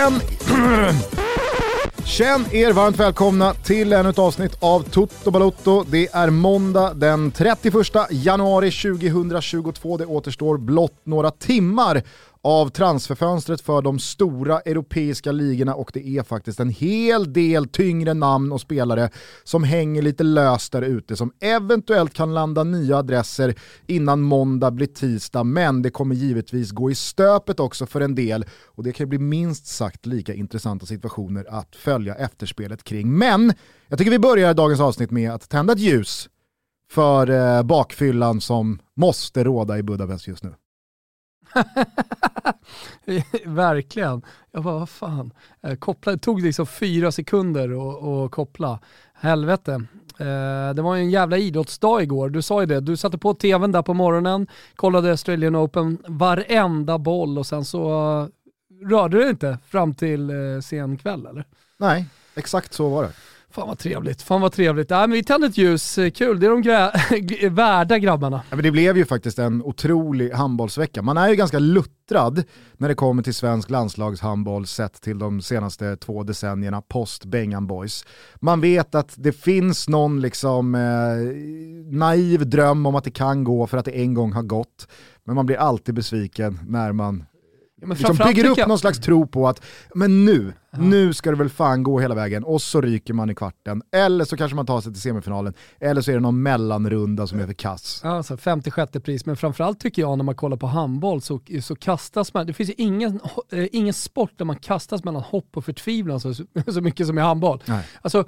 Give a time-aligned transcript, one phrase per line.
[0.00, 0.20] Känn...
[2.04, 5.84] Känn er varmt välkomna till ännu ett avsnitt av Toto Balotto.
[5.90, 7.74] Det är måndag den 31
[8.10, 9.96] januari 2022.
[9.96, 12.02] Det återstår blott några timmar
[12.42, 18.14] av transferfönstret för de stora europeiska ligorna och det är faktiskt en hel del tyngre
[18.14, 19.10] namn och spelare
[19.44, 23.54] som hänger lite löst där ute som eventuellt kan landa nya adresser
[23.86, 28.44] innan måndag blir tisdag men det kommer givetvis gå i stöpet också för en del
[28.64, 33.18] och det kan bli minst sagt lika intressanta situationer att följa efterspelet kring.
[33.18, 33.52] Men
[33.88, 36.28] jag tycker vi börjar dagens avsnitt med att tända ett ljus
[36.90, 40.54] för eh, bakfyllan som måste råda i Budapest just nu.
[43.44, 44.22] Verkligen.
[44.50, 45.32] Jag bara, vad fan.
[45.62, 47.70] Eh, Kopplade, det tog liksom fyra sekunder
[48.24, 48.78] att koppla.
[49.14, 49.72] Helvete.
[50.18, 52.80] Eh, det var ju en jävla idrottsdag igår, du sa ju det.
[52.80, 57.90] Du satte på tvn där på morgonen, kollade Australian Open, varenda boll och sen så
[57.90, 58.28] eh,
[58.88, 60.30] rörde du inte fram till
[60.62, 61.44] sen kväll eller?
[61.76, 63.12] Nej, exakt så var det.
[63.52, 64.90] Fan vad trevligt, fan vad trevligt.
[64.90, 66.40] Äh, men vi tände ett ljus, kul.
[66.40, 68.42] Det är de grä- värda grabbarna.
[68.50, 71.02] Ja, men det blev ju faktiskt en otrolig handbollsvecka.
[71.02, 72.44] Man är ju ganska luttrad
[72.76, 78.04] när det kommer till svensk landslagshandboll sett till de senaste två decennierna post Bengan Boys.
[78.40, 80.80] Man vet att det finns någon liksom eh,
[81.98, 84.88] naiv dröm om att det kan gå för att det en gång har gått.
[85.24, 87.24] Men man blir alltid besviken när man
[87.80, 89.62] Ja, liksom bygger upp någon slags tro på att
[89.94, 90.78] men nu, ja.
[90.78, 93.82] nu ska det väl fan gå hela vägen och så ryker man i kvarten.
[93.92, 97.40] Eller så kanske man tar sig till semifinalen, eller så är det någon mellanrunda som
[97.40, 98.00] är för kass.
[98.04, 101.76] Ja, alltså 56 pris, men framförallt tycker jag när man kollar på handboll så, så
[101.76, 103.20] kastas man, det finns ju ingen,
[103.52, 106.34] äh, ingen sport där man kastas mellan hopp och förtvivlan så,
[106.66, 107.62] så mycket som i handboll.
[107.66, 107.84] Nej.
[108.02, 108.24] Alltså,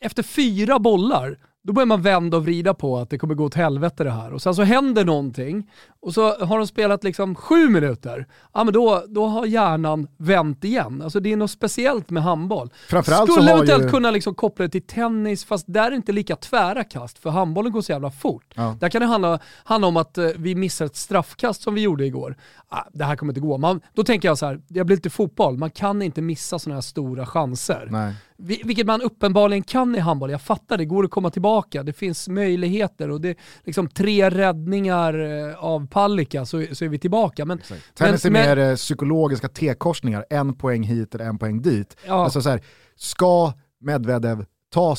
[0.00, 3.54] efter fyra bollar då börjar man vända och vrida på att det kommer gå åt
[3.54, 4.32] helvete det här.
[4.32, 8.26] Och sen så händer någonting och så har de spelat liksom sju minuter.
[8.54, 11.02] Ja men då, då har hjärnan vänt igen.
[11.02, 12.70] Alltså det är något speciellt med handboll.
[12.88, 13.88] Framförallt Skulle eventuellt ju...
[13.88, 17.30] kunna liksom koppla det till tennis, fast där är det inte lika tvära kast, för
[17.30, 18.54] handbollen går så jävla fort.
[18.54, 18.76] Ja.
[18.80, 22.06] Där kan det handla, handla om att uh, vi missar ett straffkast som vi gjorde
[22.06, 22.36] igår.
[22.68, 23.58] Ah, det här kommer inte gå.
[23.58, 26.76] Man, då tänker jag så här, jag blir lite fotboll, man kan inte missa sådana
[26.76, 27.88] här stora chanser.
[27.90, 28.14] Nej.
[28.38, 30.30] Vilket man uppenbarligen kan i handboll.
[30.30, 31.82] Jag fattar, det går att komma tillbaka.
[31.82, 36.88] Det finns möjligheter och det är liksom tre räddningar eh, av Palicka så, så är
[36.88, 37.44] vi tillbaka.
[37.44, 37.60] Men,
[37.94, 41.96] Tennis är men, mer psykologiska T-korsningar, en poäng hit eller en poäng dit.
[42.06, 42.24] Ja.
[42.24, 42.60] Alltså så här,
[42.96, 44.96] ska Medvedev ta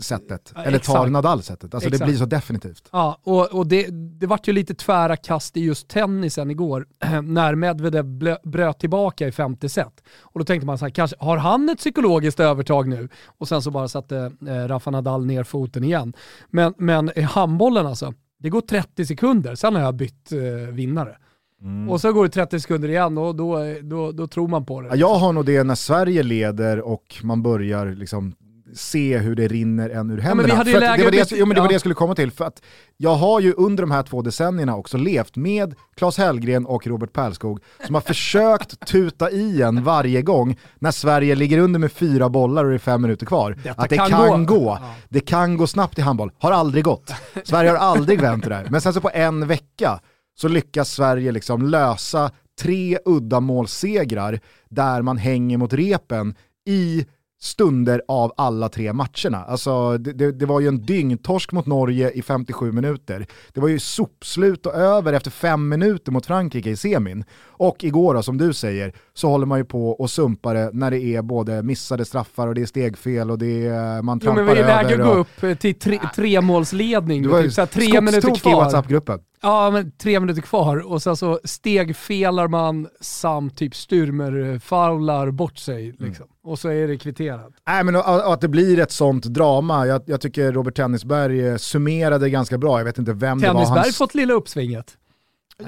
[0.00, 1.10] sättet Ja, eller tar exakt.
[1.10, 1.74] Nadal sättet?
[1.74, 2.08] Alltså det Exakt.
[2.08, 2.88] blir så definitivt.
[2.92, 6.86] Ja, och, och det, det vart ju lite tvära kast i just tennisen igår
[7.22, 10.02] när Medvedev blö, bröt tillbaka i femte set.
[10.20, 13.08] Och då tänkte man så här, kanske, har han ett psykologiskt övertag nu?
[13.26, 16.12] Och sen så bara satte eh, Rafa Nadal ner foten igen.
[16.50, 20.38] Men, men i handbollen alltså, det går 30 sekunder, sen har jag bytt eh,
[20.72, 21.16] vinnare.
[21.62, 21.90] Mm.
[21.90, 24.88] Och så går det 30 sekunder igen och då, då, då tror man på det.
[24.88, 28.34] Ja, jag har nog det när Sverige leder och man börjar liksom
[28.74, 30.54] se hur det rinner en ur händerna.
[30.54, 31.68] att det, var det, jag- jo, men det var ja.
[31.68, 32.30] det jag skulle komma till.
[32.30, 32.62] För att
[32.96, 37.12] jag har ju under de här två decennierna också levt med Claes Hellgren och Robert
[37.12, 42.28] Pärlskog som har försökt tuta i en varje gång när Sverige ligger under med fyra
[42.28, 43.56] bollar och det är fem minuter kvar.
[43.64, 44.54] Detta att det kan kan, gå.
[44.58, 44.78] gå.
[44.80, 44.94] Ja.
[45.08, 46.30] Det kan gå snabbt i handboll.
[46.38, 47.12] Har aldrig gått.
[47.44, 48.66] Sverige har aldrig vänt det där.
[48.70, 50.00] Men sen så på en vecka
[50.38, 56.34] så lyckas Sverige liksom lösa tre uddamålssegrar där man hänger mot repen
[56.68, 57.06] i
[57.40, 59.44] stunder av alla tre matcherna.
[59.48, 63.26] Alltså, det, det, det var ju en dyngtorsk mot Norge i 57 minuter.
[63.52, 67.24] Det var ju sopslut och över efter fem minuter mot Frankrike i semin.
[67.46, 70.90] Och igår då, som du säger, så håller man ju på och sumpar det när
[70.90, 74.42] det är både missade straffar och det är stegfel och det är, man Jo, trampar
[74.44, 75.04] men vi är läge över.
[75.04, 77.22] att gå upp eh, till tre, tremålsledning.
[77.22, 78.64] Du med var typ ju här tre minuter skogstokig i kvar.
[78.64, 79.18] WhatsApp-gruppen.
[79.46, 85.84] Ja, men tre minuter kvar och sen så stegfelar man samt typ styrmer-faular bort sig.
[85.84, 85.96] Mm.
[86.08, 86.26] Liksom.
[86.44, 87.50] Och så är det kvitterat.
[87.66, 91.58] Nej men och- och att det blir ett sånt drama, jag, jag tycker Robert Tennisberg
[91.58, 93.92] summerade ganska bra, jag vet inte vem det var Tennisberg han...
[93.92, 94.96] fått lilla uppsvinget.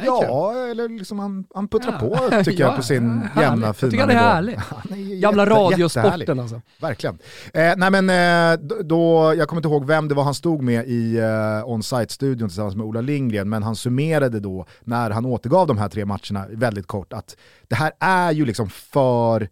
[0.06, 2.08] Ja, eller liksom han, han puttrar Ja.
[2.28, 3.42] på tycker jag Ja, på sin härligt.
[3.42, 4.26] jämna Jag fina tycker han är nivå.
[4.26, 4.56] härlig.
[4.68, 6.60] Han är ju Gamla jätte- radiosporten alltså.
[6.80, 7.18] Verkligen.
[7.54, 10.62] Eh, nej men eh, då- då, jag kommer inte ihåg vem det var han stod
[10.62, 15.66] med i eh, on-site-studion tillsammans med Ola Lindgren, men han summerade då när han återgav
[15.66, 17.36] de här tre matcherna väldigt kort att
[17.68, 19.48] det här är ju liksom för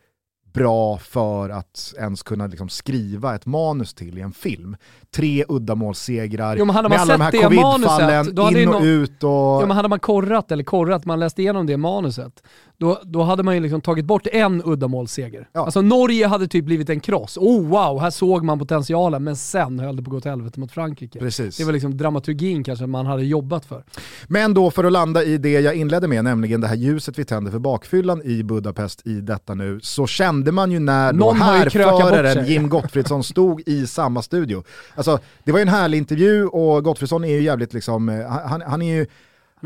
[0.56, 4.76] bra för att ens kunna liksom skriva ett manus till i en film.
[5.10, 9.58] Tre uddamålssegrar med alla de här covidfallen, in och ut och...
[9.60, 12.42] Jo, men hade man korrat, eller korrat, man läste igenom det manuset,
[12.78, 15.48] då, då hade man ju liksom tagit bort en uddamålsseger.
[15.52, 15.64] Ja.
[15.64, 17.38] Alltså Norge hade typ blivit en kross.
[17.38, 20.60] Oh wow, här såg man potentialen, men sen höll det på att gå till helvete
[20.60, 21.18] mot Frankrike.
[21.18, 21.56] Precis.
[21.56, 23.84] Det var liksom dramaturgin kanske man hade jobbat för.
[24.26, 27.24] Men då för att landa i det jag inledde med, nämligen det här ljuset vi
[27.24, 32.46] tänder för bakfyllan i Budapest i detta nu, så kände man ju när då härföraren
[32.46, 34.64] Jim Gottfridsson stod i samma studio.
[34.94, 38.62] Alltså, det var ju en härlig intervju och Gottfridsson är ju jävligt liksom, eh, han,
[38.62, 39.06] han är ju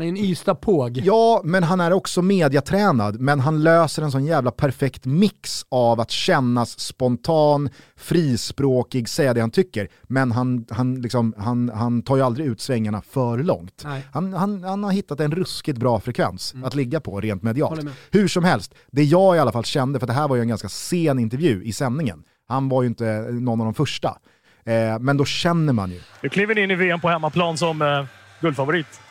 [0.01, 0.97] han är en Ystad-påg.
[1.03, 3.19] Ja, men han är också mediatränad.
[3.19, 9.41] Men han löser en sån jävla perfekt mix av att kännas spontan, frispråkig, säga det
[9.41, 9.87] han tycker.
[10.03, 13.85] Men han, han, liksom, han, han tar ju aldrig ut svängarna för långt.
[14.11, 16.65] Han, han, han har hittat en ruskigt bra frekvens mm.
[16.65, 17.85] att ligga på rent medialt.
[18.11, 20.47] Hur som helst, det jag i alla fall kände, för det här var ju en
[20.47, 22.23] ganska sen intervju i sändningen.
[22.47, 24.17] Han var ju inte någon av de första.
[24.65, 26.01] Eh, men då känner man ju.
[26.21, 28.05] Du kliver in i VM på hemmaplan som eh
[28.41, 29.01] guldfavorit.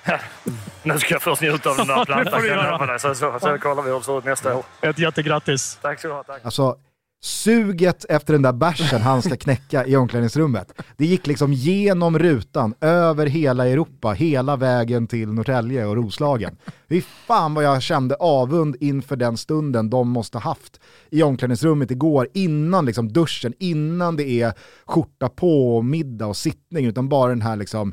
[0.83, 2.99] nu ska jag först njuta av den där plantan.
[2.99, 4.65] så, så, så kollar vi hur det ser ut nästa år.
[4.81, 5.79] Ett jättegrattis.
[5.83, 6.23] Tack så du ha.
[6.23, 6.41] Tack.
[6.45, 6.77] Alltså,
[7.23, 12.75] suget efter den där bärsen han ska knäcka i omklädningsrummet, det gick liksom genom rutan,
[12.81, 16.57] över hela Europa, hela vägen till Norrtälje och Roslagen.
[16.89, 20.81] Fy fan vad jag kände avund inför den stunden de måste haft
[21.11, 24.53] i omklädningsrummet igår, innan liksom duschen, innan det är
[24.87, 27.93] skjorta på, middag och sittning, utan bara den här liksom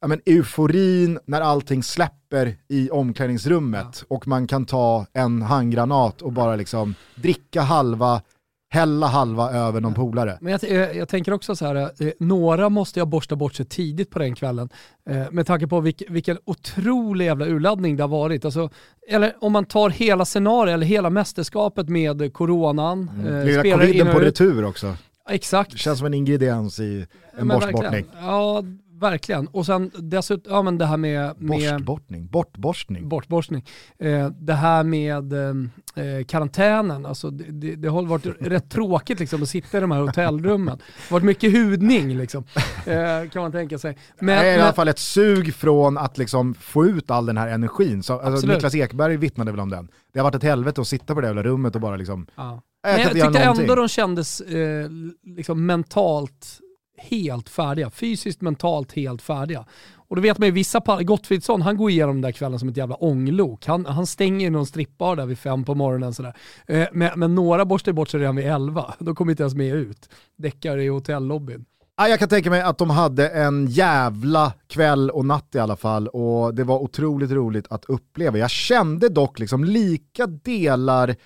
[0.00, 6.32] ja, men, euforin när allting släpper i omklädningsrummet och man kan ta en handgranat och
[6.32, 8.22] bara liksom dricka halva,
[8.70, 10.38] hälla halva över någon polare.
[10.40, 13.66] Men jag, jag, jag, tänker också så här, eh, några måste jag borsta bort sig
[13.66, 14.68] tidigt på den kvällen.
[15.10, 18.44] Eh, med tanke på vilk, vilken otrolig jävla urladdning det har varit.
[18.44, 18.70] Alltså,
[19.08, 23.10] eller om man tar hela scenariot, eller hela mästerskapet med coronan.
[23.14, 23.48] Mm.
[23.48, 24.96] Eh, coviden på retur också.
[25.30, 25.72] Exakt.
[25.72, 27.06] Det känns som en ingrediens i
[27.38, 28.06] en borstbortning.
[28.20, 28.62] Ja,
[29.00, 29.46] verkligen.
[29.46, 31.34] Och sen dessutom, ja men det här med...
[31.38, 33.08] med Borstborstning, bortborstning.
[33.08, 33.64] Bortborstning.
[33.98, 39.42] Eh, det här med eh, karantänen, alltså det, det, det, har varit rätt tråkigt liksom
[39.42, 40.78] att sitta i de här hotellrummen.
[40.78, 42.44] Det har varit mycket hudning liksom,
[42.86, 43.96] eh, kan man tänka sig.
[44.18, 47.36] Men, det är i alla fall ett sug från att liksom få ut all den
[47.36, 48.02] här energin.
[48.02, 49.88] Så, alltså, Niklas Ekberg vittnade väl om den.
[50.12, 52.26] Det har varit ett helvete att sitta på det jävla rummet och bara liksom...
[52.36, 52.62] Ja.
[52.82, 54.88] Men jag tyckte ändå de kändes eh,
[55.24, 56.60] liksom mentalt
[56.98, 57.90] helt färdiga.
[57.90, 59.64] Fysiskt, mentalt helt färdiga.
[60.08, 62.76] Och då vet man ju vissa, Gottfridsson han går igenom den där kvällen som ett
[62.76, 63.66] jävla ånglok.
[63.66, 66.36] Han, han stänger någon strippbar där vid fem på morgonen sådär.
[66.66, 68.94] Eh, men, men, några borstar bort sig redan vid elva.
[68.98, 70.08] De kommer inte ens med ut.
[70.36, 71.64] Däckar i hotellobbyn.
[71.96, 76.08] Jag kan tänka mig att de hade en jävla kväll och natt i alla fall
[76.08, 78.38] och det var otroligt roligt att uppleva.
[78.38, 81.16] Jag kände dock liksom lika delar,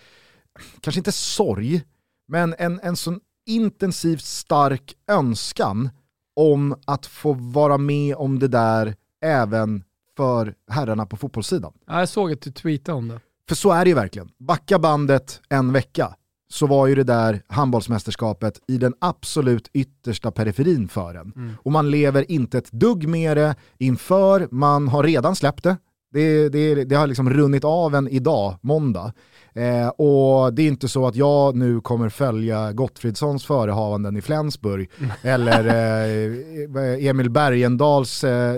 [0.81, 1.83] kanske inte sorg,
[2.29, 5.91] men en, en sån intensivt stark önskan
[6.37, 8.95] om att få vara med om det där
[9.25, 9.85] även
[10.17, 11.73] för herrarna på fotbollssidan.
[11.87, 13.21] Ja, jag såg att du tweetade om det.
[13.49, 14.31] För så är det ju verkligen.
[14.39, 16.15] Backa bandet en vecka
[16.53, 21.33] så var ju det där handbollsmästerskapet i den absolut yttersta periferin för en.
[21.37, 21.55] Mm.
[21.63, 25.77] Och man lever inte ett dugg med det inför, man har redan släppt det.
[26.13, 29.13] Det, det, det har liksom runnit av en idag, måndag.
[29.55, 34.91] Eh, och det är inte så att jag nu kommer följa Gottfridssons förehavanden i Flensburg
[35.23, 38.55] eller eh, Emil Bergendals eh,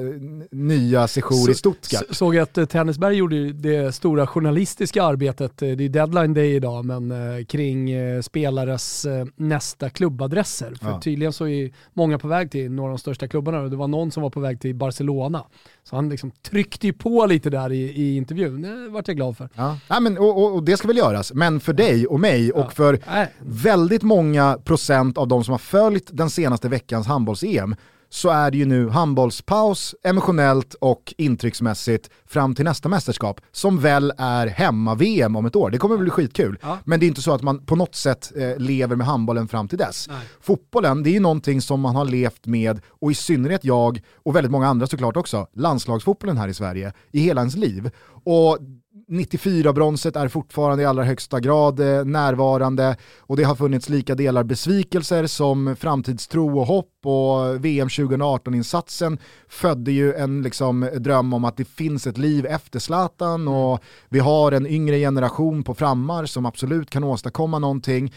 [0.50, 2.04] nya sejour i Stuttgart.
[2.10, 6.84] Såg att eh, Tennisberg gjorde det stora journalistiska arbetet, eh, det är deadline day idag,
[6.84, 9.06] men eh, kring eh, spelares
[9.36, 10.74] nästa klubbadresser.
[10.80, 11.00] För ja.
[11.00, 13.88] tydligen så är många på väg till några av de största klubbarna och det var
[13.88, 15.44] någon som var på väg till Barcelona.
[15.84, 19.36] Så han liksom tryckte ju på lite där i, i intervjun, det vart jag glad
[19.36, 19.48] för.
[19.54, 19.78] Ja.
[19.88, 22.72] Ja, men, och, och, och det ska väl göras, men för dig och mig och
[22.72, 22.98] för
[23.40, 27.76] väldigt många procent av de som har följt den senaste veckans handbolls-EM
[28.14, 34.12] så är det ju nu handbollspaus emotionellt och intrycksmässigt fram till nästa mästerskap som väl
[34.18, 35.70] är hemma-VM om ett år.
[35.70, 36.58] Det kommer bli skitkul.
[36.62, 36.78] Ja.
[36.84, 39.68] Men det är inte så att man på något sätt eh, lever med handbollen fram
[39.68, 40.08] till dess.
[40.08, 40.26] Nej.
[40.40, 44.36] Fotbollen, det är ju någonting som man har levt med, och i synnerhet jag och
[44.36, 47.90] väldigt många andra såklart också, landslagsfotbollen här i Sverige, i hela ens liv.
[48.24, 48.58] Och
[49.08, 52.96] 94-bronset är fortfarande i allra högsta grad eh, närvarande.
[53.20, 56.90] Och det har funnits lika delar besvikelser som framtidstro och hopp.
[57.04, 59.18] Och VM 2018-insatsen
[59.48, 63.48] födde ju en liksom, dröm om att det finns ett liv efter Zlatan.
[63.48, 68.12] Och vi har en yngre generation på frammar som absolut kan åstadkomma någonting.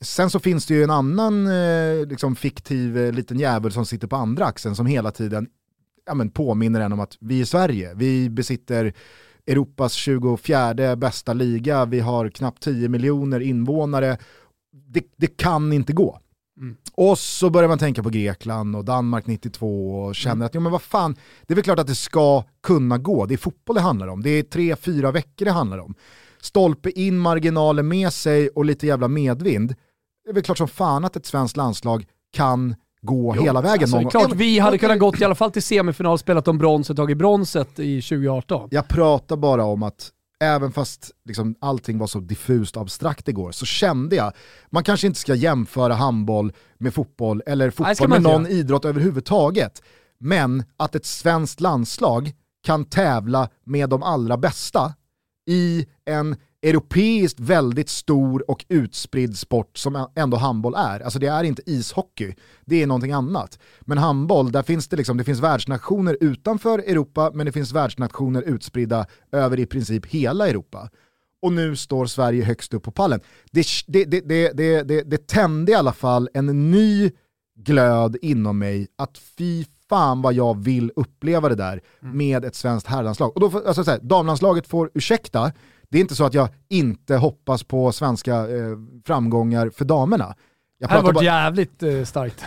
[0.00, 4.06] Sen så finns det ju en annan eh, liksom fiktiv eh, liten jävel som sitter
[4.06, 5.46] på andra axeln som hela tiden
[6.06, 8.94] ja, men påminner en om att vi är Sverige, vi besitter
[9.46, 14.18] Europas 24 bästa liga, vi har knappt 10 miljoner invånare
[14.94, 16.20] det, det kan inte gå.
[16.60, 16.76] Mm.
[16.94, 20.46] Och så börjar man tänka på Grekland och Danmark 92 och känner mm.
[20.46, 23.26] att jo, men vad fan, det är väl klart att det ska kunna gå.
[23.26, 24.22] Det är fotboll det handlar om.
[24.22, 25.94] Det är tre, fyra veckor det handlar om.
[26.40, 29.74] Stolpe in, marginaler med sig och lite jävla medvind.
[30.24, 33.82] Det är väl klart som fan att ett svenskt landslag kan gå jo, hela vägen.
[33.82, 36.96] Alltså, någon klart, vi hade kunnat gått i alla fall till semifinal, spelat om bronset,
[36.96, 38.68] tagit bronset i 2018.
[38.70, 43.52] Jag pratar bara om att även fast liksom allting var så diffust och abstrakt igår,
[43.52, 44.32] så kände jag,
[44.70, 48.52] man kanske inte ska jämföra handboll med fotboll eller fotboll Nej, med någon göra.
[48.52, 49.82] idrott överhuvudtaget.
[50.18, 52.32] Men att ett svenskt landslag
[52.64, 54.94] kan tävla med de allra bästa
[55.50, 61.00] i en europeiskt väldigt stor och utspridd sport som ändå handboll är.
[61.00, 63.58] Alltså det är inte ishockey, det är någonting annat.
[63.80, 68.42] Men handboll, där finns det liksom, det finns världsnationer utanför Europa, men det finns världsnationer
[68.42, 70.90] utspridda över i princip hela Europa.
[71.42, 73.20] Och nu står Sverige högst upp på pallen.
[73.52, 77.10] Det, det, det, det, det, det, det tände i alla fall en ny
[77.56, 82.16] glöd inom mig att fy fan vad jag vill uppleva det där mm.
[82.16, 83.32] med ett svenskt herrlandslag.
[83.34, 85.52] Och då, alltså, så här, damlandslaget får ursäkta,
[85.88, 90.34] det är inte så att jag inte hoppas på svenska eh, framgångar för damerna.
[90.78, 91.24] Jag det hade varit bara...
[91.24, 92.44] jävligt eh, starkt.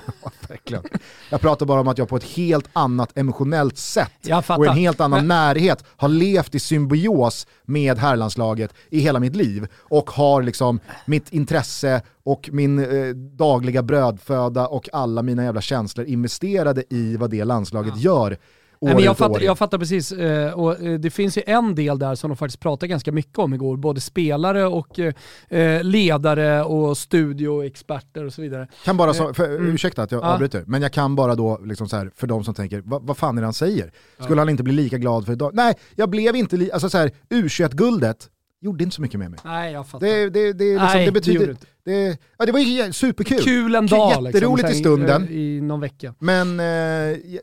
[0.47, 0.83] verkligen.
[1.29, 4.11] Jag pratar bara om att jag på ett helt annat emotionellt sätt
[4.57, 5.27] och en helt annan Men...
[5.27, 11.33] närhet har levt i symbios med herrlandslaget i hela mitt liv och har liksom mitt
[11.33, 17.43] intresse och min eh, dagliga brödföda och alla mina jävla känslor investerade i vad det
[17.43, 18.01] landslaget ja.
[18.01, 18.37] gör
[18.81, 21.99] Nej, men jag, fattar, jag fattar precis, eh, och eh, det finns ju en del
[21.99, 26.97] där som de faktiskt pratade ganska mycket om igår, både spelare och eh, ledare och
[26.97, 28.67] studioexperter och så vidare.
[28.85, 29.73] Kan bara, så, för, mm.
[29.73, 30.33] ursäkta att jag ja.
[30.33, 33.37] avbryter, men jag kan bara då, liksom så här, för de som tänker, vad, fan
[33.37, 33.91] är det han säger?
[34.19, 34.41] Skulle ja.
[34.41, 35.51] han inte bli lika glad för idag?
[35.53, 39.39] Nej, jag blev inte, li- alltså så här, U21-guldet gjorde inte så mycket med mig.
[39.43, 40.07] Nej, jag fattar.
[40.07, 41.47] Det, det, det, liksom, Nej, det betyder...
[41.47, 43.39] Det, det, ja, det var ju superkul.
[43.39, 44.23] Kul en dag.
[44.23, 45.27] Jätteroligt liksom, i stunden.
[45.29, 46.13] I någon vecka.
[46.19, 46.65] Men eh,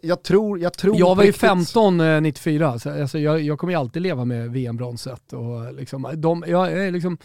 [0.02, 0.58] jag tror...
[0.58, 4.02] Jag, tror jag var ju 15 eh, 94, så, alltså, jag, jag kommer ju alltid
[4.02, 5.32] leva med VM-bronset.
[5.32, 7.18] Och, liksom, de, jag, liksom,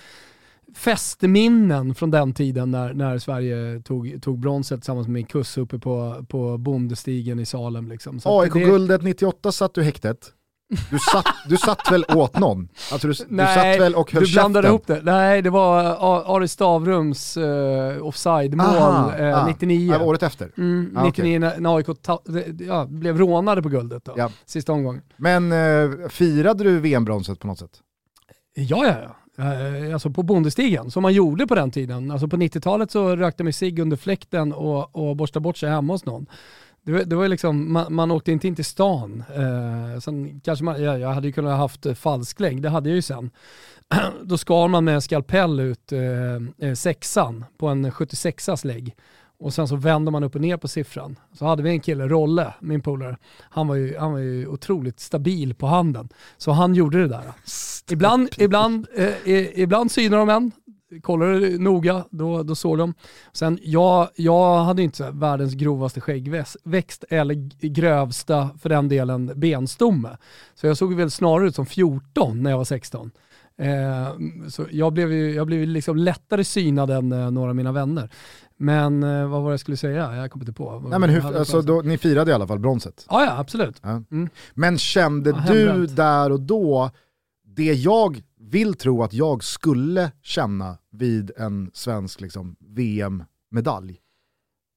[0.75, 5.79] festminnen från den tiden när, när Sverige tog, tog bronset tillsammans med min kuss uppe
[5.79, 7.88] på, på Bondestigen i Salem.
[7.88, 8.19] Liksom.
[8.24, 10.34] AIK-guldet 98 satt du häktet.
[10.70, 12.68] Du satt, du satt väl åt någon?
[12.92, 15.02] Alltså du, Nej, du satt väl och höll du blandade ihop det.
[15.04, 15.98] Nej, det var
[16.36, 19.94] Ari Stavrums uh, offside-mål uh, 99.
[19.94, 20.52] Ah, året efter?
[20.58, 21.40] Mm, ah, 99 okay.
[21.40, 21.88] när, när AIK
[22.68, 24.32] ja, blev rånade på guldet då, ja.
[24.46, 25.02] sista omgången.
[25.18, 27.80] Men uh, firade du VM-bronset på något sätt?
[28.56, 29.16] Ja, ja, ja.
[29.94, 32.12] Alltså på bondestigen, som man gjorde på den tiden.
[32.12, 35.94] Alltså på 90-talet så rökte man sig under fläkten och, och borstade bort sig hemma
[35.94, 36.26] hos någon.
[36.89, 39.24] Det var, det var liksom, man, man åkte inte in till stan.
[39.36, 43.01] Eh, sen kanske man, ja, jag hade ju kunnat haft falsklägg, det hade jag ju
[43.01, 43.31] sen.
[44.24, 48.96] Då skar man med skalpell ut eh, eh sexan på en 76as lägg.
[49.39, 51.19] Och sen så vände man upp och ner på siffran.
[51.34, 53.17] Så hade vi en kille, Rolle, min polare.
[53.39, 56.10] Han var ju, han var ju otroligt stabil på handen.
[56.38, 57.24] Så han gjorde det där.
[57.91, 60.51] Ibland, ibland, eh, ibland synar de en,
[61.01, 62.93] kollade noga, då, då såg de.
[63.34, 67.34] Sen, jag, jag hade inte världens grovaste skäggväxt eller
[67.67, 70.17] grövsta, för den delen, benstomme.
[70.55, 73.12] Så jag såg väl snarare ut som 14 när jag var 16.
[73.60, 74.13] Eh,
[74.48, 78.10] så jag blev ju jag blev liksom lättare synad än eh, några av mina vänner.
[78.58, 80.15] Men eh, vad var det jag skulle säga?
[80.15, 80.84] Jag kommer inte på.
[80.89, 83.05] Nej, men hur, alltså, då, ni firade i alla fall bronset?
[83.10, 83.79] Ja, ja absolut.
[83.81, 84.03] Ja.
[84.12, 84.29] Mm.
[84.53, 86.91] Men kände ja, du där och då
[87.60, 94.00] det jag vill tro att jag skulle känna vid en svensk liksom, VM-medalj.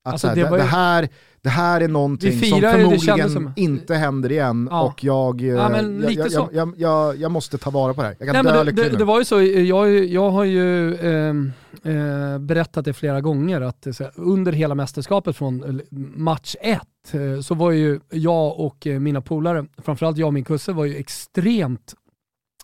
[0.04, 1.08] Att alltså, här, det, det, här,
[1.40, 3.52] det här är någonting som förmodligen som...
[3.56, 4.82] inte händer igen ja.
[4.82, 8.16] och jag, ja, jag, jag, jag, jag, måste ta vara på det här.
[8.18, 11.34] Jag kan Nej, dö det, det, var ju så, jag, jag har ju eh,
[11.82, 15.80] eh, berättat det flera gånger att här, under hela mästerskapet från
[16.16, 20.44] match ett eh, så var ju jag och eh, mina polare, framförallt jag och min
[20.44, 21.94] kusse, var ju extremt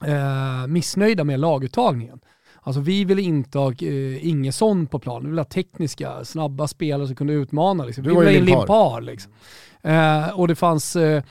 [0.05, 2.21] eh, missnöjda med laguttagningen.
[2.63, 7.07] Alltså vi ville inte ha eh, Ingesson på plan, vi ville ha tekniska, snabba spelare
[7.07, 7.85] som kunde utmana.
[7.85, 8.05] Liksom.
[8.05, 9.01] Vi ville ha in Limpar.
[9.01, 9.33] Liksom.
[9.83, 11.23] Eh, och det fanns eh,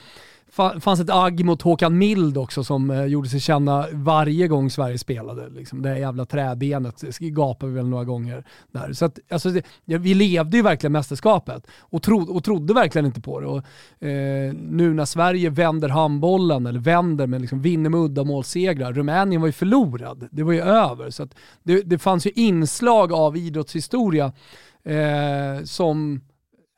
[0.80, 4.98] fanns ett agg mot Håkan Mild också som eh, gjorde sig känna varje gång Sverige
[4.98, 5.50] spelade.
[5.50, 5.82] Liksom.
[5.82, 8.94] Det jävla träbenet gapade väl några gånger där.
[8.94, 13.06] Så att, alltså, det, ja, vi levde ju verkligen mästerskapet och, tro, och trodde verkligen
[13.06, 13.48] inte på det.
[13.48, 13.64] Och,
[14.08, 18.94] eh, nu när Sverige vänder handbollen, eller vänder men liksom vinner med uddamålssegrar.
[18.94, 21.10] Rumänien var ju förlorad, det var ju över.
[21.10, 24.34] Så att det, det fanns ju inslag av idrottshistoria
[24.84, 26.22] eh, som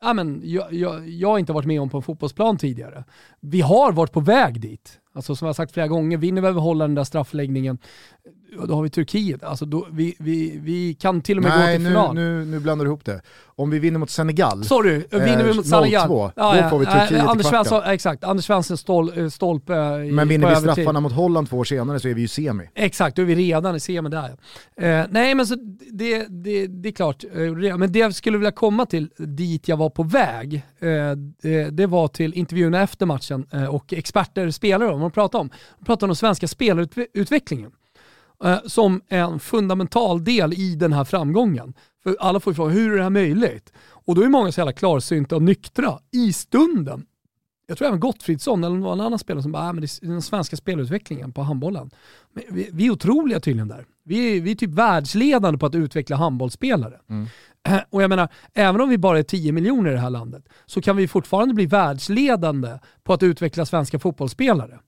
[0.00, 3.04] ja, men, jag, jag, jag har inte varit med om på en fotbollsplan tidigare.
[3.40, 5.00] Vi har varit på väg dit.
[5.12, 7.78] Alltså som jag sagt flera gånger, vinner vi över Holland den där straffläggningen,
[8.66, 9.44] då har vi Turkiet.
[9.44, 12.14] Alltså då, vi, vi, vi kan till och med Nej, gå till final.
[12.14, 13.20] Nu, nu, nu blandar du ihop det.
[13.60, 16.08] Om vi vinner mot Senegal, Sorry, vinner vi mot Senegal.
[16.08, 17.48] 0-2, då får vi Turkiet äh, Anders i.
[17.48, 19.74] Svensson, Exakt, Anders Svensson stol, eh, stolpe
[20.12, 22.68] Men vinner vi straffarna mot Holland två år senare så är vi ju semi.
[22.74, 24.28] Exakt, då är vi redan i semi där.
[24.76, 25.54] Eh, nej men så
[25.90, 29.76] det, det, det är klart, eh, men det jag skulle vilja komma till dit jag
[29.76, 30.90] var på väg, eh,
[31.42, 35.50] det, det var till intervjuerna efter matchen eh, och experter, spelare, de pratade om.
[35.78, 37.79] De pratade om den svenska spelarutvecklingen eh,
[38.66, 41.74] som en fundamental del i den här framgången.
[42.02, 43.72] För alla får ju fråga, hur är det här möjligt?
[43.88, 47.06] Och då är många så jävla klarsynta och nyktra i stunden.
[47.66, 50.22] Jag tror även Gottfridsson eller någon annan spelare som bara, ah, men det är den
[50.22, 51.90] svenska spelutvecklingen på handbollen.
[52.32, 53.86] Men vi, vi är otroliga tydligen där.
[54.04, 57.00] Vi är, vi är typ världsledande på att utveckla handbollsspelare.
[57.90, 60.82] Och jag menar, även om vi bara är 10 miljoner i det här landet så
[60.82, 64.78] kan vi fortfarande bli världsledande på att utveckla svenska fotbollsspelare.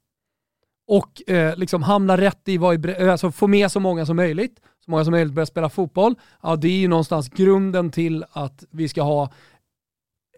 [0.86, 4.60] Och eh, liksom hamna rätt i vad, i alltså få med så många som möjligt,
[4.84, 6.14] så många som möjligt börjar spela fotboll.
[6.42, 9.32] Ja, det är ju någonstans grunden till att vi ska ha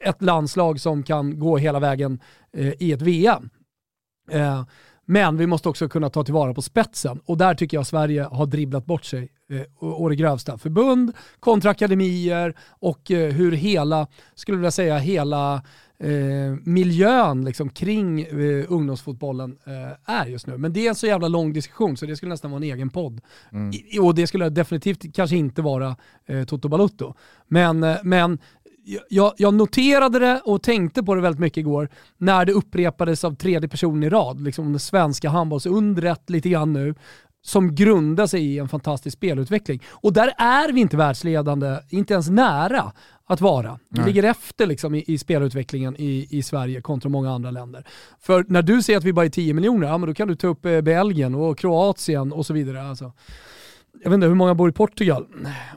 [0.00, 2.20] ett landslag som kan gå hela vägen
[2.52, 3.50] eh, i ett VM.
[4.30, 4.64] Eh,
[5.06, 8.46] men vi måste också kunna ta tillvara på spetsen och där tycker jag Sverige har
[8.46, 10.58] dribblat bort sig eh, å å det grövsta.
[10.58, 15.62] Förbund, kontra akademier och eh, hur hela, skulle jag vilja säga, hela
[15.98, 20.58] eh, miljön liksom, kring eh, ungdomsfotbollen eh, är just nu.
[20.58, 22.90] Men det är en så jävla lång diskussion så det skulle nästan vara en egen
[22.90, 23.20] podd.
[23.72, 25.96] I, och det skulle definitivt kanske inte vara
[26.26, 27.14] eh, Toto Balutto.
[27.48, 28.38] Men, eh, men
[29.08, 33.34] jag, jag noterade det och tänkte på det väldigt mycket igår när det upprepades av
[33.34, 36.94] tredje personen i rad, liksom det svenska handbollsundret lite grann nu,
[37.42, 39.82] som grundar sig i en fantastisk spelutveckling.
[39.90, 42.92] Och där är vi inte världsledande, inte ens nära
[43.26, 43.78] att vara.
[43.88, 44.06] Vi Nej.
[44.06, 47.84] ligger efter liksom i, i spelutvecklingen i, i Sverige kontra många andra länder.
[48.20, 50.34] För när du säger att vi bara är 10 miljoner, ja men då kan du
[50.36, 52.82] ta upp eh, Belgien och Kroatien och så vidare.
[52.82, 53.12] Alltså
[54.02, 55.26] jag vet inte hur många bor i Portugal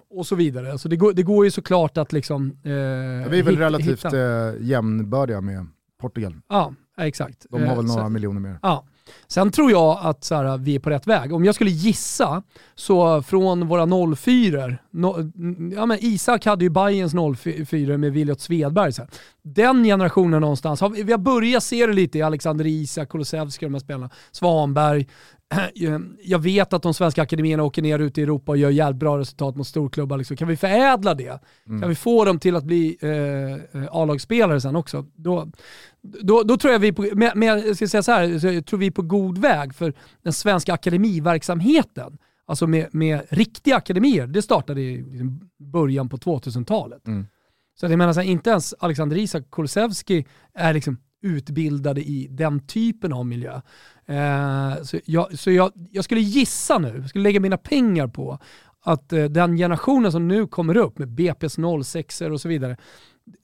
[0.09, 0.71] och så vidare.
[0.71, 2.51] Alltså det, går, det går ju såklart att liksom...
[2.63, 5.67] Eh, Vi är väl hit- relativt hitta- eh, jämnbördiga med
[6.01, 6.35] Portugal.
[6.49, 7.45] Ja, exakt.
[7.49, 8.59] De har Eh, väl några så- miljoner mer.
[8.61, 8.85] Ja.
[9.27, 11.33] Sen tror jag att så här, vi är på rätt väg.
[11.33, 12.43] Om jag skulle gissa,
[12.75, 15.31] så från våra 04 no,
[15.75, 17.39] ja men Isak hade ju Bayerns
[17.69, 18.93] 04 med Williot Svedberg.
[18.93, 19.09] Så här.
[19.43, 23.65] Den generationen någonstans, har vi, vi har börjat se det lite i Alexander Isak, Kulusevski,
[23.65, 25.07] de här spelarna, Svanberg.
[26.23, 29.17] Jag vet att de svenska akademierna åker ner ute i Europa och gör jävligt bra
[29.17, 30.17] resultat mot storklubbar.
[30.17, 30.37] Liksom.
[30.37, 31.39] Kan vi förädla det?
[31.65, 35.05] Kan vi få dem till att bli eh, eh, A-lagsspelare sen också?
[35.15, 35.51] Då,
[36.01, 38.79] då, då tror jag vi på, men, jag ska säga så här, så jag tror
[38.79, 44.41] vi är på god väg för den svenska akademiverksamheten, alltså med, med riktiga akademier, det
[44.41, 45.05] startade i
[45.59, 47.07] början på 2000-talet.
[47.07, 47.25] Mm.
[47.79, 52.67] Så jag menar, så här, inte ens Alexander Isak Kulusevski är liksom utbildade i den
[52.67, 53.61] typen av miljö.
[54.07, 58.39] Eh, så jag, så jag, jag skulle gissa nu, jag skulle lägga mina pengar på
[58.81, 62.77] att eh, den generationen som nu kommer upp med BP's 06 och så vidare,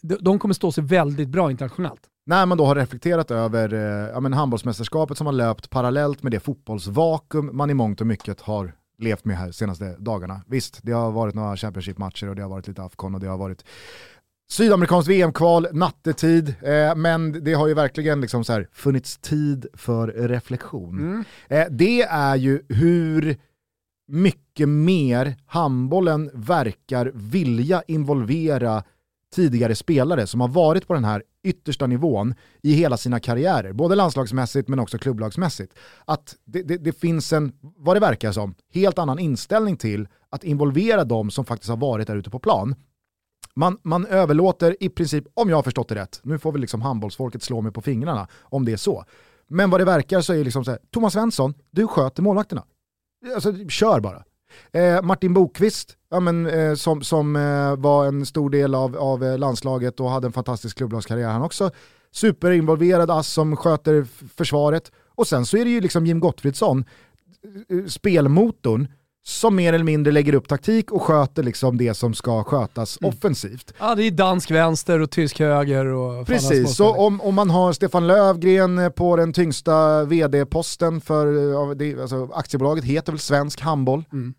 [0.02, 2.02] de, de kommer stå sig väldigt bra internationellt.
[2.26, 6.32] När man då har reflekterat över eh, ja, men handbollsmästerskapet som har löpt parallellt med
[6.32, 10.42] det fotbollsvakuum man i mångt och mycket har levt med här senaste dagarna.
[10.48, 13.38] Visst, det har varit några Championship-matcher och det har varit lite Afcon och det har
[13.38, 13.66] varit
[14.50, 20.08] Sydamerikanskt VM-kval, nattetid, eh, men det har ju verkligen liksom så här funnits tid för
[20.08, 21.26] reflektion.
[21.50, 23.38] Eh, det är ju hur
[24.08, 28.84] mycket mer handbollen verkar vilja involvera
[29.36, 33.96] tidigare spelare som har varit på den här yttersta nivån i hela sina karriärer, både
[33.96, 35.74] landslagsmässigt men också klubblagsmässigt.
[36.06, 40.44] Att det, det, det finns en, vad det verkar som, helt annan inställning till att
[40.44, 42.76] involvera de som faktiskt har varit där ute på plan.
[43.56, 46.82] Man, man överlåter i princip, om jag har förstått det rätt, nu får väl liksom
[46.82, 49.06] handbollsfolket slå mig på fingrarna om det är så.
[49.48, 52.64] Men vad det verkar så är det liksom så här, Thomas Svensson, du sköter målvakterna.
[53.36, 54.24] Alltså, kör bara.
[54.72, 59.24] Eh, Martin Bokvist, ja, men, eh, som, som eh, var en stor del av, av
[59.24, 61.72] eh, landslaget och hade en fantastisk klubblagskarriär han också.
[62.12, 64.04] Superinvolverad ass som sköter
[64.36, 64.92] försvaret.
[65.16, 66.86] Och sen så är det ju liksom Jim Gottfridsson,
[67.70, 68.88] eh, eh, spelmotorn,
[69.26, 73.74] som mer eller mindre lägger upp taktik och sköter liksom det som ska skötas offensivt.
[73.80, 77.74] Ja, det är dansk vänster och tysk höger och Precis, så om, om man har
[77.74, 84.04] Stefan Lövgren på den tyngsta vd-posten för, eh, det, alltså, aktiebolaget heter väl Svensk Handboll.
[84.12, 84.34] Mm.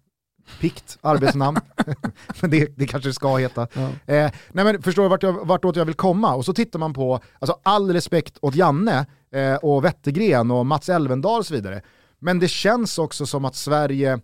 [0.60, 1.60] Pikt arbetsnamn,
[2.40, 3.66] men det, det kanske det ska heta.
[3.72, 4.14] Ja.
[4.14, 6.34] Eh, nej men förstår du vart jag, vartåt jag vill komma?
[6.34, 10.88] Och så tittar man på, alltså all respekt åt Janne eh, och Wettergren och Mats
[10.88, 11.82] Elvendal och så vidare.
[12.18, 14.20] Men det känns också som att Sverige,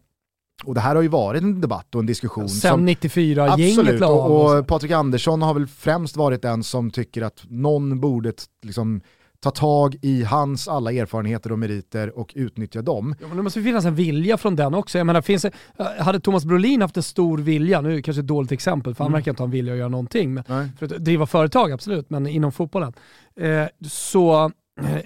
[0.64, 3.78] och det här har ju varit en debatt och en diskussion Sen som 94, gänget
[3.78, 4.32] Absolut, la av.
[4.32, 9.00] och, och Patrik Andersson har väl främst varit den som tycker att någon borde liksom,
[9.40, 13.14] ta tag i hans alla erfarenheter och meriter och utnyttja dem.
[13.20, 14.98] Ja, men det måste finnas en vilja från den också.
[14.98, 15.52] Jag menar, finns det,
[15.98, 19.04] hade Thomas Brolin haft en stor vilja, nu är det kanske ett dåligt exempel för
[19.04, 19.18] han mm.
[19.18, 20.44] verkar inte ha en vilja att göra någonting, men,
[20.78, 22.92] för att driva företag absolut, men inom fotbollen.
[23.36, 24.44] Eh, så,
[24.80, 24.96] eh,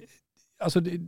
[0.65, 1.01] alltså, det,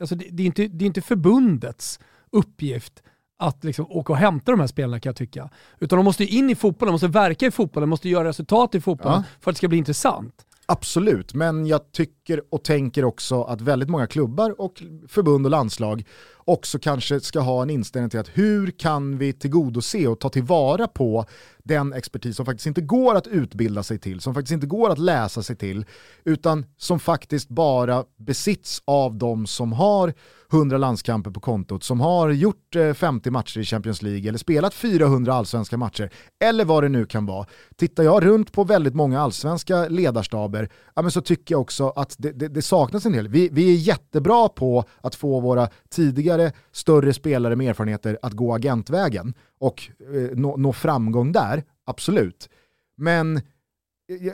[0.00, 2.00] alltså det, det, är inte, det är inte förbundets
[2.30, 3.02] uppgift
[3.42, 5.50] att liksom åka och hämta de här spelarna kan jag tycka.
[5.80, 8.74] Utan de måste in i fotbollen, de måste verka i fotbollen, de måste göra resultat
[8.74, 9.24] i fotbollen ja.
[9.40, 10.46] för att det ska bli intressant.
[10.66, 16.04] Absolut, men jag tycker och tänker också att väldigt många klubbar och förbund och landslag
[16.36, 20.88] också kanske ska ha en inställning till att hur kan vi tillgodose och ta tillvara
[20.88, 21.24] på
[21.58, 24.98] den expertis som faktiskt inte går att utbilda sig till, som faktiskt inte går att
[24.98, 25.84] läsa sig till,
[26.24, 30.14] utan som faktiskt bara besitts av de som har
[30.52, 34.74] 100 landskamper på kontot, som har gjort eh, 50 matcher i Champions League eller spelat
[34.74, 36.10] 400 allsvenska matcher,
[36.44, 37.46] eller vad det nu kan vara.
[37.76, 42.14] Tittar jag runt på väldigt många allsvenska ledarstaber, ja, men så tycker jag också att
[42.18, 43.28] det, det, det saknas en del.
[43.28, 48.54] Vi, vi är jättebra på att få våra tidigare större spelare med erfarenheter att gå
[48.54, 52.48] agentvägen och eh, nå, nå, framgång där, absolut.
[52.96, 53.40] Men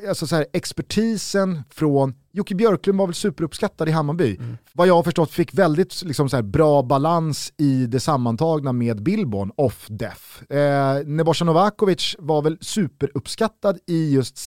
[0.09, 4.37] alltså så här, expertisen från, Jocke Björklund var väl superuppskattad i Hammarby.
[4.37, 4.57] Mm.
[4.73, 9.03] Vad jag har förstått fick väldigt liksom, så här, bra balans i det sammantagna med
[9.03, 10.51] Billborn off-def.
[10.51, 14.45] Eh, Nebojsa Novakovic var väl superuppskattad i just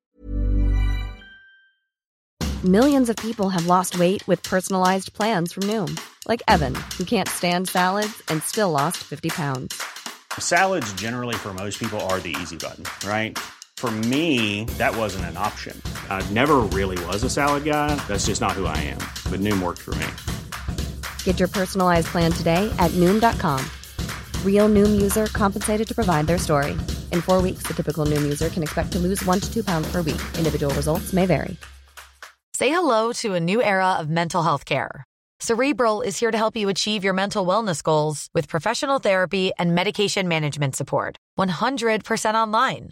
[2.64, 5.98] Millions of people have lost weight with personalized plans from Noom.
[6.28, 9.82] Like Evan, who can't stand salads and still lost 50 pounds.
[10.38, 13.36] Salads generally for most people are the easy button, right?
[13.82, 15.76] For me, that wasn't an option.
[16.08, 17.96] I never really was a salad guy.
[18.08, 19.00] That's just not who I am.
[19.32, 20.06] But Noom worked for me.
[21.24, 23.60] Get your personalized plan today at Noom.com.
[24.46, 26.74] Real Noom user compensated to provide their story.
[27.12, 29.92] In four weeks, the typical Noom user can expect to lose one to two pounds
[29.92, 30.22] per week.
[30.38, 31.58] Individual results may vary.
[32.54, 35.04] Say hello to a new era of mental health care.
[35.40, 39.74] Cerebral is here to help you achieve your mental wellness goals with professional therapy and
[39.74, 41.18] medication management support.
[41.40, 42.92] 100% online.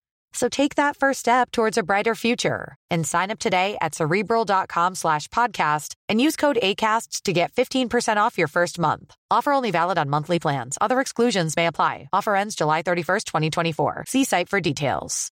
[0.33, 4.95] So take that first step towards a brighter future and sign up today at cerebral.com
[4.95, 9.13] slash podcast and use code ACasts to get 15% off your first month.
[9.29, 10.77] Offer only valid on monthly plans.
[10.79, 12.07] Other exclusions may apply.
[12.13, 14.05] Offer ends July 31st, 2024.
[14.07, 15.31] See site for details.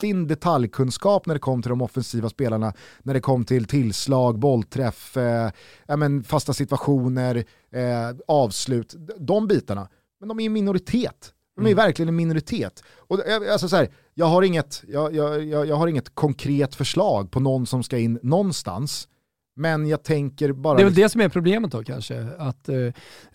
[0.00, 5.16] din detaljkunskap när det kom till de offensiva spelarna, när det kom till tillslag, bollträff,
[5.16, 5.50] eh,
[5.86, 9.88] ja, men fasta situationer, eh, avslut, de bitarna.
[10.20, 11.34] Men de är i minoritet.
[11.60, 11.86] De är mm.
[11.86, 12.84] verkligen en minoritet.
[12.96, 13.20] Och,
[13.52, 17.66] alltså så här, jag, har inget, jag, jag, jag, har inget konkret förslag på någon
[17.66, 19.08] som ska in någonstans.
[19.56, 20.76] Men jag tänker bara...
[20.76, 22.26] Det är väl det som är problemet då kanske.
[22.38, 22.76] Att, eh,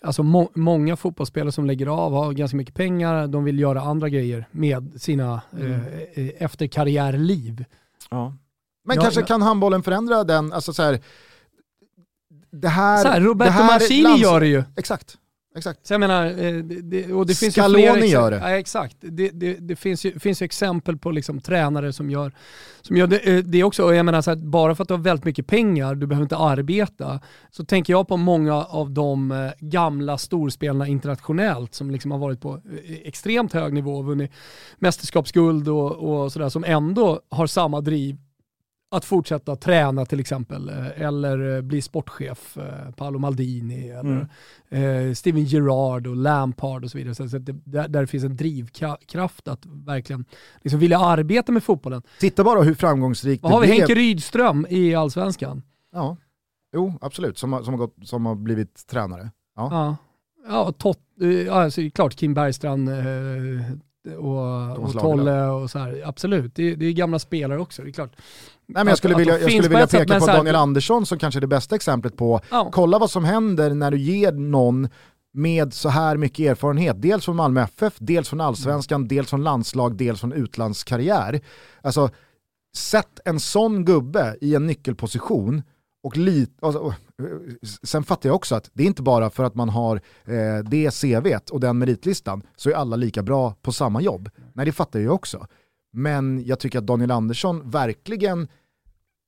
[0.02, 4.08] alltså må många fotbollsspelare som lägger av har ganska mycket pengar, de vill göra andra
[4.08, 5.72] grejer med sina mm.
[5.72, 5.80] eh,
[6.14, 7.64] eh efter karriärliv.
[8.10, 8.36] Ja.
[8.84, 9.26] Men ja, kanske ja.
[9.26, 11.00] kan handbollen förändra den, alltså så här,
[12.52, 13.02] det här...
[13.02, 14.64] Så här Roberto det här Mancini gör det ju.
[14.76, 15.18] Exakt.
[15.56, 15.86] Exakt.
[15.86, 18.36] Så jag menar, eh, det, och det finns Scaloni ju fler gör det.
[18.36, 18.96] Ja, exakt.
[19.00, 22.32] Det, det, det, finns, ju, finns ju exempel på liksom tränare som gör,
[22.82, 23.84] som gör det, eh, det också.
[23.84, 26.22] Och jag menar, så här, bara för att du har väldigt mycket pengar, du behöver
[26.22, 32.10] inte arbeta, så tänker jag på många av de eh, gamla storspelarna internationellt som liksom
[32.10, 32.60] har varit på
[33.04, 34.32] extremt hög nivå och vunnit
[34.78, 38.16] mästerskapsguld och, och sådär, som ändå har samma driv
[38.90, 44.28] att fortsätta träna till exempel, eh, eller eh, bli sportchef, eh, Paolo Maldini, eller
[44.70, 45.14] mm.
[45.14, 47.14] Steven Gerrard och Lampard och så vidare.
[47.14, 50.24] Så det, där, där finns en drivkraft att verkligen
[50.62, 52.02] liksom vilja arbeta med fotbollen.
[52.20, 55.62] Titta bara hur framgångsrikt det har vi Henke Rydström i Allsvenskan.
[55.92, 56.16] Ja,
[56.74, 59.30] jo absolut, som, som, har, gått, som har blivit tränare.
[59.56, 59.68] Ja.
[59.70, 59.96] Ja,
[60.48, 60.98] ja, tot,
[61.50, 62.88] alltså, klart Kim Bergstrand
[64.18, 66.02] och, och Tolle och så här.
[66.04, 68.16] Absolut, det, det är gamla spelare också, det är klart.
[68.68, 71.40] Nej, men jag skulle vilja, jag skulle vilja peka på Daniel Andersson som kanske är
[71.40, 72.68] det bästa exemplet på, ja.
[72.72, 74.88] kolla vad som händer när du ger någon
[75.36, 79.08] med så här mycket erfarenhet, dels från Malmö FF, dels från allsvenskan, mm.
[79.08, 81.40] dels från landslag, dels från utlandskarriär.
[81.82, 82.10] Alltså,
[82.76, 85.62] sätt en sån gubbe i en nyckelposition
[86.02, 86.94] och lite, alltså,
[87.82, 91.00] sen fattar jag också att det är inte bara för att man har eh, det
[91.00, 94.30] CVt och den meritlistan så är alla lika bra på samma jobb.
[94.52, 95.46] Nej det fattar jag också.
[95.96, 98.48] Men jag tycker att Daniel Andersson verkligen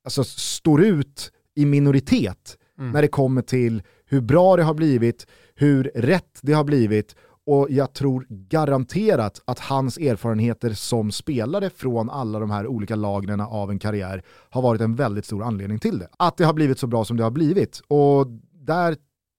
[0.04, 2.92] alltså, står ut i minoritet mm.
[2.92, 7.66] när det kommer till hur bra det har blivit, hur rätt det har blivit och
[7.70, 13.70] jag tror garanterat att hans erfarenheter som spelare från alla de här olika lagren av
[13.70, 16.08] en karriär har varit en väldigt stor anledning till det.
[16.16, 17.80] Att det har blivit så bra som det har blivit.
[17.88, 18.96] Och där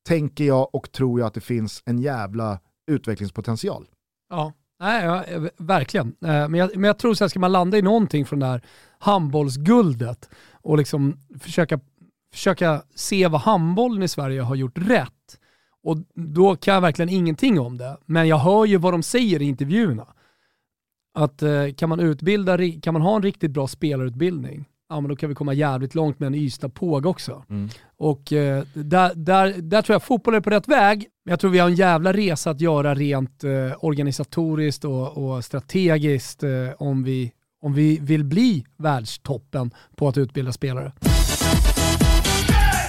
[0.07, 3.87] tänker jag och tror jag att det finns en jävla utvecklingspotential.
[4.29, 6.07] Ja, Nej, ja, eh, verkligen.
[6.07, 8.61] Eh, men jag, men jag tror att ska man landa i någonting från det här
[8.99, 11.79] handbollsguldet och liksom försöka,
[12.33, 15.39] försöka se vad handbollen i Sverige har gjort rätt.
[15.83, 19.41] Och då kan jag verkligen ingenting om det, men jag hör ju vad de säger
[19.41, 20.07] i intervjuerna.
[21.13, 25.15] Att eh, kan man utbilda, kan man ha en riktigt bra spelarutbildning, ja men då
[25.15, 27.43] kan vi komma jävligt långt med en Ystad Påg också.
[27.49, 27.69] Mm.
[27.97, 31.51] Och eh, där, där, där tror jag fotboll är på rätt väg, men jag tror
[31.51, 37.03] vi har en jävla resa att göra rent eh, organisatoriskt och, och strategiskt eh, om,
[37.03, 40.93] vi, om vi vill bli världstoppen på att utbilda spelare.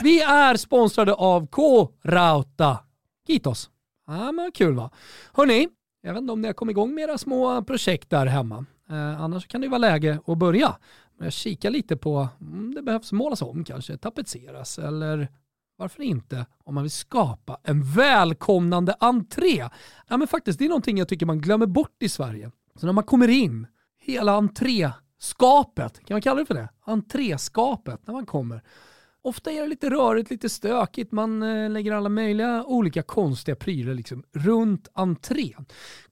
[0.02, 2.78] Vi är sponsrade av K-Rauta.
[3.26, 3.70] Kitos.
[4.06, 4.90] Ja, men kul va?
[5.32, 5.68] Hörni,
[6.02, 8.64] jag vet inte om ni har kommit igång med era små projekt där hemma.
[8.90, 10.76] Eh, annars kan det vara läge att börja.
[11.20, 15.28] Eh, jag kikar lite på, mm, det behövs målas om kanske, tapetseras eller
[15.76, 19.68] varför inte om man vill skapa en välkomnande entré.
[20.08, 22.50] Ja men faktiskt, det är någonting jag tycker man glömmer bort i Sverige.
[22.74, 23.66] Så när man kommer in,
[23.98, 26.68] hela entréskapet, kan man kalla det för det?
[26.84, 28.62] Entréskapet när man kommer.
[29.22, 33.94] Ofta är det lite rörigt, lite stökigt, man eh, lägger alla möjliga olika konstiga prylar
[33.94, 35.66] liksom runt entrén.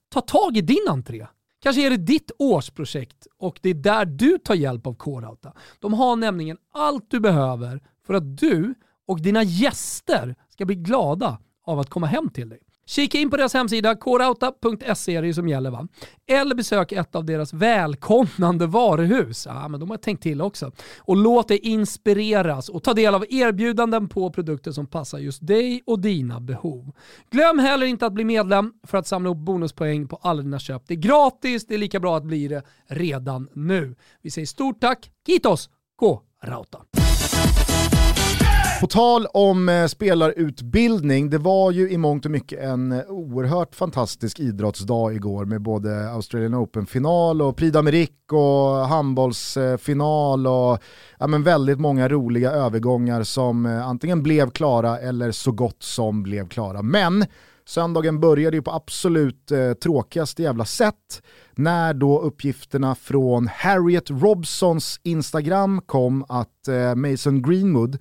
[0.09, 1.27] Ta tag i din entré.
[1.61, 5.53] Kanske är det ditt årsprojekt och det är där du tar hjälp av K-Rauta.
[5.81, 8.75] De har nämligen allt du behöver för att du
[9.07, 12.61] och dina gäster ska bli glada av att komma hem till dig.
[12.89, 15.89] Kika in på deras hemsida, korauta.se är det som gäller va?
[16.27, 19.47] Eller besök ett av deras välkomnande varuhus.
[19.47, 20.73] Ja, men de har tänkt till också.
[20.99, 25.83] Och låt dig inspireras och ta del av erbjudanden på produkter som passar just dig
[25.87, 26.93] och dina behov.
[27.31, 30.83] Glöm heller inte att bli medlem för att samla upp bonuspoäng på alla dina köp.
[30.87, 33.97] Det är gratis, det är lika bra att bli det redan nu.
[34.23, 36.79] Vi säger stort tack, Kitos, K-Rauta.
[38.81, 43.75] På tal om eh, spelarutbildning, det var ju i mångt och mycket en eh, oerhört
[43.75, 50.79] fantastisk idrottsdag igår med både Australian Open-final och Prix d'Amérique och handbollsfinal eh, och
[51.19, 56.49] ja, men väldigt många roliga övergångar som antingen blev klara eller så gott som blev
[56.49, 56.83] klara.
[56.83, 57.25] Men
[57.69, 61.23] Söndagen började ju på absolut eh, tråkigaste jävla sätt
[61.55, 67.99] när då uppgifterna från Harriet Robsons Instagram kom att eh, Mason Greenwood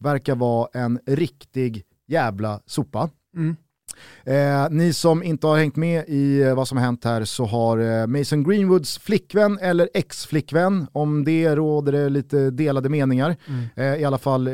[0.00, 3.10] verkar vara en riktig jävla sopa.
[3.36, 3.56] Mm.
[4.24, 7.44] Eh, ni som inte har hängt med i eh, vad som har hänt här så
[7.44, 13.64] har eh, Mason Greenwoods flickvän eller ex-flickvän, om det råder det lite delade meningar, mm.
[13.76, 14.52] eh, i alla fall eh,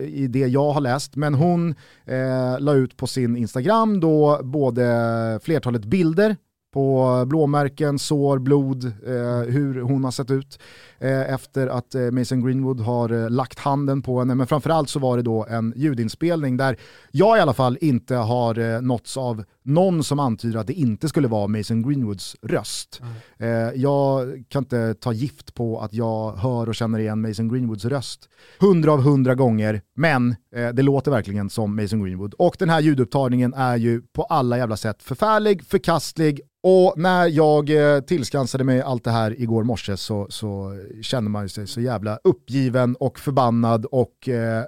[0.00, 1.16] i det jag har läst.
[1.16, 6.36] Men hon eh, la ut på sin Instagram då både flertalet bilder
[6.76, 10.58] på blåmärken, sår, blod, eh, hur hon har sett ut
[10.98, 14.34] eh, efter att eh, Mason Greenwood har eh, lagt handen på henne.
[14.34, 16.76] Men framförallt så var det då en ljudinspelning där
[17.10, 21.08] jag i alla fall inte har eh, nåtts av någon som antyder att det inte
[21.08, 23.00] skulle vara Mason Greenwoods röst.
[23.38, 23.80] Mm.
[23.80, 28.28] jag kan inte ta gift på att jag hör och känner igen Mason Greenwoods röst
[28.60, 32.34] hundra av hundra gånger, men det låter verkligen som Mason Greenwood.
[32.34, 37.70] Och den här ljudupptagningen är ju på alla jävla sätt förfärlig, förkastlig och när jag
[37.70, 42.18] eh, tillskansade mig allt det här igår morse så, så känner man sig så jävla
[42.24, 44.64] uppgiven och förbannad och eh,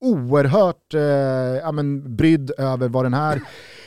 [0.00, 1.00] oerhört eh,
[1.62, 3.42] ja, men, brydd över vad den här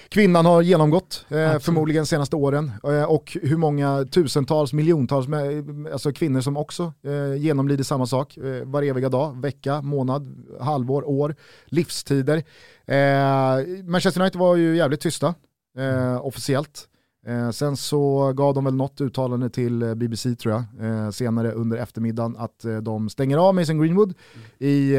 [0.10, 2.72] kvinnan har genomgått, eh, förmodligen senaste åren.
[2.84, 8.38] Eh, och hur många tusentals, miljontals med, alltså kvinnor som också eh, genomlider samma sak
[8.38, 12.44] eh, var eviga dag, vecka, månad, halvår, år, livstider.
[12.86, 15.36] Eh, Manchester United var ju jävligt tysta,
[15.78, 16.88] eh, officiellt.
[17.28, 22.36] Eh, sen så gav de väl något uttalande till BBC tror jag, senare under eftermiddagen
[22.38, 24.14] att de stänger av Mason Greenwood
[24.60, 24.96] i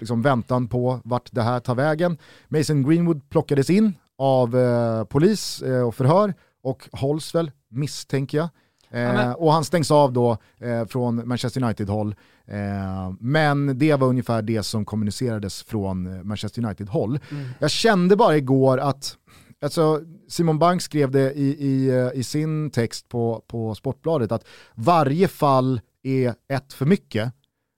[0.00, 2.18] liksom väntan på vart det här tar vägen.
[2.48, 8.48] Mason Greenwood plockades in av eh, polis och förhör och hålls väl, misstänker jag.
[8.90, 12.14] Eh, och han stängs av då eh, från Manchester United-håll.
[12.46, 17.20] Eh, men det var ungefär det som kommunicerades från Manchester United-håll.
[17.30, 17.48] Mm.
[17.58, 19.16] Jag kände bara igår att
[19.62, 25.28] alltså, Simon Bank skrev det i, i, i sin text på, på Sportbladet att varje
[25.28, 27.32] fall är ett för mycket,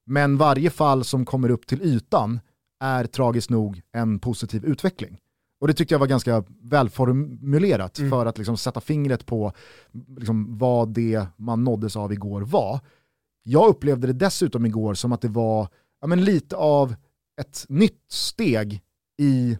[0.06, 2.40] men varje fall som kommer upp till ytan
[2.80, 5.18] är tragiskt nog en positiv utveckling.
[5.60, 8.10] Och det tyckte jag var ganska välformulerat mm.
[8.10, 9.52] för att liksom sätta fingret på
[10.18, 12.80] liksom vad det man nåddes av igår var.
[13.42, 15.68] Jag upplevde det dessutom igår som att det var
[16.00, 16.94] ja, men lite av
[17.40, 18.82] ett nytt steg
[19.18, 19.58] i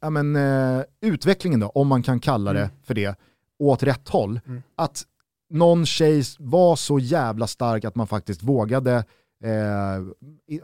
[0.00, 2.70] ja, men, eh, utvecklingen, då, om man kan kalla det mm.
[2.82, 3.18] för det,
[3.58, 4.40] åt rätt håll.
[4.46, 4.62] Mm.
[4.76, 5.04] Att
[5.50, 9.04] någon tjej var så jävla stark att man faktiskt vågade
[9.44, 10.60] eh,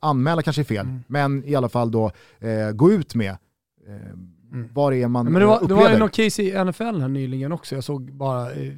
[0.00, 1.02] anmäla kanske är fel, mm.
[1.06, 3.36] men i alla fall då eh, gå ut med
[4.52, 4.68] Mm.
[4.72, 7.52] Var är man Men det var, det var ju något case i NFL här nyligen
[7.52, 7.74] också.
[7.74, 8.72] Jag såg bara eh,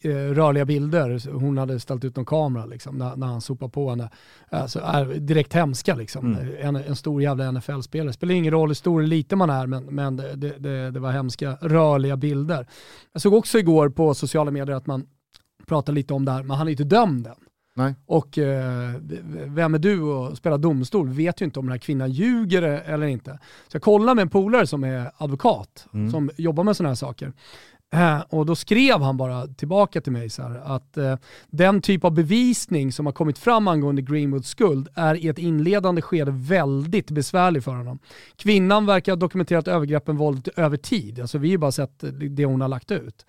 [0.00, 1.32] eh, rörliga bilder.
[1.32, 4.10] Hon hade ställt ut någon kamera liksom, när, när han sopade på henne.
[4.50, 6.34] Alltså, är direkt hemska liksom.
[6.34, 6.54] Mm.
[6.60, 8.12] En, en, stor jävla NFL-spelare.
[8.12, 11.12] Spelar ingen roll hur stor eller liten man är, men, men det, det, det, var
[11.12, 12.66] hemska rörliga bilder.
[13.12, 15.06] Jag såg också igår på sociala medier att man
[15.66, 17.47] pratade lite om det här, men han är inte dömd än.
[17.78, 17.94] Nej.
[18.06, 18.94] Och eh,
[19.46, 21.08] vem är du och spelar domstol?
[21.08, 23.38] Vet ju inte om den här kvinnan ljuger eller inte.
[23.68, 26.10] Så jag kollade med en polare som är advokat, mm.
[26.10, 27.32] som jobbar med sådana här saker.
[27.92, 32.04] Eh, och då skrev han bara tillbaka till mig så här, att eh, den typ
[32.04, 37.10] av bevisning som har kommit fram angående Greenwoods skuld är i ett inledande skede väldigt
[37.10, 37.98] besvärlig för honom.
[38.36, 41.20] Kvinnan verkar ha dokumenterat övergreppen våldet över tid.
[41.20, 43.26] Alltså vi har bara sett det hon har lagt ut.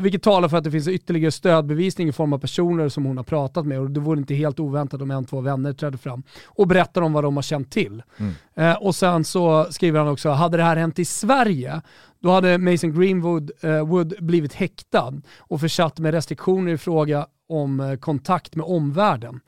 [0.00, 3.24] Vilket talar för att det finns ytterligare stödbevisning i form av personer som hon har
[3.24, 6.66] pratat med och det vore inte helt oväntat om en, två vänner trädde fram och
[6.66, 8.02] berättar om vad de har känt till.
[8.16, 8.32] Mm.
[8.54, 11.80] Eh, och sen så skriver han också, hade det här hänt i Sverige,
[12.22, 17.80] då hade Mason Greenwood eh, Wood blivit häktad och försatt med restriktioner i fråga om
[17.80, 19.40] eh, kontakt med omvärlden.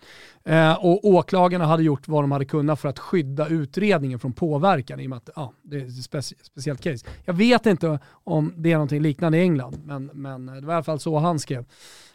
[0.45, 5.01] Eh, och åklagarna hade gjort vad de hade kunnat för att skydda utredningen från påverkan
[5.01, 7.07] i och med att ja, det är ett speci speciellt case.
[7.25, 10.77] Jag vet inte om det är någonting liknande i England, men, men det var i
[10.77, 11.64] alla fall så han skrev.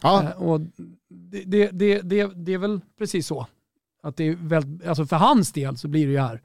[0.01, 0.23] Ja.
[0.23, 0.61] Eh, och
[1.09, 3.47] det, det, det, det, det är väl precis så.
[4.03, 6.41] Att det är väldigt, alltså för hans del så blir det ju här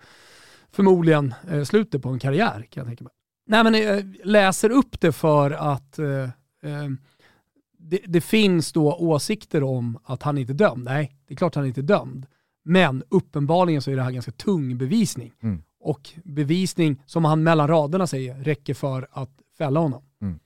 [0.72, 3.12] förmodligen eh, slutet på en karriär kan jag tänka mig.
[3.46, 6.22] Nej men jag läser upp det för att eh,
[6.62, 6.88] eh
[7.86, 10.84] det, det, finns då åsikter om att han inte är dömd.
[10.84, 12.26] Nej, det är klart han inte är dömd.
[12.64, 15.32] Men uppenbarligen så är det här ganska tung bevisning.
[15.42, 15.62] Mm.
[15.80, 20.02] Och bevisning, som han mellan raderna säger, räcker för att fälla honom.
[20.22, 20.38] Mm.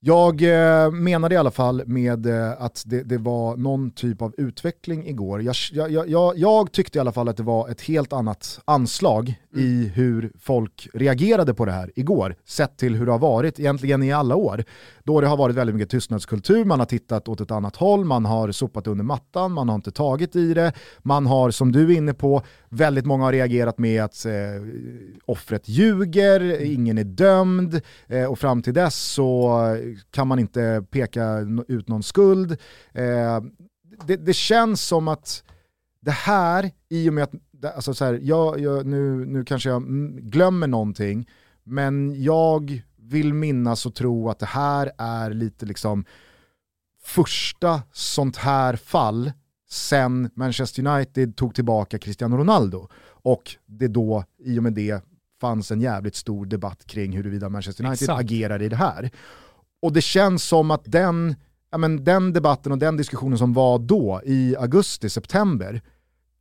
[0.00, 4.34] Jag eh, menade i alla fall med eh, att det, det, var någon typ av
[4.36, 5.42] utveckling igår.
[5.42, 9.34] Jag, jag, jag, jag, tyckte i alla fall att det var ett helt annat anslag
[9.56, 9.66] mm.
[9.66, 14.02] i hur folk reagerade på det här igår, sett till hur det har varit egentligen
[14.02, 14.64] i alla år.
[15.04, 18.24] Då det har varit väldigt mycket tystnadskultur, man har tittat åt ett annat håll, man
[18.24, 21.96] har sopat under mattan, man har inte tagit i det, man har, som du är
[21.96, 24.32] inne på, väldigt många har reagerat med att eh,
[25.24, 29.60] offret ljuger, ingen är dömd eh, och fram till dess så
[30.10, 31.38] kan man inte peka
[31.68, 32.52] ut någon skuld.
[32.92, 33.40] Eh,
[34.06, 35.42] det, det, känns som att
[36.00, 37.32] det här, i och med att,
[37.64, 39.82] alltså så här, jag, jag, nu, nu kanske jag
[40.18, 41.28] glömmer någonting,
[41.64, 46.04] men jag vill minnas och tro att det här är lite liksom
[47.02, 49.32] första sånt här fall
[49.70, 52.88] sen Manchester United tog tillbaka Cristiano Ronaldo.
[53.06, 55.04] Och det då, i och med det,
[55.40, 58.20] fanns en jävligt stor debatt kring huruvida Manchester United Exakt.
[58.20, 59.10] agerar i det här.
[59.82, 61.34] Och det känns som att den,
[61.70, 65.82] ja men den debatten och den diskussionen som var då i augusti, september,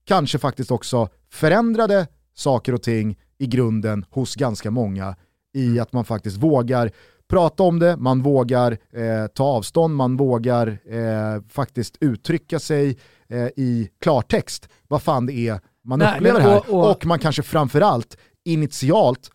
[0.05, 5.15] kanske faktiskt också förändrade saker och ting i grunden hos ganska många
[5.53, 6.91] i att man faktiskt vågar
[7.27, 12.97] prata om det, man vågar eh, ta avstånd, man vågar eh, faktiskt uttrycka sig
[13.29, 16.57] eh, i klartext vad fan det är man Nej, upplever här.
[16.57, 19.31] Och, och, och man kanske framförallt initialt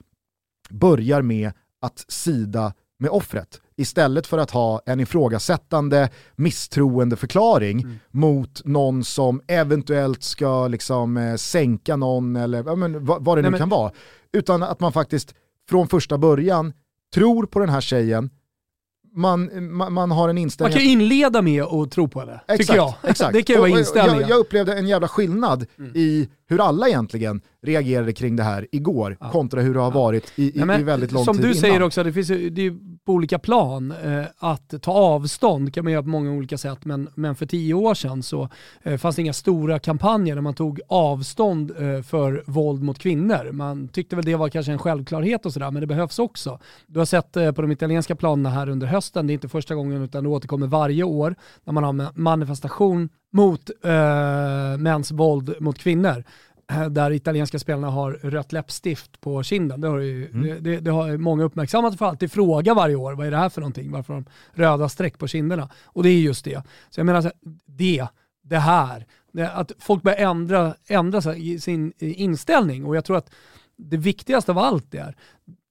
[0.70, 7.98] börjar med att sida med offret istället för att ha en ifrågasättande misstroende förklaring mm.
[8.10, 13.42] mot någon som eventuellt ska liksom, eh, sänka någon eller ja, men, vad, vad det
[13.42, 13.60] Nej, nu men...
[13.60, 13.92] kan vara.
[14.32, 15.34] Utan att man faktiskt
[15.68, 16.72] från första början
[17.14, 18.30] tror på den här tjejen,
[19.12, 20.74] man, man, man, har en inställning...
[20.74, 22.94] Man kan inleda med att tro på det, exakt, tycker jag.
[23.10, 23.32] Exakt.
[23.32, 24.20] Det kan ju vara inställningen.
[24.20, 25.92] Jag, jag, upplevde en jävla skillnad mm.
[25.94, 29.30] i hur alla egentligen reagerade kring det här igår ja.
[29.30, 31.42] kontra hur det har varit i, i, Nej, i väldigt lång tid innan.
[31.42, 33.94] Som du säger också, det finns det är på olika plan.
[34.04, 37.74] Eh, att ta avstånd kan man göra på många olika sätt, men, men för tio
[37.74, 38.48] år sedan så
[38.82, 43.52] eh, fanns det inga stora kampanjer där man tog avstånd eh, för våld mot kvinnor.
[43.52, 46.58] Man tyckte väl det var kanske en självklarhet och sådär, men det behövs också.
[46.86, 49.74] Du har sett eh, på de italienska planerna här under hösten, det är inte första
[49.74, 51.34] gången utan det återkommer varje år,
[51.64, 56.24] när man har manifestation mot eh, mäns våld mot kvinnor.
[56.70, 59.80] Eh, där italienska spelarna har rött läppstift på kinden.
[59.80, 60.62] Det har, ju, mm.
[60.62, 63.60] det, det, har många uppmärksammat för alltid fråga varje år, vad är det här för
[63.60, 63.90] någonting?
[63.90, 65.68] Varför har de röda streck på kinderna?
[65.84, 66.62] Och det är just det.
[66.90, 67.32] Så jag menar,
[67.66, 68.06] det,
[68.42, 71.22] det här, det, att folk börjar ändra, ändra
[71.60, 73.30] sin inställning och jag tror att
[73.76, 75.16] det viktigaste av allt är,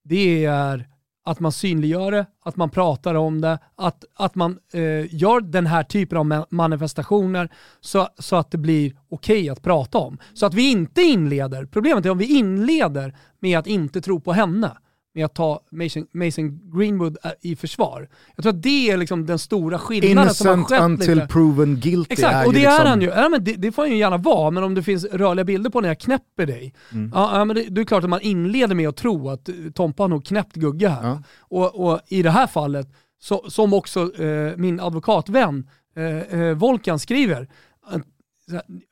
[0.03, 0.87] det är
[1.29, 5.65] att man synliggör det, att man pratar om det, att, att man eh, gör den
[5.65, 7.49] här typen av manifestationer
[7.81, 10.17] så, så att det blir okej okay att prata om.
[10.33, 14.33] Så att vi inte inleder, problemet är om vi inleder med att inte tro på
[14.33, 14.71] henne
[15.13, 18.09] med att ta Mason, Mason Greenwood äh, i försvar.
[18.35, 21.27] Jag tror att det är liksom den stora skillnaden Innocent som har skett until lite.
[21.27, 22.13] proven guilty.
[22.13, 22.87] Exakt, och det är, liksom...
[22.87, 23.07] han ju.
[23.07, 25.69] Ja, men det, det, får han ju gärna vara, men om det finns rörliga bilder
[25.69, 27.11] på när jag knäpper dig, mm.
[27.13, 30.07] ja, men det, det, är klart att man inleder med att tro att Tompa har
[30.07, 31.03] nog knäppt Gugge här.
[31.03, 31.23] Ja.
[31.39, 32.87] Och, och, i det här fallet,
[33.21, 37.47] så, som också eh, min advokatvän eh, eh, Volkan skriver,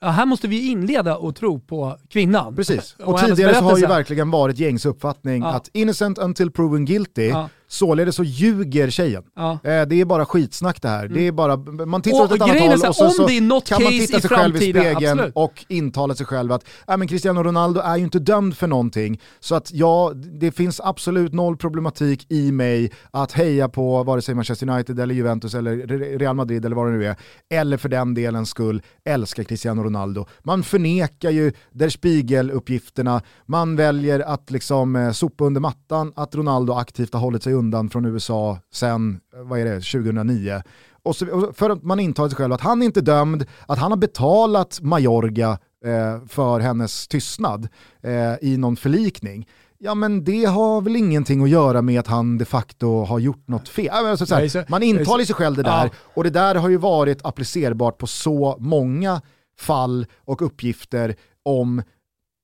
[0.02, 2.56] här måste vi inleda och tro på kvinnan.
[2.56, 5.54] Precis, och, och tidigare så har ju verkligen varit gängs uppfattning ja.
[5.54, 7.50] att innocent until proven guilty, ja.
[7.70, 9.24] Således så ljuger tjejen.
[9.36, 9.52] Ja.
[9.52, 11.06] Eh, det är bara skitsnack det här.
[11.06, 11.14] Mm.
[11.14, 13.28] Det är bara, man tittar och, åt ett annat håll och så, så
[13.66, 15.32] kan man titta sig själv i spegeln absolut.
[15.36, 19.22] och intala sig själv att äh, men Cristiano Ronaldo är ju inte dömd för någonting.
[19.40, 24.36] Så att ja, det finns absolut noll problematik i mig att heja på vare sig
[24.36, 25.78] Manchester United eller Juventus eller
[26.18, 27.16] Real Madrid eller vad det nu är.
[27.50, 30.26] Eller för den delen skull älska Cristiano Ronaldo.
[30.44, 36.74] Man förnekar ju Der Spiegel-uppgifterna, man väljer att liksom eh, sopa under mattan att Ronaldo
[36.74, 40.62] aktivt har hållit sig undan från USA sen, vad är det, 2009.
[41.04, 43.92] Och så, för att man intalar sig själv att han är inte dömd, att han
[43.92, 47.68] har betalat Majorga eh, för hennes tystnad
[48.02, 49.48] eh, i någon förlikning.
[49.80, 53.48] Ja men det har väl ingenting att göra med att han de facto har gjort
[53.48, 53.90] något fel.
[53.92, 57.26] Alltså, så här, man intalar sig själv det där och det där har ju varit
[57.26, 59.22] applicerbart på så många
[59.60, 61.82] fall och uppgifter om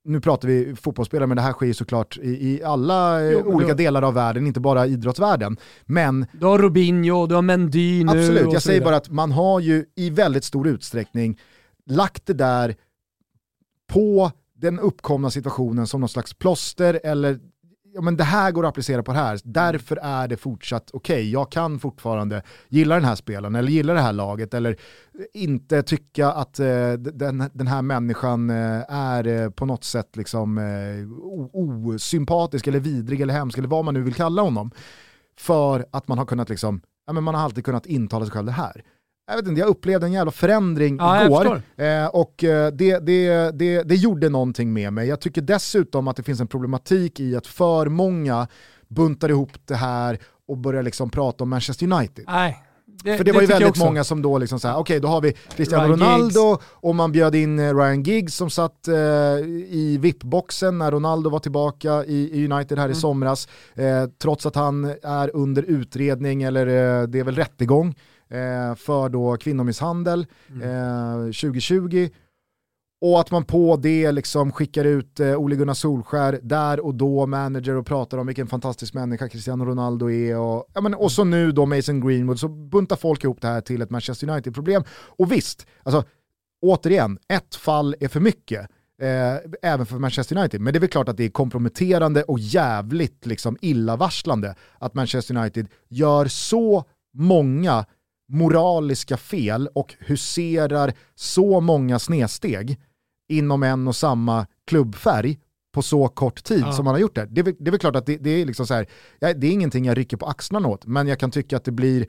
[0.06, 3.40] nu pratar vi fotbollsspelare, men det här sker ju såklart i, i alla eh, jo,
[3.40, 3.76] olika jo.
[3.76, 5.58] delar av världen, inte bara idrottsvärlden.
[5.86, 6.26] Men...
[6.32, 9.86] Du har Robinho, du har Mendy nu Absolut, jag säger bara att man har ju
[9.96, 11.40] i väldigt stor utsträckning
[11.86, 12.76] lagt det där
[13.88, 17.40] på den uppkomna situationen som någon slags plåster eller
[17.94, 21.16] ja, men det här går att applicera på det här, därför är det fortsatt okej.
[21.16, 21.30] Okay.
[21.30, 24.78] Jag kan fortfarande gilla den här spelaren eller gilla det här laget eller
[25.34, 30.58] inte tycka att eh, den, den här människan eh, är eh, på något sätt liksom,
[30.58, 34.72] eh, osympatisk eller vidrig eller hemsk eller vad man nu vill kalla honom.
[35.38, 38.46] För att man har kunnat liksom, ja, men man har alltid kunnat intala sig själv
[38.46, 38.84] det här
[39.28, 43.52] jag vet inte, jag upplevde en jävla förändring ja, igår eh, och eh, det, det,
[43.52, 45.08] det, det gjorde någonting med mig.
[45.08, 48.48] Jag tycker dessutom att det finns en problematik i att för många
[48.88, 52.26] buntar ihop det här och börjar liksom prata om Manchester United.
[52.28, 52.64] Nej.
[53.04, 55.08] Det, För det, det var ju väldigt många som då liksom såhär, okej okay, då
[55.08, 56.64] har vi Cristiano Ryan Ronaldo Giggs.
[56.72, 61.40] och man bjöd in eh, Ryan Giggs som satt eh, i VIP-boxen när Ronaldo var
[61.40, 62.98] tillbaka i, i United här mm.
[62.98, 63.48] i somras.
[63.76, 67.96] Eh, trots att han är under utredning, eller eh, det är väl rättegång
[68.76, 70.62] för då kvinnomisshandel mm.
[70.62, 72.10] eh, 2020.
[73.06, 77.26] Och att man på det liksom skickar ut eh, Ole Gunnar Solskär där och då,
[77.26, 80.38] manager och pratar om vilken fantastisk människa Cristiano Ronaldo är.
[80.38, 83.62] Och, ja, men, och så nu då Mason Greenwood, så buntar folk ihop det här
[83.62, 84.84] till ett Manchester United-problem.
[84.92, 86.04] Och visst, alltså,
[86.62, 88.70] återigen, ett fall är för mycket.
[89.02, 90.62] Eh, även för Manchester United.
[90.62, 95.38] Men det är väl klart att det är komprometterande och jävligt liksom, illavarslande att Manchester
[95.38, 97.86] United gör så många
[98.34, 102.80] moraliska fel och huserar så många snedsteg
[103.30, 105.40] inom en och samma klubbfärg
[105.74, 106.72] på så kort tid ja.
[106.72, 107.26] som man har gjort det.
[107.26, 108.88] Det är, det är väl klart att det, det är liksom så här,
[109.20, 112.08] det är ingenting jag rycker på axlarna åt, men jag kan tycka att det blir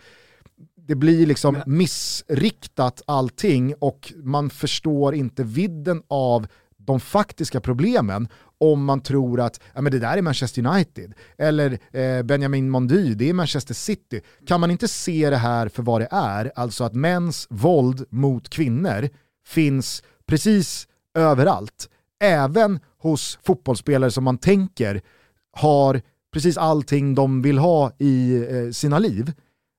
[0.87, 6.47] det blir liksom missriktat allting och man förstår inte vidden av
[6.77, 8.29] de faktiska problemen
[8.73, 13.15] om man tror att ja, men det där är Manchester United, eller eh, Benjamin Mondy,
[13.15, 14.21] det är Manchester City.
[14.47, 18.49] Kan man inte se det här för vad det är, alltså att mäns våld mot
[18.49, 19.09] kvinnor
[19.47, 21.89] finns precis överallt,
[22.23, 25.03] även hos fotbollsspelare som man tänker
[25.53, 26.01] har
[26.33, 29.33] precis allting de vill ha i eh, sina liv,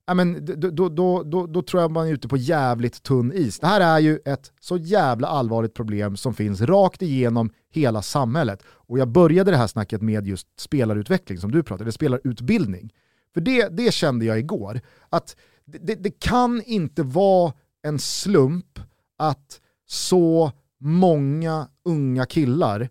[0.07, 3.59] ja, men då, då, då, då, tror jag man är ute på jävligt tunn is.
[3.59, 8.63] Det här är ju ett så jävla allvarligt problem som finns rakt igenom hela samhället.
[8.67, 12.93] Och jag började det här snacket med just spelarutveckling som du pratade, spelarutbildning.
[13.33, 15.35] För det, det kände jag igår, att
[15.65, 17.53] det, det kan inte vara
[17.83, 18.79] en slump
[19.17, 22.89] att så många unga killar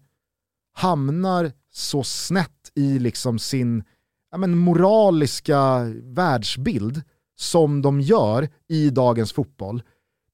[0.73, 3.85] hamnar så snett i liksom sin
[4.35, 7.03] ja, men moraliska världsbild
[7.37, 9.83] som de gör i dagens fotboll,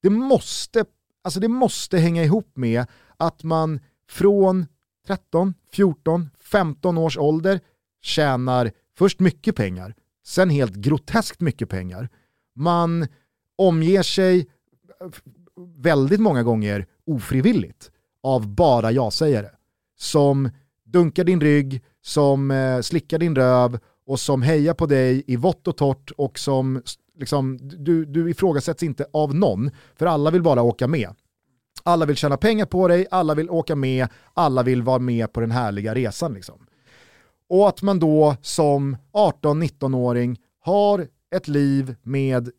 [0.02, 0.84] det måste,
[1.24, 2.86] alltså det måste hänga ihop med
[3.16, 4.66] att man från
[5.06, 7.60] 13, 14, 15 års ålder
[8.02, 9.94] tjänar först mycket pengar,
[10.26, 12.08] sen helt groteskt mycket pengar.
[12.54, 13.06] Man
[13.58, 14.46] omger sig
[15.76, 17.90] väldigt många gånger ofrivilligt
[18.22, 19.50] av bara ja-sägare
[19.98, 20.50] som
[20.84, 23.78] dunkar din rygg, som eh, slickar din röv
[24.10, 26.82] och som hejar på dig i vått och torrt och som
[27.18, 31.10] liksom, du, du ifrågasätts inte av någon, för alla vill bara åka med.
[31.82, 35.40] Alla vill tjäna pengar på dig, alla vill åka med, alla vill vara med på
[35.40, 36.34] den härliga resan.
[36.34, 36.66] Liksom.
[37.48, 42.50] Och att man då som 18-19-åring har ett liv med,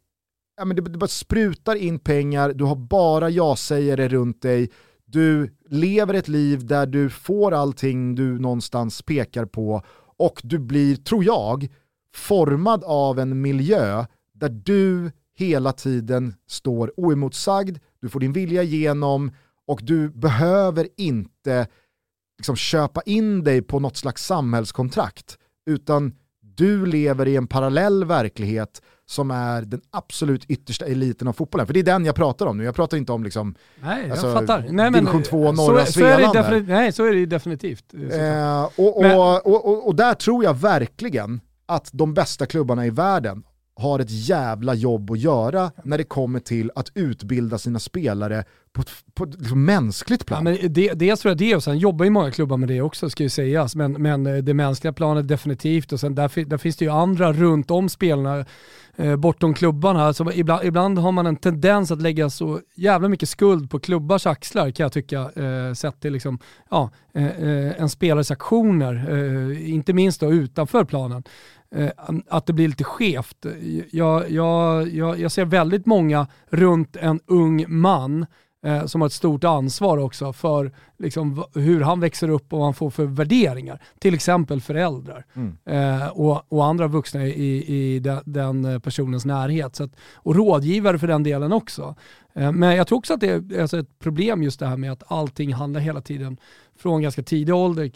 [0.57, 4.69] ja men det, det bara sprutar in pengar, du har bara ja-sägare runt dig,
[5.05, 9.83] du lever ett liv där du får allting du någonstans pekar på
[10.22, 11.67] och du blir, tror jag,
[12.15, 19.32] formad av en miljö där du hela tiden står oemotsagd, du får din vilja igenom
[19.67, 21.67] och du behöver inte
[22.38, 28.82] liksom köpa in dig på något slags samhällskontrakt, utan du lever i en parallell verklighet
[29.12, 31.68] som är den absolut yttersta eliten av fotbollen.
[31.68, 34.12] För det är den jag pratar om nu, jag pratar inte om liksom, nej, jag
[34.12, 34.59] alltså, fattar.
[34.59, 35.91] Nej, men, division 2 norra så.
[35.91, 37.93] Så nej, så är det definitivt.
[37.93, 42.89] Eh, och, och, men, och, och, där tror jag verkligen att de bästa klubbarna i
[42.89, 43.43] världen
[43.76, 48.43] har ett jävla jobb att göra när det kommer till att utbilda sina spelare
[48.74, 50.45] på ett, på ett liksom mänskligt plan.
[50.45, 52.82] Ja, men det, dels tror jag det och sen jobbar ju många klubbar med det
[52.82, 53.76] också ska ju sägas.
[53.76, 57.34] Men, men eh, det mänskliga planet definitivt och sen där, där finns det ju andra
[57.34, 58.45] runt om spelarna
[59.01, 60.03] Eh, bortom klubbarna.
[60.03, 63.79] Alltså, så ibland, ibland har man en tendens att lägga så jävla mycket skuld på
[63.79, 65.31] klubbars axlar kan jag tycka.
[65.35, 66.39] Eh, sett till liksom,
[66.69, 71.23] ja, eh, eh en spelares aktioner, eh, inte minst då utanför planen.
[71.75, 71.89] Eh,
[72.29, 73.45] att det blir lite skevt.
[73.91, 78.25] Jag, jag, jag, jag ser väldigt många runt en ung man
[78.64, 82.68] eh, som har ett stort ansvar också för liksom, hur han växer upp och vad
[82.68, 83.82] han får för värderingar.
[83.99, 85.57] Till exempel föräldrar mm.
[85.66, 89.82] eh, och, och, andra vuxna i, i den, den personens närhet.
[89.82, 91.95] Att, och rådgivare för den delen också.
[92.34, 94.91] Eh, men jag tror också att det är alltså ett problem just det här med
[94.91, 96.38] att allting handlar hela tiden
[96.78, 97.91] från ganska tidig ålder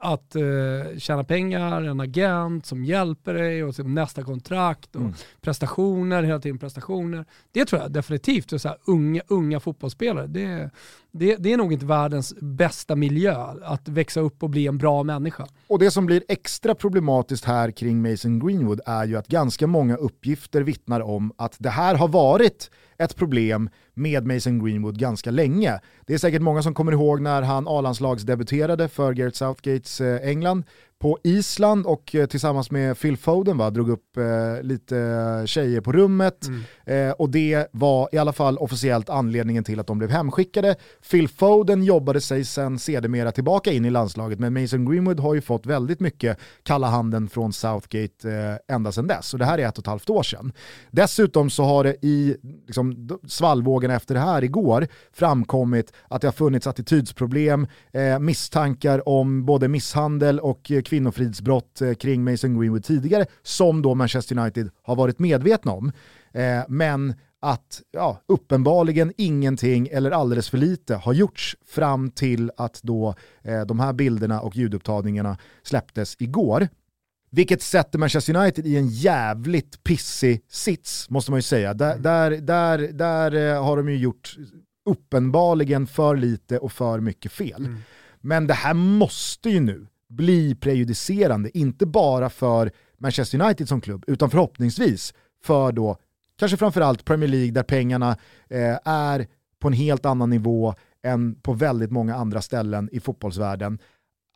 [0.00, 5.14] att eh, tjäna pengar, en agent som hjälper dig och nästa kontrakt och mm.
[5.40, 7.24] prestationer, hela tiden prestationer.
[7.52, 10.70] Det tror jag definitivt, så här, unga, unga fotbollsspelare, det,
[11.12, 15.02] det, det, är nog inte världens bästa miljö att växa upp och bli en bra
[15.02, 15.46] människa.
[15.66, 19.96] Och det som blir extra problematiskt här kring Mason Greenwood är ju att ganska många
[19.96, 25.80] uppgifter vittnar om att det här har varit ett problem med Mason Greenwood ganska länge.
[26.06, 30.64] Det är säkert många som kommer ihåg när han A-landslagsdebuterade för Gareth Southgates eh, England
[31.00, 35.92] på Island och eh, tillsammans med Phil Foden va, drog upp eh, lite tjejer på
[35.92, 36.46] rummet.
[36.46, 37.08] Mm.
[37.08, 40.76] Eh, och det var i alla fall officiellt anledningen till att de blev hemskickade.
[41.10, 45.40] Phil Foden jobbade sig sen sedermera tillbaka in i landslaget men Mason Greenwood har ju
[45.40, 49.32] fått väldigt mycket kalla handen från Southgate eh, ända sedan dess.
[49.32, 50.52] Och det här är ett och ett halvt år sedan.
[50.90, 52.36] Dessutom så har det i
[52.66, 59.44] liksom, svallvågen efter det här igår framkommit att det har funnits attitydsproblem, eh, misstankar om
[59.44, 64.96] både misshandel och eh, kvinnofridsbrott eh, kring Mason Greenwood tidigare, som då Manchester United har
[64.96, 65.92] varit medvetna om.
[66.32, 72.80] Eh, men att ja, uppenbarligen ingenting eller alldeles för lite har gjorts fram till att
[72.82, 76.68] då eh, de här bilderna och ljudupptagningarna släpptes igår.
[77.30, 81.74] Vilket sätter Manchester United i en jävligt pissig sits, måste man ju säga.
[81.74, 82.02] Där, mm.
[82.02, 84.36] där, där, där har de ju gjort
[84.90, 87.66] uppenbarligen för lite och för mycket fel.
[87.66, 87.78] Mm.
[88.20, 94.04] Men det här måste ju nu bli prejudicerande, inte bara för Manchester United som klubb,
[94.06, 95.96] utan förhoppningsvis för då
[96.38, 98.16] kanske framförallt Premier League där pengarna
[98.48, 99.26] eh, är
[99.58, 103.78] på en helt annan nivå än på väldigt många andra ställen i fotbollsvärlden.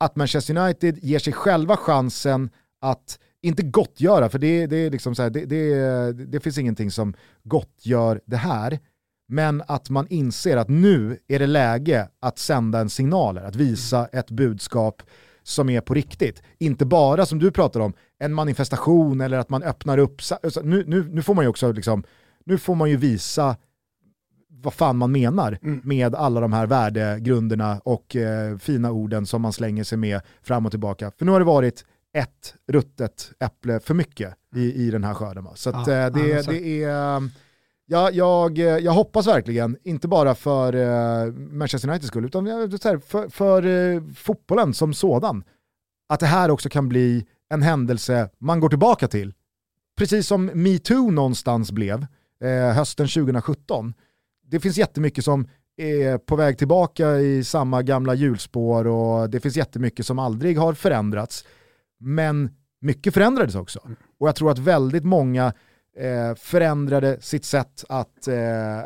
[0.00, 2.50] Att Manchester United ger sig själva chansen
[2.80, 6.90] att, inte gottgöra, för det, det, är liksom så här, det, det, det finns ingenting
[6.90, 8.78] som gottgör det här,
[9.28, 14.06] men att man inser att nu är det läge att sända en signal, att visa
[14.06, 15.02] ett budskap
[15.44, 16.42] som är på riktigt.
[16.58, 20.22] Inte bara som du pratar om, en manifestation eller att man öppnar upp.
[20.42, 22.04] Alltså, nu, nu, nu får man ju också liksom,
[22.44, 23.56] nu får man ju visa
[24.48, 25.80] vad fan man menar mm.
[25.84, 30.66] med alla de här värdegrunderna och eh, fina orden som man slänger sig med fram
[30.66, 31.12] och tillbaka.
[31.18, 35.46] För nu har det varit ett ruttet äpple för mycket i, i den här skörden.
[35.54, 36.50] Så att, ja, eh, det, alltså.
[36.50, 37.30] det är
[37.86, 42.46] Ja, jag, eh, jag hoppas verkligen, inte bara för uh, Manchester Uniteds skull, utan
[43.00, 45.44] för, för uh, fotbollen som sådan,
[46.08, 49.34] att det här också kan bli en händelse man går tillbaka till.
[49.96, 52.06] Precis som metoo någonstans blev
[52.44, 53.94] uh, hösten 2017.
[54.46, 59.56] Det finns jättemycket som är på väg tillbaka i samma gamla hjulspår och det finns
[59.56, 61.44] jättemycket som aldrig har förändrats.
[62.00, 63.80] Men mycket förändrades också.
[64.18, 65.52] Och jag tror att väldigt många
[65.96, 68.36] eh, förändrade sitt sätt att eh,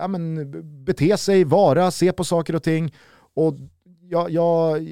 [0.00, 0.50] ja, men,
[0.84, 2.94] bete sig, vara, se på saker och ting.
[3.34, 3.54] Och
[4.10, 4.86] jag, jag,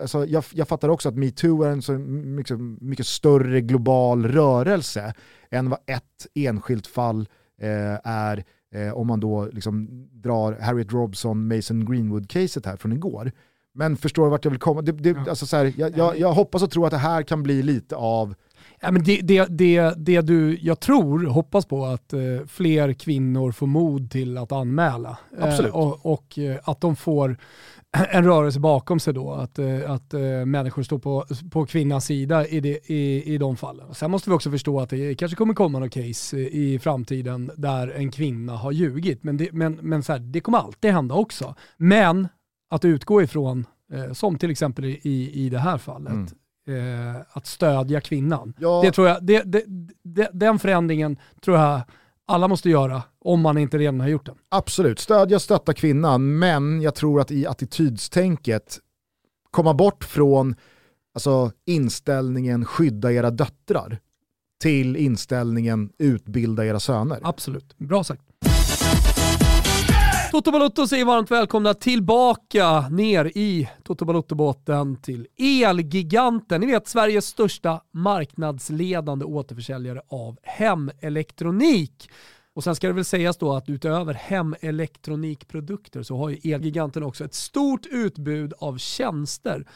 [0.00, 5.14] alltså, jag, jag fattar också att metoo är en så mycket, mycket större global rörelse
[5.50, 7.28] än vad ett enskilt fall
[7.60, 8.44] eh, är
[8.74, 13.32] eh, om man då liksom drar Harriet Robson, Mason Greenwood-caset här från igår.
[13.74, 14.82] Men förstår du vart jag vill komma?
[14.82, 17.42] Det, det, alltså så här, jag, jag, jag, hoppas och tror att det här kan
[17.42, 18.34] bli lite av
[18.84, 23.52] Ja, men det, det, det, det du, jag tror, hoppas på att eh, fler kvinnor
[23.52, 25.18] får mod till att anmäla.
[25.40, 27.36] Eh, och, och eh, att de får
[28.10, 30.12] en rörelse bakom sig då, att, eh, att
[30.46, 33.94] människor står på, på kvinnans sida i, det, i, i de fallen.
[33.94, 37.88] Sen måste vi också förstå att det kanske kommer komma något case i framtiden där
[37.88, 41.54] en kvinna har ljugit, men det, men, men så här, det kommer alltid hända också.
[41.76, 42.28] Men
[42.70, 46.28] att utgå ifrån, eh, som till exempel i, i det här fallet, mm.
[46.68, 48.54] Eh, att stödja kvinnan.
[48.58, 48.80] Ja.
[48.84, 49.42] Det tror jag, det,
[50.02, 51.80] det, den förändringen tror jag
[52.26, 54.36] alla måste göra om man inte redan har gjort den.
[54.48, 58.78] Absolut, stödja och stötta kvinnan, men jag tror att i attitydstänket
[59.50, 60.54] komma bort från
[61.14, 63.98] alltså, inställningen skydda era döttrar
[64.62, 67.18] till inställningen utbilda era söner.
[67.22, 68.22] Absolut, bra sagt.
[70.32, 76.60] Toto Balotto säger varmt välkomna tillbaka ner i Toto Balotto-båten till Elgiganten.
[76.60, 82.10] Ni vet Sveriges största marknadsledande återförsäljare av hemelektronik.
[82.54, 87.24] Och sen ska det väl sägas då att utöver hemelektronikprodukter så har ju Elgiganten också
[87.24, 89.66] ett stort utbud av tjänster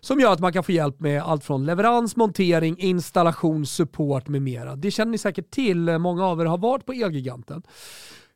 [0.00, 4.42] som gör att man kan få hjälp med allt från leverans, montering, installation, support med
[4.42, 4.76] mera.
[4.76, 7.62] Det känner ni säkert till, många av er har varit på Elgiganten.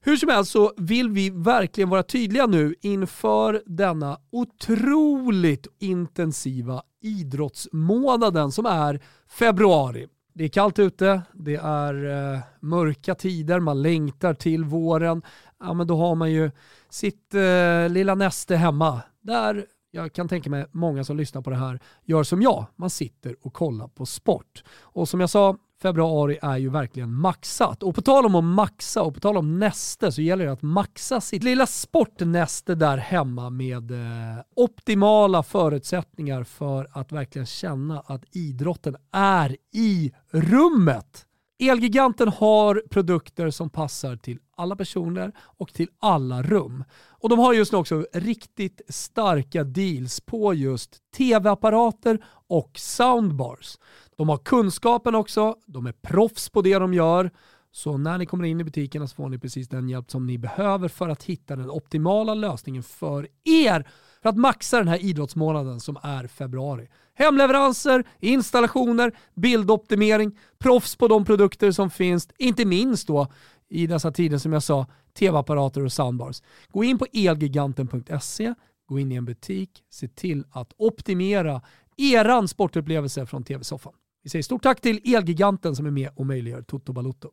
[0.04, 8.52] Hur som helst så vill vi verkligen vara tydliga nu inför denna otroligt intensiva idrottsmånaden
[8.52, 10.08] som är februari.
[10.34, 15.22] Det är kallt ute, det är eh, mörka tider, man längtar till våren.
[15.60, 16.50] Ja, men då har man ju
[16.90, 19.00] sitt eh, lilla näste hemma.
[19.20, 22.66] Där jag kan tänka mig många som lyssnar på det här gör som jag.
[22.76, 24.64] Man sitter och kollar på sport.
[24.80, 27.82] Och som jag sa, februari är ju verkligen maxat.
[27.82, 30.62] Och på tal om att maxa och på tal om näste så gäller det att
[30.62, 38.24] maxa sitt lilla sportnäste där hemma med eh, optimala förutsättningar för att verkligen känna att
[38.30, 41.26] idrotten är i rummet.
[41.68, 46.84] Elgiganten har produkter som passar till alla personer och till alla rum.
[47.08, 53.78] Och de har just nu också riktigt starka deals på just tv-apparater och soundbars.
[54.16, 57.30] De har kunskapen också, de är proffs på det de gör.
[57.72, 60.38] Så när ni kommer in i butikerna så får ni precis den hjälp som ni
[60.38, 63.88] behöver för att hitta den optimala lösningen för er
[64.22, 66.88] för att maxa den här idrottsmånaden som är februari.
[67.14, 73.26] Hemleveranser, installationer, bildoptimering, proffs på de produkter som finns, inte minst då
[73.68, 74.86] i dessa tider som jag sa,
[75.18, 76.42] tv-apparater och soundbars.
[76.68, 78.54] Gå in på elgiganten.se,
[78.88, 81.62] gå in i en butik, se till att optimera
[81.96, 83.92] eran sportupplevelse från tv-soffan.
[84.22, 87.30] Vi säger stort tack till Elgiganten som är med och möjliggör Toto Balutto.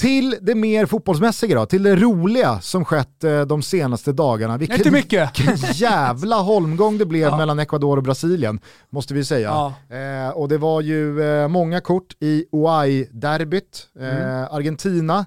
[0.00, 4.58] Till det mer fotbollsmässiga då, till det roliga som skett eh, de senaste dagarna.
[4.58, 5.40] Vilken, Inte mycket!
[5.40, 7.36] Vilken jävla holmgång det blev ja.
[7.36, 9.48] mellan Ecuador och Brasilien, måste vi säga.
[9.88, 9.96] Ja.
[9.96, 13.86] Eh, och det var ju eh, många kort i OI-derbyt.
[14.00, 14.48] Eh, mm.
[14.50, 15.26] Argentina,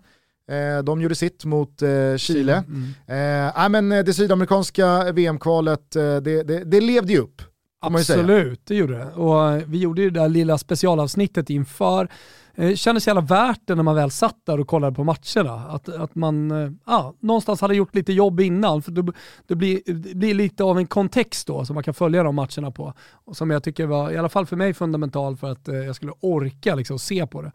[0.50, 2.64] eh, de gjorde sitt mot eh, Chile.
[3.08, 3.54] Mm.
[3.66, 7.42] Eh, men det sydamerikanska VM-kvalet, det, det, det levde ju upp.
[7.82, 9.06] Absolut, det gjorde det.
[9.06, 12.10] Och vi gjorde ju det där lilla specialavsnittet inför
[12.56, 15.68] eh, kändes jävla värt det när man väl satt där och kollade på matcherna.
[15.68, 18.82] Att, att man eh, någonstans hade gjort lite jobb innan.
[18.82, 19.14] För det,
[19.48, 22.72] det, blir, det blir lite av en kontext då som man kan följa de matcherna
[22.72, 22.94] på.
[23.12, 25.96] Och som jag tycker var, i alla fall för mig, fundamental för att eh, jag
[25.96, 27.52] skulle orka liksom, se på det.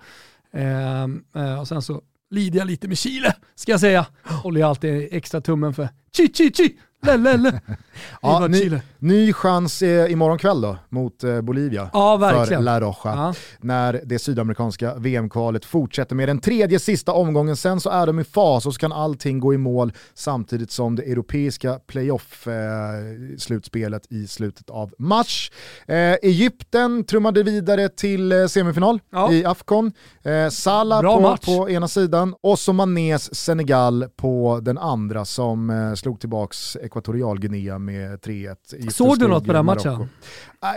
[0.53, 4.07] Ehm, eh, och sen så lider jag lite med Chile, ska jag säga.
[4.23, 7.61] Håller jag alltid extra tummen för chi chi chi Lelle.
[8.23, 12.95] ja, ny, ny chans eh, imorgon kväll då mot eh, Bolivia ja, för La Roja.
[13.05, 13.35] Ja.
[13.61, 17.57] När det sydamerikanska VM-kvalet fortsätter med den tredje sista omgången.
[17.57, 20.97] Sen så är de i fas och så kan allting gå i mål samtidigt som
[20.97, 25.53] det europeiska playoff-slutspelet eh, i slutet av mars.
[25.87, 29.33] Eh, Egypten trummade vidare till eh, semifinal ja.
[29.33, 29.93] i Afcon.
[30.23, 36.21] Eh, Salah på, på, ena sidan och så Manés Senegal på den andra som slog
[36.21, 38.91] tillbaks Ekvatorialguinea med 3-1.
[38.91, 40.09] Såg du något på den matchen?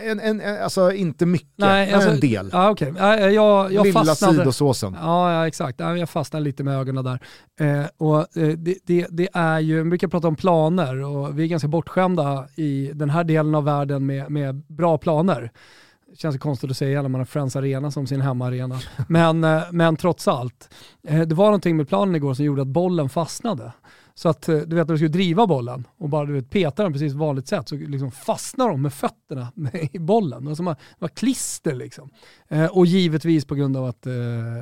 [0.04, 2.50] En, en, en, alltså inte mycket, Nej, alltså, en del.
[2.54, 2.94] Ja, okay.
[3.34, 4.98] jag, jag Lilla fastnade, sidosåsen.
[5.02, 5.80] Ja, ja, exakt.
[5.80, 7.20] Jag fastnade lite med ögonen där.
[7.60, 11.44] Eh, och, eh, det, det, det, är ju, vi brukar prata om planer och vi
[11.44, 15.52] är ganska bortskämda i den här delen av världen med, med bra planer.
[16.12, 18.80] Det känns konstigt att säga när man har Friends Arena som sin hemmaarena.
[19.08, 20.74] Men, eh, men trots allt,
[21.08, 23.74] eh, det var någonting med planen igår som gjorde att bollen fastnade.
[24.14, 26.84] Så att eh, du vet när du ska driva bollen och bara du vet, peta
[26.84, 29.52] den precis vanligt sätt så liksom fastnar de med fötterna
[29.92, 30.48] i bollen.
[30.48, 32.10] Alltså man, det var klister liksom.
[32.48, 34.14] Eh, och givetvis på grund av att eh,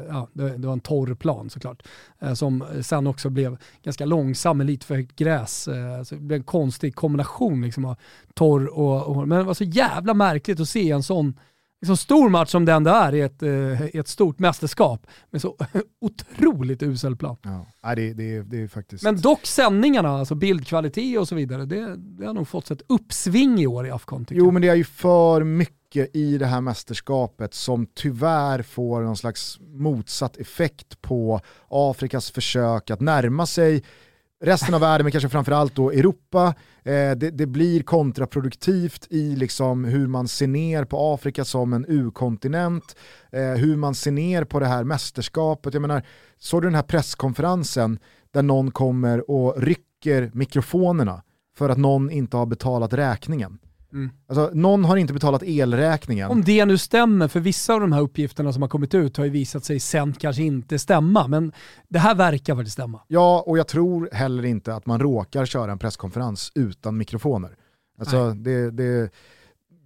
[0.10, 1.84] ja, det, det, var en torr plan såklart.
[2.20, 5.68] Eh, som sen också blev ganska långsam med lite för högt gräs.
[5.68, 7.96] Eh, så det blev en konstig kombination liksom av
[8.34, 11.34] torr och, och Men det var så jävla märkligt att se en sån
[11.82, 15.58] liksom stor match som den det är i ett, eh, ett stort mästerskap med så
[16.02, 17.38] otroligt usel plan.
[17.82, 19.04] Ja, det, det, det är faktiskt...
[19.04, 23.60] Men dock sändningarna, alltså bildkvalitet och så vidare, det, det har nog fått ett uppsving
[23.60, 24.26] i år i Afghan.
[24.30, 24.54] Jo jag.
[24.54, 29.60] men det är ju för mycket i det här mästerskapet som tyvärr får någon slags
[29.60, 33.84] motsatt effekt på Afrikas försök att närma sig
[34.42, 36.54] resten av världen, men kanske framförallt då Europa.
[36.84, 41.86] Eh, det, det, blir kontraproduktivt i liksom hur man ser ner på Afrika som en
[41.88, 42.96] U-kontinent,
[43.32, 45.74] eh, hur man ser ner på det här mästerskapet.
[45.74, 46.04] Jag menar,
[46.38, 48.00] såg du den här presskonferensen
[48.32, 51.24] där någon kommer och rycker mikrofonerna
[51.58, 53.60] för att någon inte har betalat räkningen?
[53.94, 54.10] Mm.
[54.28, 56.32] Alltså, någon har inte betalat elräkningen.
[56.32, 59.26] Om det nu stämmer, för vissa av de här uppgifterna som har kommit ut har
[59.26, 61.52] ju visat sig sen kanske inte stämma, men
[61.88, 63.02] det här verkar faktiskt stämma.
[63.08, 67.56] Ja, och jag tror heller inte att man råkar köra en presskonferens utan mikrofoner.
[68.00, 69.10] Alltså, det, det,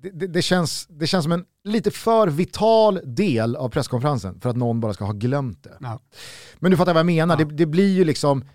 [0.01, 4.55] det, det, känns, det känns som en lite för vital del av presskonferensen för att
[4.55, 5.77] någon bara ska ha glömt det.
[5.79, 5.99] Ja.
[6.59, 7.45] Men du fattar vad jag menar, ja.
[7.45, 8.45] det, det blir ju liksom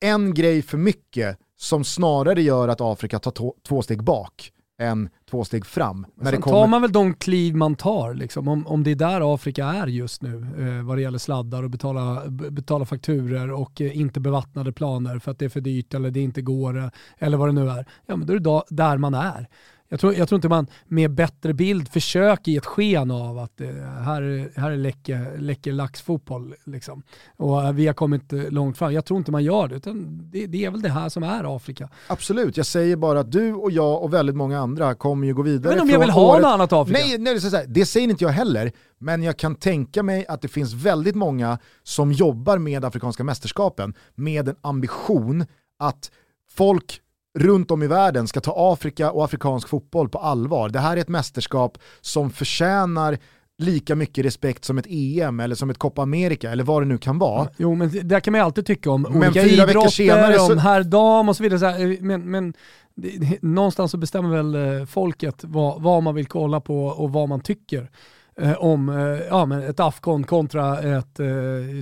[0.00, 5.44] en grej för mycket som snarare gör att Afrika tar två steg bak än två
[5.44, 6.06] steg fram.
[6.14, 6.56] När Sen kommer...
[6.56, 8.48] tar man väl de kliv man tar, liksom.
[8.48, 11.70] om, om det är där Afrika är just nu eh, vad det gäller sladdar och
[11.70, 16.10] betala, betala fakturer och eh, inte bevattnade planer för att det är för dyrt eller
[16.10, 17.86] det inte går eh, eller vad det nu är.
[18.06, 19.48] Ja men då är det där man är.
[19.94, 23.60] Jag tror, jag tror inte man med bättre bild försöker ge ett sken av att
[23.60, 23.68] eh,
[24.04, 26.54] här, här är läcker, läcker laxfotboll.
[26.64, 27.02] Liksom.
[27.36, 28.92] Och eh, vi har kommit eh, långt fram.
[28.92, 31.56] Jag tror inte man gör det, utan det, det, är väl det här som är
[31.56, 31.88] Afrika.
[32.06, 35.42] Absolut, jag säger bara att du och jag och väldigt många andra kommer ju gå
[35.42, 35.74] vidare.
[35.74, 37.00] Men om jag vill ha något annat Afrika?
[37.06, 38.72] Nej, nej det, här, det säger inte jag heller.
[38.98, 43.94] Men jag kan tänka mig att det finns väldigt många som jobbar med Afrikanska mästerskapen
[44.14, 45.46] med en ambition
[45.78, 46.10] att
[46.50, 47.00] folk
[47.38, 50.68] runt om i världen ska ta Afrika och afrikansk fotboll på allvar.
[50.68, 53.18] Det här är ett mästerskap som förtjänar
[53.58, 56.98] lika mycket respekt som ett EM eller som ett Copa America eller vad det nu
[56.98, 57.48] kan vara.
[57.56, 59.02] Jo men det kan man ju alltid tycka om.
[59.02, 60.52] Men Olika fyra veckor senare så...
[60.52, 61.58] om herr, dam och så vidare.
[61.58, 62.54] Så här, men, men
[62.94, 67.28] det, någonstans så bestämmer väl eh, folket vad, vad man vill kolla på och vad
[67.28, 67.90] man tycker
[68.36, 68.96] eh, om eh,
[69.28, 71.26] ja, men ett Afcon kontra ett eh,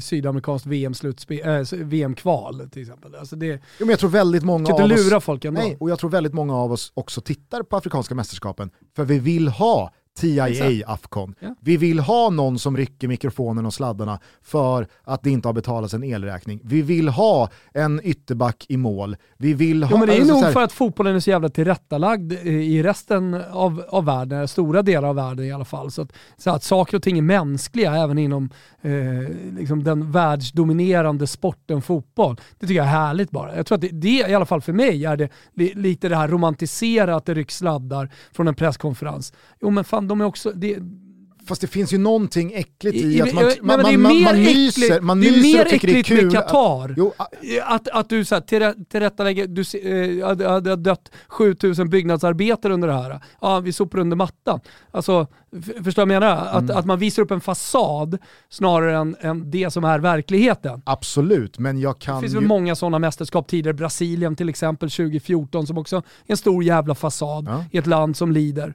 [0.01, 3.15] sydamerikanskt VM-kval eh, VM till exempel.
[3.15, 5.61] Alltså det, jo, men jag tror väldigt många av lura oss, folk ändå.
[5.61, 9.19] Nej, och jag tror väldigt många av oss också tittar på Afrikanska mästerskapen för vi
[9.19, 11.35] vill ha TIA Afcon.
[11.41, 11.55] Ja.
[11.61, 15.95] Vi vill ha någon som rycker mikrofonen och sladdarna för att det inte har betalats
[15.95, 16.61] en elräkning.
[16.65, 19.17] Vi vill ha en ytterback i mål.
[19.37, 19.91] Vi vill ha...
[19.91, 20.53] Jo, men det är alltså, nog här...
[20.53, 25.15] för att fotbollen är så jävla tillrättalagd i resten av, av världen, stora delar av
[25.15, 25.91] världen i alla fall.
[25.91, 28.51] Så att, så att saker och ting är mänskliga även inom
[28.83, 28.93] eh,
[29.59, 32.37] liksom den världsdominerande sporten fotboll.
[32.59, 33.57] Det tycker jag är härligt bara.
[33.57, 35.29] Jag tror att det, det i alla fall för mig är det
[35.75, 39.33] lite det här romantiserat, det rycks sladdar från en presskonferens.
[39.61, 40.53] Jo men fan, de är också...
[40.55, 40.79] Det,
[41.47, 44.23] Fast det finns ju någonting äckligt i, att man, man, man, man, man
[45.03, 46.25] man det är myser mer och tycker det är kul.
[46.25, 46.91] med Qatar.
[46.91, 47.13] Att, jo,
[47.63, 52.95] att, att du så här, tillrättalägger, du eh, hade, hade dött 7000 byggnadsarbetare under det
[52.95, 53.21] här.
[53.41, 54.61] Ja, vi sopar under mattan.
[54.91, 55.27] Alltså,
[55.85, 56.37] förstår du vad jag menar?
[56.37, 56.77] Att, mm.
[56.77, 60.83] att man visar upp en fasad snarare än, än det som är verkligheten.
[60.87, 62.39] Absolut, men jag kan Det finns ju...
[62.39, 63.75] väl många sådana mästerskap tidigare.
[63.75, 67.65] Brasilien till exempel 2014 som också är en stor jävla fasad ja.
[67.71, 68.75] i ett land som lider.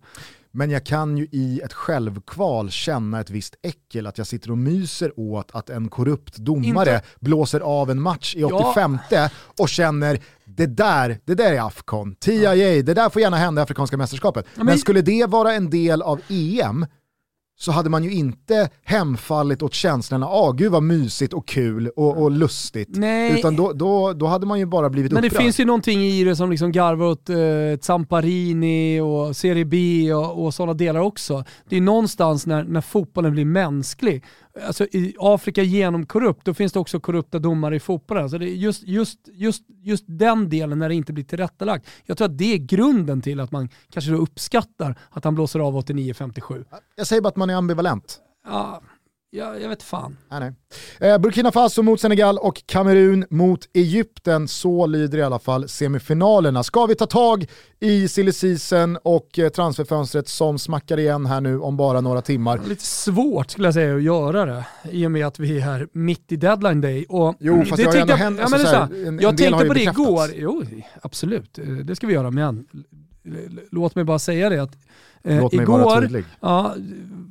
[0.51, 4.57] Men jag kan ju i ett självkval känna ett visst äckel att jag sitter och
[4.57, 7.01] myser åt att en korrupt domare Inte...
[7.19, 9.29] blåser av en match i 85 ja.
[9.57, 12.83] och känner det där, det där är Afcon, TIA, ja.
[12.83, 14.45] det där får gärna hända i Afrikanska mästerskapet.
[14.55, 14.65] Men...
[14.65, 16.85] men skulle det vara en del av EM,
[17.59, 22.23] så hade man ju inte hemfallit åt känslorna, ah gud vad mysigt och kul och,
[22.23, 22.89] och lustigt.
[22.91, 23.39] Nej.
[23.39, 25.39] Utan då, då, då hade man ju bara blivit Men upprörd.
[25.39, 27.37] det finns ju någonting i det som liksom garvar åt eh,
[27.81, 31.43] Zamparini och Serie B och, och sådana delar också.
[31.69, 34.23] Det är någonstans när, när fotbollen blir mänsklig
[34.65, 38.23] alltså i Afrika genomkorrupt, då finns det också korrupta domare i fotbollen.
[38.23, 41.87] Alltså det är just, just, just, just den delen när det inte blir tillrättalagt.
[42.05, 45.59] Jag tror att det är grunden till att man kanske då uppskattar att han blåser
[45.59, 46.65] av 89-57.
[46.95, 48.19] Jag säger bara att man är ambivalent.
[48.45, 48.81] Ja,
[49.37, 50.17] jag, jag vet fan.
[50.29, 50.53] Nej, nej.
[51.11, 54.47] Eh, Burkina Faso mot Senegal och Kamerun mot Egypten.
[54.47, 56.63] Så lyder i alla fall semifinalerna.
[56.63, 57.45] Ska vi ta tag
[57.79, 58.31] i silly
[59.03, 62.61] och eh, transferfönstret som smackar igen här nu om bara några timmar?
[62.67, 65.87] Lite svårt skulle jag säga att göra det i och med att vi är här
[65.91, 67.05] mitt i deadline day.
[67.09, 68.39] Och jo, fast det, ju ändå hänt.
[68.39, 70.29] Ja, alltså, en, en jag tänkte på det igår.
[70.35, 70.63] Jo,
[71.01, 71.59] absolut.
[71.59, 72.31] Eh, det ska vi göra.
[72.31, 72.67] Men
[73.71, 74.77] låt mig bara säga det att
[75.23, 76.25] eh, Låt mig igår, vara tydlig.
[76.39, 76.75] Ja,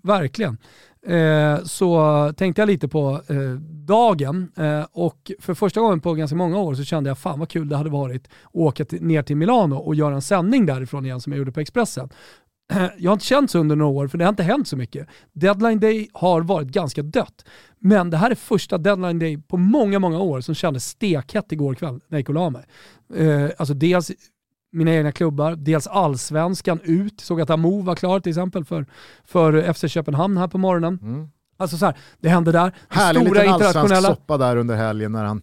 [0.02, 0.59] verkligen.
[1.07, 3.50] Eh, så tänkte jag lite på eh,
[3.86, 7.48] dagen eh, och för första gången på ganska många år så kände jag fan vad
[7.48, 11.04] kul det hade varit att åka till, ner till Milano och göra en sändning därifrån
[11.04, 12.09] igen som jag gjorde på Expressen.
[12.98, 15.09] Jag har inte känt så under några år för det har inte hänt så mycket.
[15.32, 17.44] Deadline day har varit ganska dött.
[17.78, 21.74] Men det här är första deadline day på många, många år som kändes stekhett igår
[21.74, 22.64] kväll när jag gick och la mig.
[23.14, 24.11] Eh, alltså dels
[24.77, 25.57] mina egna klubbar.
[25.57, 28.87] Dels allsvenskan ut, såg att Amo var klar till exempel för,
[29.24, 30.99] för FC Köpenhamn här på morgonen.
[31.03, 31.29] Mm.
[31.57, 32.72] Alltså så här, det hände där.
[32.89, 34.09] Härlig stora liten internationella...
[34.09, 35.43] soppa där under helgen när han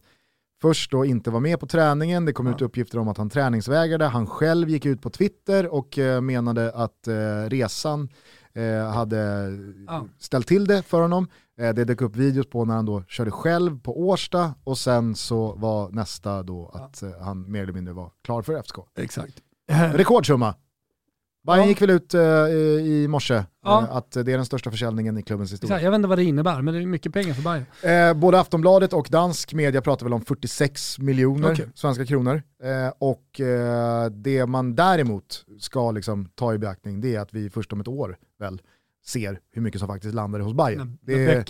[0.61, 2.53] först då inte var med på träningen, det kom ja.
[2.53, 6.71] ut uppgifter om att han träningsvägrade, han själv gick ut på Twitter och eh, menade
[6.71, 8.09] att eh, resan
[8.55, 9.49] eh, hade
[9.87, 10.05] ja.
[10.19, 11.27] ställt till det för honom.
[11.57, 15.15] Eh, det dök upp videos på när han då körde själv på Årsta och sen
[15.15, 17.07] så var nästa då att ja.
[17.07, 18.77] Eh, han mer eller mindre var klar för FSK.
[18.97, 19.33] Exakt.
[19.93, 20.55] Rekordsumma.
[21.43, 21.69] Bayern ja.
[21.69, 23.87] gick väl ut uh, i morse ja.
[23.89, 25.81] uh, att det är den största försäljningen i klubbens historia.
[25.81, 28.11] Jag vet inte vad det innebär, men det är mycket pengar för Bayern.
[28.11, 31.65] Uh, både Aftonbladet och dansk media pratar väl om 46 miljoner okay.
[31.75, 32.43] svenska kronor.
[32.99, 33.41] och
[34.11, 37.87] det man däremot ska liksom ta i beaktning det är att vi först om ett
[37.87, 38.61] år väl
[39.05, 40.97] ser hur mycket som faktiskt landade hos Bayern.
[41.01, 41.45] det,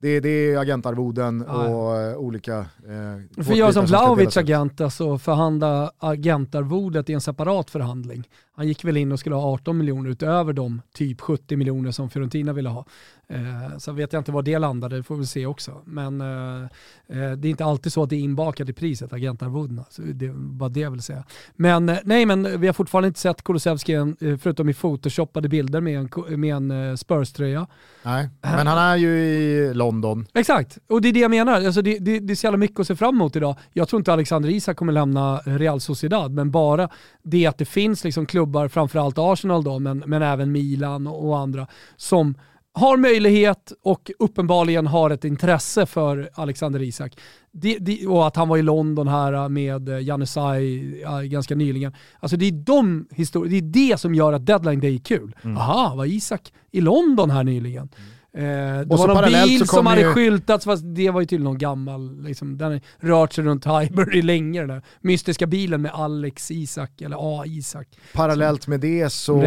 [0.00, 2.58] det, det är agentarvoden ja, och olika...
[2.58, 8.28] Eh, För göra som Vlahovic agent, alltså förhandla agentarvodet i en separat förhandling.
[8.60, 12.10] Han gick väl in och skulle ha 18 miljoner utöver de typ 70 miljoner som
[12.10, 12.84] Fiorentina ville ha.
[13.28, 15.82] Eh, så vet jag inte var det landade, det får vi se också.
[15.84, 16.62] Men eh,
[17.08, 19.84] eh, det är inte alltid så att det är inbakat i priset, agentarvodena.
[19.90, 21.24] Så det var det jag vill säga.
[21.56, 24.06] Men eh, nej, men vi har fortfarande inte sett Kulusevski eh,
[24.40, 27.66] förutom i photoshoppade bilder med en, med en Spurs-tröja.
[28.02, 30.26] Nej, men han är ju i London.
[30.34, 31.52] Exakt, och det är det jag menar.
[31.52, 33.56] Alltså det, det, det är så jävla mycket att se fram emot idag.
[33.72, 36.88] Jag tror inte Alexander Isak kommer lämna Real Sociedad, men bara
[37.22, 41.38] det att det finns liksom klubbar, framförallt Arsenal då, men, men även Milan och, och
[41.38, 42.34] andra, som
[42.72, 47.18] har möjlighet och uppenbarligen har ett intresse för Alexander Isak.
[47.52, 51.92] Det, det, och att han var i London här med Janusaj ganska nyligen.
[52.20, 53.06] Alltså det är, de
[53.48, 55.36] det är det som gör att deadline day är kul.
[55.42, 55.56] Mm.
[55.56, 57.88] Aha, var Isak i London här nyligen?
[57.96, 58.10] Mm.
[58.32, 60.12] Eh, det och var någon bil som hade ju...
[60.12, 64.22] skyltats, fast det var ju tydligen någon gammal, liksom, den har rört sig runt Highbury
[64.30, 67.44] länge den där mystiska bilen med Alex Isak, eller A.
[67.46, 67.88] Isak.
[68.14, 69.40] Parallellt med det så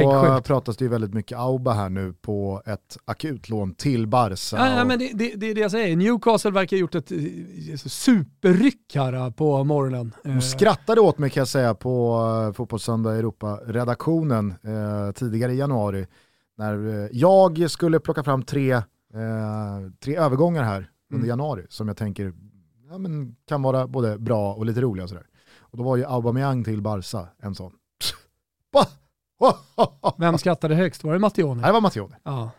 [0.45, 4.57] pratas det ju väldigt mycket Auba här nu på ett akutlån till Barca.
[4.57, 4.79] Ja, och...
[4.79, 7.17] ja men det, det, det, är det jag säger, Newcastle verkar ha gjort ett eh,
[7.85, 10.11] superryck här eh, på morgonen.
[10.23, 16.05] De skrattade åt mig kan jag säga på Fotbollssöndag Europa-redaktionen uh, tidigare i januari
[16.57, 18.83] när jag skulle plocka fram tre, eh,
[19.99, 21.29] tre övergångar här under mm.
[21.29, 22.33] januari som jag tänker
[22.89, 25.03] ja, men kan vara både bra och lite roliga.
[25.03, 25.27] Och, sådär.
[25.59, 27.71] och då var ju Aubameyang till Barca en sån.
[30.17, 31.03] Vem skrattade högst?
[31.03, 31.61] Var det Mattione?
[31.61, 32.15] Nej, det var Mattione.
[32.23, 32.49] Ja.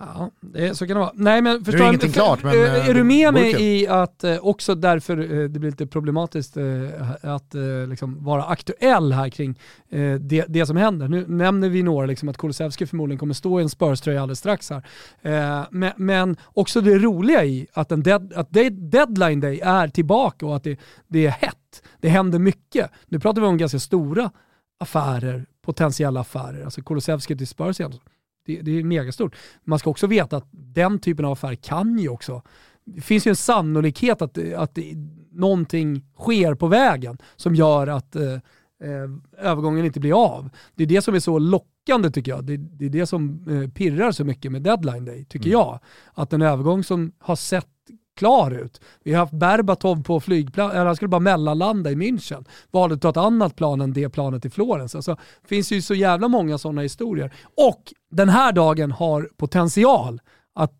[0.00, 1.12] Ja, det, så kan det vara.
[1.14, 4.38] Nej, men förstår, är ingenting klart, men, är, är du med mig i att eh,
[4.38, 6.64] också därför eh, det blir lite problematiskt eh,
[7.22, 7.54] att
[7.88, 9.58] liksom vara aktuell här kring
[10.20, 11.08] det, det som händer.
[11.08, 14.70] Nu nämner vi några, liksom, att Kulusevski förmodligen kommer stå i en Spurs-tröja alldeles strax
[14.70, 14.82] här.
[15.70, 20.56] Men, men, också det roliga i att, en dead, att deadline day är tillbaka och
[20.56, 21.82] att det, det är hett.
[22.00, 22.90] Det händer mycket.
[23.06, 24.30] Nu pratar vi om ganska stora
[24.80, 26.64] affärer, potentiella affärer.
[26.64, 27.92] Alltså Kulusevski till Spurs igen
[28.48, 29.36] det, det är megastort.
[29.64, 32.42] Man ska också veta att den typen av affär kan ju också
[32.94, 34.78] det finns ju en sannolikhet att, att
[35.32, 38.32] någonting sker på vägen som gör att eh,
[38.82, 40.50] eh, övergången inte blir av.
[40.74, 42.44] Det är det som är så lockande tycker jag.
[42.44, 45.52] Det, det är det som eh, pirrar så mycket med deadline day, tycker mm.
[45.52, 45.78] jag.
[46.14, 47.66] Att en övergång som har sett
[48.18, 48.80] klar ut.
[49.04, 52.44] Vi har haft Berbatov på flygplan, han skulle bara mellanlanda i München.
[52.70, 54.94] Valde att ta ett annat plan än det planet i Florens.
[54.94, 57.34] Alltså, det finns ju så jävla många sådana historier.
[57.56, 60.20] Och den här dagen har potential
[60.54, 60.76] att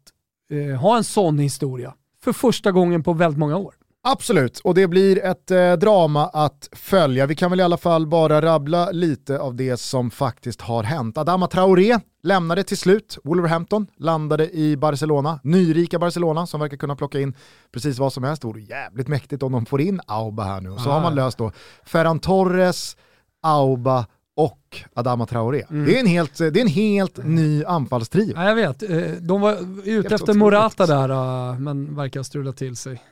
[0.52, 3.74] eh, ha en sån historia för första gången på väldigt många år.
[4.10, 7.26] Absolut, och det blir ett eh, drama att följa.
[7.26, 11.18] Vi kan väl i alla fall bara rabbla lite av det som faktiskt har hänt.
[11.18, 17.20] Adama Traoré lämnade till slut Wolverhampton, landade i Barcelona, nyrika Barcelona som verkar kunna plocka
[17.20, 17.34] in
[17.72, 18.42] precis vad som helst.
[18.42, 20.76] Det vore jävligt mäktigt om de får in Auba här nu.
[20.78, 20.92] Så ah.
[20.92, 21.52] har man löst då
[21.84, 22.96] Ferran Torres,
[23.42, 24.06] Auba
[24.38, 25.62] och Adama Traoré.
[25.70, 25.86] Mm.
[25.86, 28.32] Det, är en helt, det är en helt ny anfallstrio.
[28.36, 29.52] Ja, jag vet, eh, de var
[29.84, 33.02] ute helt efter Morata där eh, men verkar strula till sig.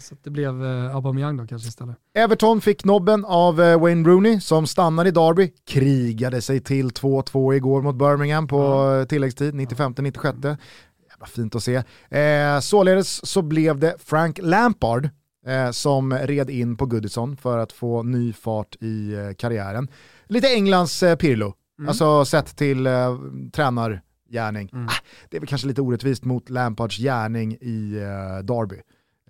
[0.00, 1.96] Så det blev eh, Aubameyang då kanske istället.
[2.14, 7.82] Everton fick nobben av Wayne Rooney som stannar i Derby, krigade sig till 2-2 igår
[7.82, 9.06] mot Birmingham på mm.
[9.06, 10.56] tilläggstid, 95-96.
[11.10, 11.82] Jävla fint att se.
[12.18, 15.08] Eh, således så blev det Frank Lampard
[15.46, 19.88] eh, som red in på Goodison för att få ny fart i eh, karriären.
[20.30, 21.88] Lite Englands eh, Pirlo, mm.
[21.88, 23.18] alltså sett till eh,
[23.52, 24.70] tränargärning.
[24.72, 24.86] Mm.
[24.86, 24.92] Ah,
[25.28, 28.76] det är väl kanske lite orättvist mot Lampards gärning i eh, Derby.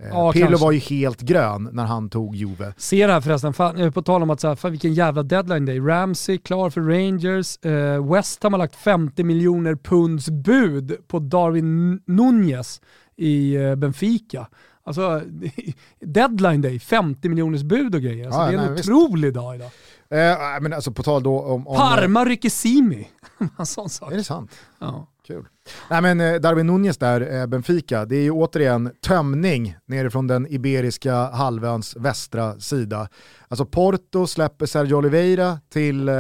[0.01, 0.65] Eh, ja, Pirlo kanske.
[0.65, 2.75] var ju helt grön när han tog Juve.
[2.77, 5.23] Ser det här förresten, fan, eh, på tal om att så här, fan, vilken jävla
[5.23, 5.81] deadline day.
[5.81, 12.01] Ramsey klar för Rangers, eh, West Ham har lagt 50 miljoner punds bud på Darwin
[12.07, 12.81] Nunez
[13.17, 14.47] i eh, Benfica.
[14.85, 15.23] Alltså,
[16.01, 18.27] deadline day, 50 miljoners bud och grejer.
[18.27, 19.35] Alltså, ja, det är nej, en otrolig visst.
[19.35, 19.71] dag idag.
[20.11, 21.69] Eh, men alltså på tal då om...
[21.69, 23.09] om Parma rycker Simi.
[23.59, 24.13] en sån sak.
[24.13, 24.51] Är det sant?
[24.79, 25.07] Ja.
[25.31, 25.45] Kul.
[25.91, 30.47] Nej men eh, Darwin Nunez där, eh, Benfica, det är ju återigen tömning nerifrån den
[30.51, 33.09] iberiska halvöns västra sida.
[33.49, 36.15] Alltså Porto släpper Sergio Oliveira till eh,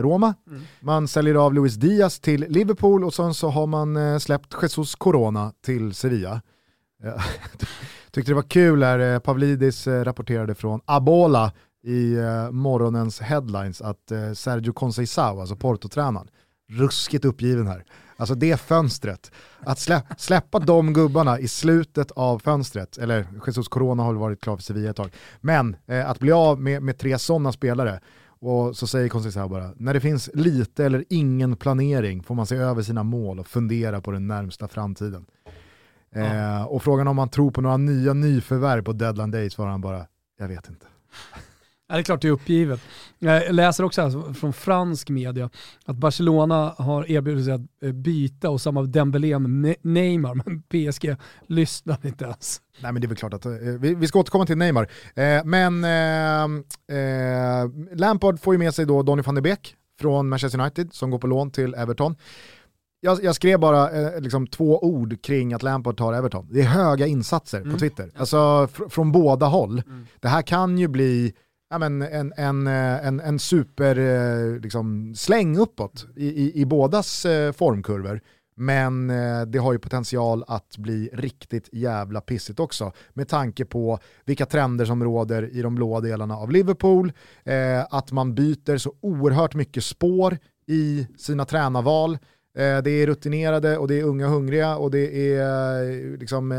[0.00, 0.62] Roma, mm.
[0.80, 5.52] man säljer av Luis Diaz till Liverpool och sen så har man släppt Jesus Corona
[5.64, 6.42] till Sevilla.
[8.10, 11.52] Tyckte det var kul när Pavlidis rapporterade från Abola
[11.88, 12.16] i
[12.52, 16.28] morgonens headlines att Sergio Conceição, alltså Porto-tränaren,
[16.70, 17.84] ruskigt uppgiven här.
[18.16, 24.02] Alltså det fönstret, att slä, släppa de gubbarna i slutet av fönstret, eller Jesus Corona
[24.02, 25.10] har väl varit klar för Sevilla ett tag,
[25.40, 28.00] men eh, att bli av med, med tre sådana spelare,
[28.40, 32.56] och så säger Conceição bara, när det finns lite eller ingen planering får man se
[32.56, 35.26] över sina mål och fundera på den närmsta framtiden.
[36.10, 36.20] Ja.
[36.20, 39.80] Eh, och frågan om man tror på några nya nyförvärv på deadline day svarar han
[39.80, 40.06] bara,
[40.38, 40.86] jag vet inte.
[41.90, 42.80] Ja, det är klart det är uppgivet.
[43.18, 45.50] Jag läser också här från fransk media
[45.84, 51.16] att Barcelona har erbjudit sig att eh, byta och samma Dembélé med Neymar, men PSG
[51.46, 52.60] lyssnar inte ens.
[52.82, 54.90] Nej men det är väl klart att, eh, vi, vi ska återkomma till Neymar.
[55.14, 56.44] Eh, men eh,
[56.98, 61.10] eh, Lampard får ju med sig då Donny van de Beek från Manchester United som
[61.10, 62.16] går på lån till Everton.
[63.00, 66.48] Jag, jag, skrev bara eh, liksom två ord kring att Lampard tar Everton.
[66.50, 67.72] Det är höga insatser mm.
[67.72, 69.82] på Twitter, alltså fr från båda håll.
[69.86, 70.06] Mm.
[70.20, 71.34] Det här kan ju bli
[71.70, 76.64] ja, men en, en, eh, en, en super eh, liksom, släng uppåt i, i, i
[76.64, 78.20] bådas eh, formkurvor.
[78.60, 79.08] Men
[79.46, 84.84] det har ju potential att bli riktigt jävla pissigt också med tanke på vilka trender
[84.84, 87.12] som råder i de blåa delarna av Liverpool,
[87.90, 92.18] att man byter så oerhört mycket spår i sina tränarval.
[92.58, 96.52] Eh, det är rutinerade och det är unga och hungriga och det är eh, liksom...
[96.52, 96.58] Eh,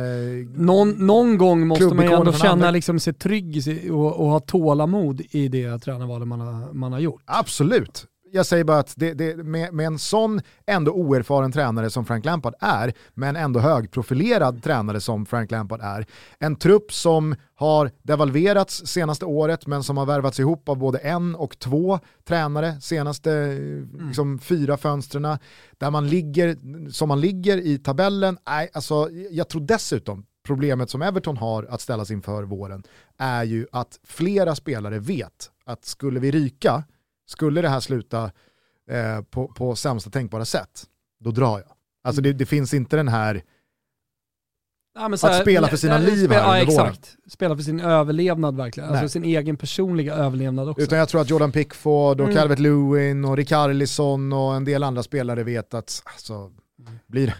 [0.61, 5.21] någon, någon gång måste man ju ändå känna liksom, sig trygg och, och ha tålamod
[5.31, 7.21] i det tränarvalet man har, man har gjort.
[7.25, 12.05] Absolut, jag säger bara att det, det, med, med, en sån ändå oerfaren tränare som
[12.05, 16.05] Frank Lampard är, men ändå högprofilerad tränare som Frank Lampard är,
[16.39, 21.35] en trupp som har devalverats senaste året men som har värvats ihop av både en
[21.35, 24.07] och två tränare senaste mm.
[24.07, 25.37] liksom, fyra fönstren,
[25.77, 26.57] där man ligger
[26.91, 28.37] som man ligger i tabellen.
[28.47, 32.83] Nej, alltså, jag tror dessutom problemet som Everton har att ställas inför våren
[33.17, 36.83] är ju att flera spelare vet att skulle vi ryka
[37.29, 38.31] skulle det här sluta
[38.89, 40.83] eh, på, på sämsta tänkbara sätt,
[41.19, 41.71] då drar jag.
[42.03, 43.43] Alltså det, det finns inte den här
[44.95, 47.17] Ja, här, att spela för sina liv spela, här ja, exakt.
[47.27, 48.89] Spela för sin överlevnad verkligen.
[48.89, 50.83] Alltså sin egen personliga överlevnad också.
[50.83, 52.37] Utan jag tror att Jordan Pickford och mm.
[52.37, 56.99] Calvert Lewin och Rikarlison och en del andra spelare vet att alltså, mm.
[57.07, 57.35] blir,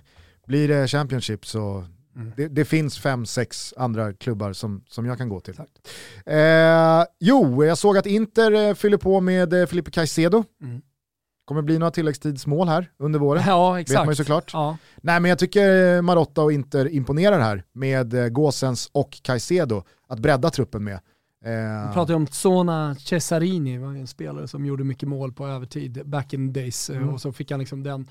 [0.48, 1.86] blir det Championship så
[2.16, 2.32] Mm.
[2.38, 5.54] Det, det, finns fem, sex andra klubbar som, som jag kan gå till.
[6.26, 10.44] Eh, jo, jag såg att Inter eh, fyller på med eh, Felipe Caicedo.
[10.62, 10.82] Mm.
[11.46, 13.44] kommer bli några tilläggstidsmål här under våren.
[13.48, 14.00] Ja, exakt.
[14.00, 14.50] Vet man ju såklart.
[14.54, 14.78] Ja.
[15.02, 20.20] Nej, men jag tycker Marotta och Inter imponerar här med eh, Gåsens och Caicedo att
[20.20, 21.00] bredda truppen med.
[21.46, 21.88] Eh.
[21.88, 26.02] Vi pratar ju om Zona Cesarini, var en spelare som gjorde mycket mål på övertid
[26.06, 27.10] back in the days mm.
[27.10, 28.08] och så fick han liksom den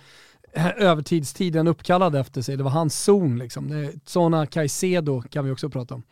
[0.76, 2.56] övertidstiden uppkallad efter sig.
[2.56, 3.38] Det var hans zon.
[3.38, 3.92] Liksom.
[4.04, 6.02] Sådana Caicedo kan vi också prata om.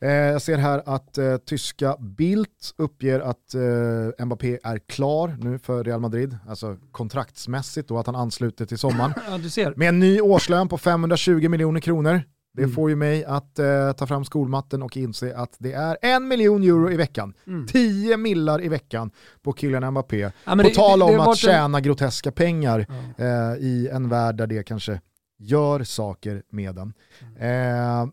[0.00, 5.58] Eh, jag ser här att eh, tyska Bildt uppger att eh, Mbappé är klar nu
[5.58, 9.12] för Real Madrid, alltså kontraktsmässigt och att han ansluter till sommaren.
[9.56, 12.22] ja, Med en ny årslön på 520 miljoner kronor.
[12.56, 12.74] Det mm.
[12.74, 16.62] får ju mig att eh, ta fram skolmatten och inse att det är en miljon
[16.62, 17.34] euro i veckan.
[17.46, 17.66] Mm.
[17.66, 19.10] 10 millar i veckan
[19.42, 20.30] på Kylian Mbappé.
[20.44, 21.84] Ja, på det, tal om det, det att tjäna en...
[21.84, 23.24] groteska pengar ja.
[23.24, 25.00] eh, i en värld där det kanske
[25.38, 26.92] gör saker med den.
[27.36, 28.02] Mm.
[28.02, 28.08] Eh,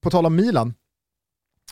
[0.00, 0.74] på tal om Milan,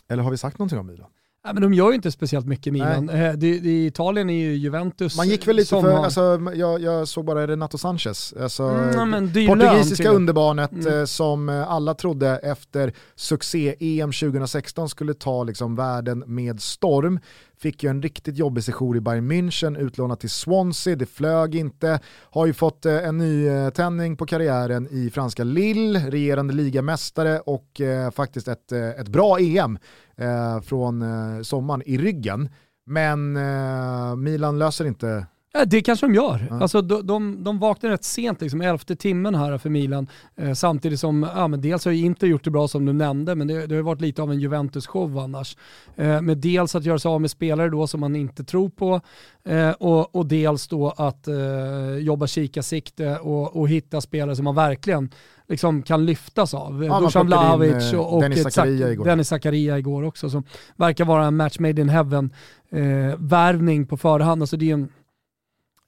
[0.07, 1.09] eller har vi sagt någonting om Milan?
[1.45, 3.09] Nej, men de gör ju inte speciellt mycket Milan.
[3.09, 5.17] Eh, det, det, Italien är ju Juventus.
[5.17, 6.03] Man gick väl lite för, har...
[6.03, 10.99] alltså, jag, jag, såg bara Renato Sanchez, alltså, mm, portugisiska lön, underbarnet mm.
[10.99, 17.19] Eh, som eh, alla trodde efter succé-EM 2016 skulle ta liksom, världen med storm.
[17.57, 21.99] Fick ju en riktigt jobbig session i Bayern München, utlånat till Swansea, det flög inte.
[22.29, 28.11] Har ju fått en ny tändning på karriären i franska Lille, regerande ligamästare och eh,
[28.11, 29.79] faktiskt ett, ett bra EM eh,
[30.17, 32.49] Eh, från eh, sommaren i ryggen.
[32.85, 35.25] Men eh, Milan löser inte
[35.57, 36.47] Ja, det kanske de gör.
[36.49, 36.61] Ja.
[36.61, 40.07] Alltså, de, de, de vaknar rätt sent, liksom, elfte timmen här för Milan.
[40.35, 43.35] Eh, samtidigt som, ja, men dels har ju inte gjort det bra som du nämnde,
[43.35, 45.57] men det, det har varit lite av en Juventus-show annars.
[45.95, 49.01] Eh, med dels att göra sig av med spelare då som man inte tror på
[49.45, 54.55] eh, och, och dels då att eh, jobba kikarsikte och, och hitta spelare som man
[54.55, 55.09] verkligen
[55.47, 56.83] liksom kan lyftas av.
[56.83, 59.05] Ja, Dusan Vlahovic och, och Dennis Zakaria igår.
[59.05, 60.43] Dennis Zakaria igår också som
[60.75, 62.33] verkar vara en match made in heaven
[62.69, 64.43] eh, på förhand.
[64.43, 64.89] Alltså det är en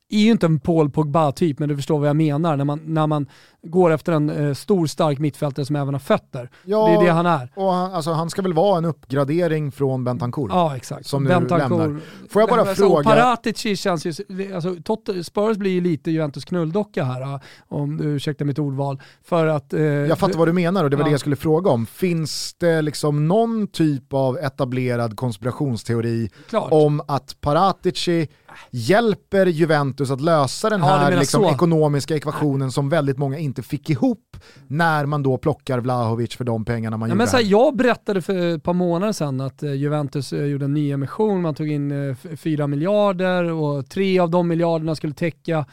[0.10, 2.58] är ju inte en Paul Pogba-typ, men du förstår vad jag menar.
[2.58, 3.28] När man, när man
[3.68, 6.50] går efter en eh, stor stark mittfältare som även har fötter.
[6.66, 7.52] Ja, det är det han är.
[7.56, 10.52] Och han, alltså, han ska väl vara en uppgradering från Bentancourt?
[10.54, 11.06] Ja exakt.
[11.06, 12.02] Som Bentancourt.
[12.30, 13.04] Får jag bara alltså, fråga?
[13.04, 14.14] Paratici känns ju,
[14.56, 19.02] alltså, Tot Spurs blir ju lite Juventus knulldocka här, om du ursäktar mitt ordval.
[19.24, 21.08] För att, eh, jag fattar vad du menar och det var ja.
[21.08, 21.86] det jag skulle fråga om.
[21.86, 26.72] Finns det liksom någon typ av etablerad konspirationsteori Klart.
[26.72, 28.28] om att Paratici
[28.72, 33.90] hjälper Juventus att lösa den här ja, liksom, ekonomiska ekvationen som väldigt många inte fick
[33.90, 34.38] ihop
[34.68, 37.18] när man då plockar Vlahovic för de pengarna man ja, gjorde.
[37.18, 40.66] Men så här, jag berättade för ett par månader sedan att eh, Juventus eh, gjorde
[40.66, 45.14] en ny emission, man tog in 4 eh, miljarder och tre av de miljarderna skulle
[45.14, 45.66] täcka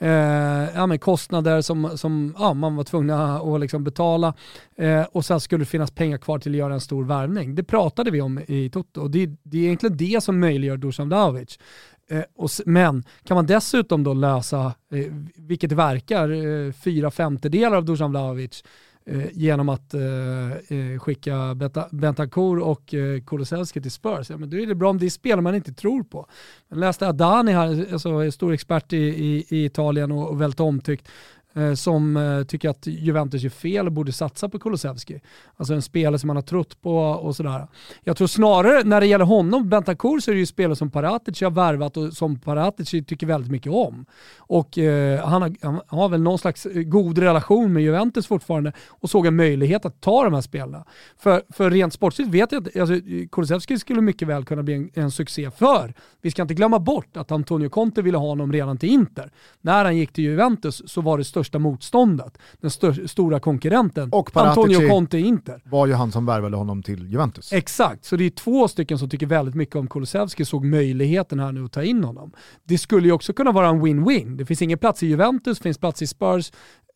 [0.00, 0.08] eh,
[0.74, 4.34] ja, men kostnader som, som ja, man var tvungna att liksom betala
[4.76, 7.54] eh, och sen skulle det finnas pengar kvar till att göra en stor värvning.
[7.54, 11.08] Det pratade vi om i Toto och det, det är egentligen det som möjliggör Dusan
[11.08, 11.58] Vlahovic.
[12.10, 12.24] Eh,
[12.66, 15.06] men kan man dessutom då lösa, eh,
[15.36, 18.64] vilket det verkar, eh, fyra femtedelar av Dusan Vlahovic
[19.32, 19.94] genom att
[20.98, 21.56] skicka
[21.90, 22.94] Bentancur och
[23.26, 25.72] Kulusevski till Spurs, ja, men då är det bra om det är spelare man inte
[25.72, 26.26] tror på.
[26.68, 31.08] Jag läste Adani här, alltså, stor expert i, i, i Italien och, och väldigt omtyckt,
[31.54, 35.20] Eh, som eh, tycker att Juventus gör fel och borde satsa på Kulusevski.
[35.56, 37.66] Alltså en spelare som man har trott på och sådär.
[38.04, 41.40] Jag tror snarare när det gäller honom, Bentancur, så är det ju spelare som Paratic
[41.40, 44.06] har värvat och som Paratic tycker väldigt mycket om.
[44.38, 48.72] Och eh, han, har, han, har, väl någon slags eh, god relation med Juventus fortfarande
[48.88, 50.84] och såg en möjlighet att ta de här spelarna.
[51.18, 52.94] För, för rent sportsligt vet jag att alltså,
[53.32, 55.94] Kulusevski skulle mycket väl kunna bli en, en succé för.
[56.22, 59.30] Vi ska inte glömma bort att Antonio Conte ville ha honom redan till Inter.
[59.60, 64.36] När han gick till Juventus så var det största motståndet, den stör, stora konkurrenten, och
[64.36, 65.62] Antonio Conte Inter.
[65.64, 67.52] var ju han som värvade honom till Juventus.
[67.52, 71.52] Exakt, så det är två stycken som tycker väldigt mycket om Kulusevski, såg möjligheten här
[71.52, 72.32] nu att ta in honom.
[72.64, 74.36] Det skulle ju också kunna vara en win-win.
[74.36, 76.52] Det finns ingen plats i Juventus, det finns plats i Spurs,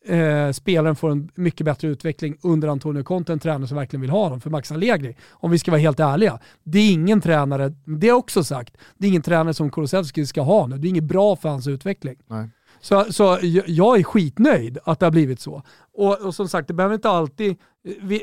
[0.07, 4.09] eh, spelaren får en mycket bättre utveckling under Antonio Conte, en tränare som verkligen vill
[4.09, 4.41] ha honom.
[4.41, 8.13] För Max Allegri, om vi ska vara helt ärliga, det är ingen tränare, det är
[8.13, 10.77] också sagt, det är ingen tränare som Kulusevski ska ha nu.
[10.77, 12.15] Det är inget bra för hans utveckling.
[12.27, 12.49] Nej.
[12.85, 15.63] Så, så jag är skitnöjd att det har blivit så.
[15.93, 17.57] Och, och som sagt, det behöver inte alltid,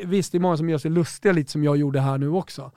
[0.04, 2.72] visst det är många som gör sig lustiga lite som jag gjorde här nu också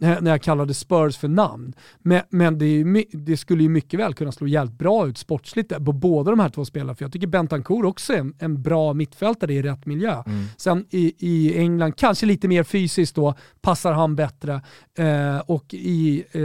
[0.00, 1.74] när jag kallade Spurs för namn.
[1.98, 5.68] Men, men det, är, det, skulle ju mycket väl kunna slå jävligt bra ut sportsligt
[5.84, 6.94] på båda de här två spelarna.
[6.94, 10.22] För jag tycker Bentancourt också är en, en bra mittfältare i rätt miljö.
[10.26, 10.44] Mm.
[10.56, 14.62] Sen i, i England, kanske lite mer fysiskt då, passar han bättre.
[14.98, 16.42] Eh, och i, eh,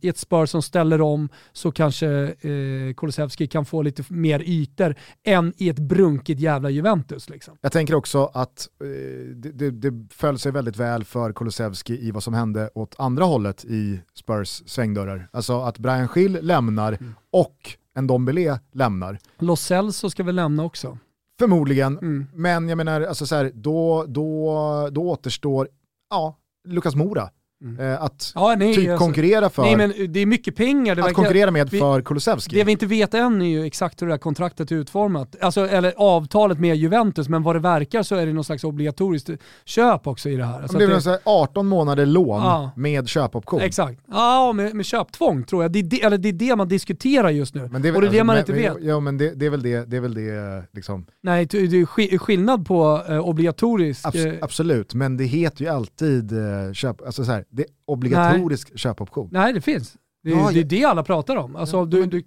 [0.00, 4.94] i ett Spurs som ställer om så kanske eh, Kulusevski kan få lite mer ytor
[5.24, 7.28] än i ett brunkigt jävla Juventus.
[7.28, 7.56] Liksom.
[7.60, 8.86] Jag tänker också att eh,
[9.34, 13.24] det, det, det föll sig väldigt väl för Kulusevski i vad som hände åt andra
[13.24, 15.28] hållet i Spurs svängdörrar.
[15.32, 17.14] Alltså att Brian Schill lämnar mm.
[17.30, 19.18] och en Dombele lämnar.
[19.38, 20.98] Lo Celso ska väl lämna också?
[21.38, 22.26] Förmodligen, mm.
[22.34, 25.68] men jag menar, alltså så här, då, då, då återstår
[26.10, 27.30] ja, Lukas Mora
[27.62, 27.80] Mm.
[27.80, 29.62] Eh, att ja, nej, typ alltså, konkurrera för...
[29.62, 30.92] Nej men det är mycket pengar.
[30.92, 32.56] att verkar, konkurrera med vi, för Kulusevski.
[32.56, 35.36] Det vi inte vet än är ju exakt hur det här kontraktet är utformat.
[35.40, 39.30] Alltså, eller avtalet med Juventus, men vad det verkar så är det någon slags obligatoriskt
[39.64, 40.62] köp också i det här.
[40.62, 42.70] Alltså det är det, 18 månader lån ja.
[42.76, 43.60] med köpoption.
[43.60, 44.00] Exakt.
[44.08, 45.72] Ja, med, med köptvång tror jag.
[45.72, 47.68] Det är det, eller det är det man diskuterar just nu.
[47.72, 48.76] Men det är, och det är alltså, det man men, inte vet.
[48.80, 51.06] Ja men det, det, är väl det, det är väl det liksom.
[51.22, 54.06] Nej, det är skillnad på eh, obligatorisk...
[54.06, 58.70] Abs eh, absolut, men det heter ju alltid eh, köp, alltså så här, det obligatorisk
[58.70, 58.78] Nej.
[58.78, 59.28] köpoption.
[59.32, 59.96] Nej, det finns.
[60.22, 61.56] Det är, ja, det, är det alla pratar om.
[61.56, 62.22] Alltså, du, du,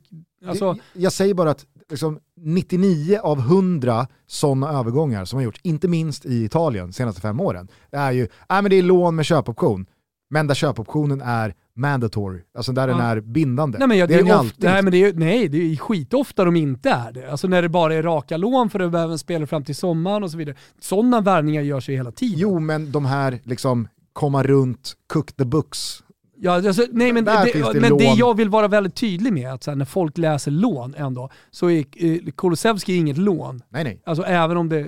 [0.45, 0.77] alltså...
[0.93, 6.26] Jag säger bara att liksom, 99 av 100 sådana övergångar som har gjorts, inte minst
[6.26, 9.26] i Italien de senaste fem åren, det är ju äh, men det är lån med
[9.26, 9.85] köpoption.
[10.30, 12.95] men där köpoptionen är mandatory, alltså där ja.
[12.95, 13.77] den är bindande.
[13.77, 16.45] Nej men, ja, det, är, är ofta, nej, men det är, nej, det är skitofta
[16.45, 17.31] de inte är det.
[17.31, 20.31] Alltså när det bara är raka lån för att behöva spela fram till sommaren och
[20.31, 20.56] så vidare.
[20.80, 22.39] Sådana värvningar görs ju hela tiden.
[22.39, 26.03] Jo men de här liksom komma runt, cook the books,
[26.43, 29.63] Ja, alltså, nej, men det, det men det jag vill vara väldigt tydlig med, att
[29.63, 33.61] så här, när folk läser lån ändå, så är eh, Kulusevski inget lån.
[33.69, 34.01] Nej, nej.
[34.05, 34.88] Alltså även om det, eh,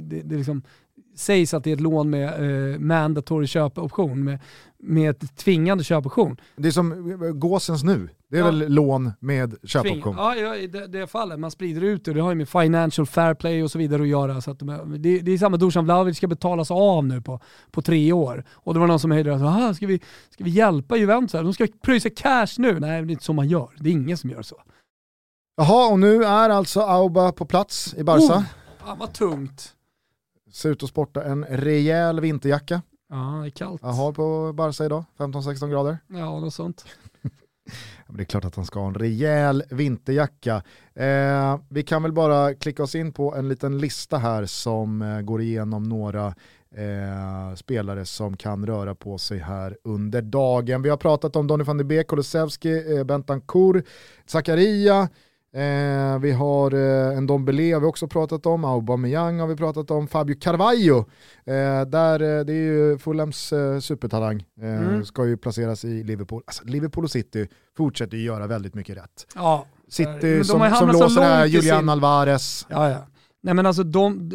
[0.00, 0.62] det, det liksom
[1.20, 2.28] sägs att det är ett lån med
[2.72, 4.38] eh, mandatory köpoption, med,
[4.78, 6.36] med ett tvingande köpoption.
[6.56, 8.46] Det är som eh, Gåsens nu, det är ja.
[8.46, 10.14] väl lån med köpoption?
[10.18, 11.40] Ja, ja, i det, det fallet.
[11.40, 12.12] Man sprider ut det.
[12.12, 14.40] Det har ju med financial fair play och så vidare att göra.
[14.40, 17.40] Så att de, det, det är samma, Dusan Vlahovic ska betalas av nu på,
[17.70, 18.44] på tre år.
[18.50, 21.32] Och det var någon som höjde det, ska vi, ska vi hjälpa Juventus?
[21.32, 22.80] De ska pröjsa cash nu.
[22.80, 23.68] Nej, det är inte så man gör.
[23.78, 24.56] Det är ingen som gör så.
[25.56, 28.34] Jaha, och nu är alltså Auba på plats i Barca.
[28.34, 28.42] Oh,
[28.84, 29.74] fan vad tungt.
[30.52, 32.82] Ser ut att sporta en rejäl vinterjacka.
[33.08, 33.82] Ja, det är kallt.
[33.82, 35.98] Jag har på Barca idag, 15-16 grader.
[36.06, 36.84] Ja, något sånt.
[38.08, 40.62] det är klart att han ska ha en rejäl vinterjacka.
[40.94, 45.20] Eh, vi kan väl bara klicka oss in på en liten lista här som eh,
[45.20, 46.34] går igenom några
[46.76, 50.82] eh, spelare som kan röra på sig här under dagen.
[50.82, 53.84] Vi har pratat om Donny van de Beek, Kulusevski, eh, Bentancourt,
[54.26, 55.08] Zakaria,
[55.52, 59.90] Eh, vi har eh, en Dombele har vi också pratat om, Aubameyang har vi pratat
[59.90, 60.98] om, Fabio Carvalho,
[61.44, 65.04] eh, där, eh, det är ju Fulhams eh, supertalang, eh, mm.
[65.04, 66.42] ska ju placeras i Liverpool.
[66.46, 69.26] Alltså, Liverpool och City fortsätter ju göra väldigt mycket rätt.
[69.34, 69.66] Ja.
[69.88, 71.88] City som, som låser här, Julian sin...
[71.88, 72.66] Alvarez.
[72.68, 73.06] Ja, ja.
[73.42, 74.30] Nej men alltså de,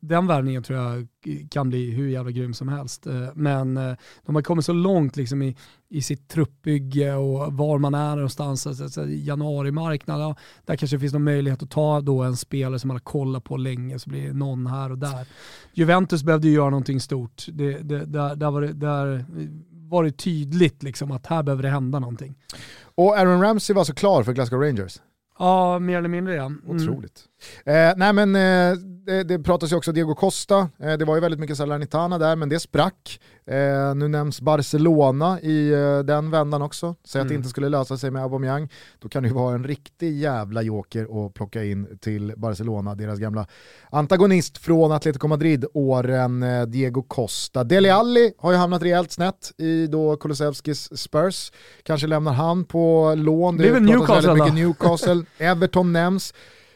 [0.00, 1.08] den värvningen tror jag
[1.50, 3.06] kan bli hur jävla grym som helst.
[3.06, 3.96] Eh, men eh,
[4.26, 5.56] de har kommit så långt liksom i,
[5.88, 8.66] i sitt truppbygge och var man är någonstans.
[8.66, 10.34] Alltså, januarimarknaden,
[10.64, 13.44] där kanske det finns någon möjlighet att ta då en spelare som man har kollat
[13.44, 15.26] på länge så blir det någon här och där.
[15.72, 17.46] Juventus behövde ju göra någonting stort.
[17.52, 19.24] Det, det, där, där, var det, där
[19.70, 22.34] var det tydligt liksom att här behöver det hända någonting.
[22.82, 25.00] Och Aaron Ramsey var så klar för Glasgow Rangers?
[25.38, 26.46] Ja, mer eller mindre ja.
[26.46, 26.62] Mm.
[26.66, 27.26] Otroligt.
[27.64, 31.20] Eh, nej men eh, det, det pratas ju också Diego Costa, eh, det var ju
[31.20, 33.20] väldigt mycket Salernitana där men det sprack.
[33.50, 36.94] Eh, nu nämns Barcelona i eh, den vändan också.
[37.04, 37.26] Säg mm.
[37.26, 37.40] att det mm.
[37.40, 38.68] inte skulle lösa sig med Aubameyang.
[38.98, 43.18] Då kan det ju vara en riktig jävla joker att plocka in till Barcelona, deras
[43.18, 43.46] gamla
[43.90, 47.64] antagonist från Atletico Madrid-åren eh, Diego Costa.
[47.64, 51.52] Dele Alli har ju hamnat rejält snett i då Kulusevskis Spurs.
[51.82, 53.56] Kanske lämnar han på lån.
[53.56, 55.24] Det, det pratas Newcastle, väldigt mycket Newcastle.
[55.38, 56.34] Everton nämns.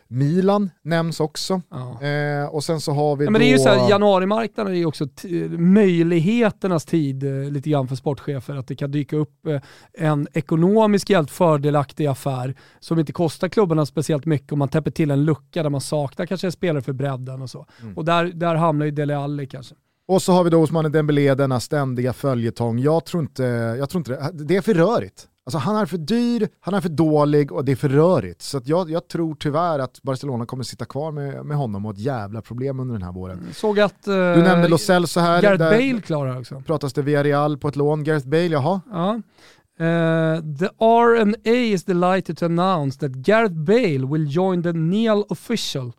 [0.09, 1.63] Milan nämns också.
[1.71, 2.03] Ja.
[2.03, 4.77] Eh, och sen så har vi ja, men Det är ju så här, januarimarknaden är
[4.77, 5.09] ju också
[5.59, 8.57] möjligheternas tid eh, lite grann för sportchefer.
[8.57, 9.61] Att det kan dyka upp eh,
[9.93, 15.11] en ekonomiskt helt fördelaktig affär som inte kostar klubbarna speciellt mycket om man täpper till
[15.11, 17.67] en lucka där man saknar kanske en spelare för bredden och så.
[17.83, 17.97] Mm.
[17.97, 19.75] Och där, där hamnar ju Dele Alli kanske.
[20.09, 22.79] Och så har vi då Osman Dembélé, denna ständiga följetong.
[22.79, 23.43] Jag tror inte,
[23.79, 25.29] jag tror inte det, det är för rörigt.
[25.47, 28.43] Alltså han är för dyr, han är för dålig och det är för rörigt.
[28.43, 31.99] Så jag, jag, tror tyvärr att Barcelona kommer sitta kvar med, med honom och ett
[31.99, 33.39] jävla problem under den här våren.
[33.39, 34.09] Mm, såg att...
[34.09, 35.43] Uh, du nämnde Lo Celso här.
[35.43, 36.63] Gareth Bale klarar också.
[36.67, 38.05] Pratas det via Real på ett lån.
[38.05, 38.81] Gareth Bale, jaha?
[38.91, 39.21] Ja.
[39.81, 45.93] Uh, the R&A is delighted to announce that Gareth Bale will join the Neal official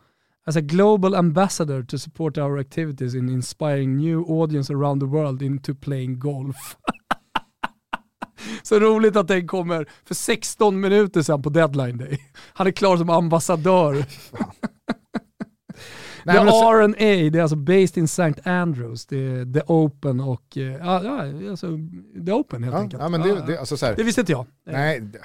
[0.47, 5.41] as a global ambassador to support our activities in inspiring new audience around the world
[5.41, 6.77] into playing golf.
[8.63, 12.19] Så roligt att den kommer för 16 minuter sedan på deadline day.
[12.53, 14.05] Han är klar som ambassadör.
[16.27, 18.49] Nej, the R&A, det är alltså based in St.
[18.49, 21.67] Andrews, det är The Open och, eh, ja, ja alltså
[22.25, 23.03] The Open helt ja, enkelt.
[23.03, 24.45] Ja, men det, det, alltså så här, det visste inte jag.
[24.65, 25.19] Nej, det,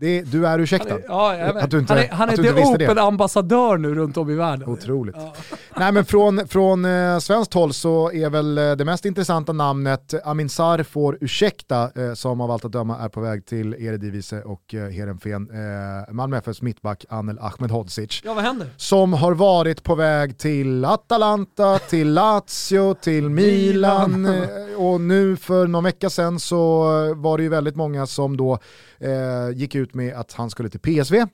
[0.00, 0.98] du är ursäktad.
[1.08, 4.30] Han är, ja, att du inte, han är, han är the open-ambassadör nu runt om
[4.30, 4.68] i världen.
[4.68, 5.16] Otroligt.
[5.18, 5.34] Ja.
[5.76, 10.14] Nej men från, från eh, svenskt håll så är väl eh, det mest intressanta namnet
[10.24, 14.42] Amin Sar får ursäkta eh, som av allt att döma är på väg till Eredivisie
[14.42, 15.50] och eh, Heerenveen.
[15.50, 18.20] Eh, Malmö FFs mittback Anel Ahmedhodzic.
[18.24, 18.68] Ja vad händer?
[18.76, 24.42] Som har varit på väg till Atalanta, till Lazio, till Milan, Milan.
[24.42, 28.58] Eh, och nu för någon vecka sedan så var det ju väldigt många som då
[28.98, 31.26] eh, gick ut med att han skulle till PSV.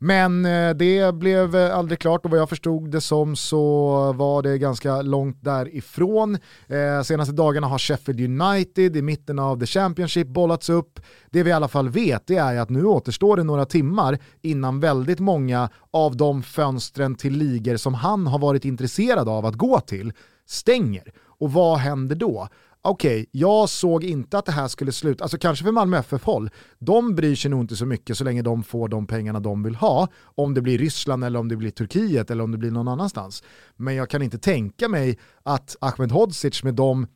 [0.00, 4.42] Men eh, det blev eh, aldrig klart och vad jag förstod det som så var
[4.42, 6.38] det ganska långt därifrån.
[6.66, 11.00] Eh, senaste dagarna har Sheffield United i mitten av the Championship bollats upp.
[11.30, 14.80] Det vi i alla fall vet det är att nu återstår det några timmar innan
[14.80, 19.80] väldigt många av de fönstren till ligor som han har varit intresserad av att gå
[19.80, 20.12] till
[20.46, 21.12] stänger.
[21.38, 22.48] Och vad händer då?
[22.82, 26.50] Okej, okay, jag såg inte att det här skulle sluta, alltså kanske för Malmö FF-håll,
[26.78, 29.74] de bryr sig nog inte så mycket så länge de får de pengarna de vill
[29.74, 32.88] ha, om det blir Ryssland eller om det blir Turkiet eller om det blir någon
[32.88, 33.42] annanstans.
[33.76, 37.06] Men jag kan inte tänka mig att Ahmed Hodzic med de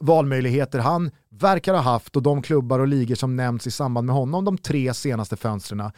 [0.00, 4.16] valmöjligheter han verkar ha haft och de klubbar och ligor som nämnts i samband med
[4.16, 5.90] honom de tre senaste fönstren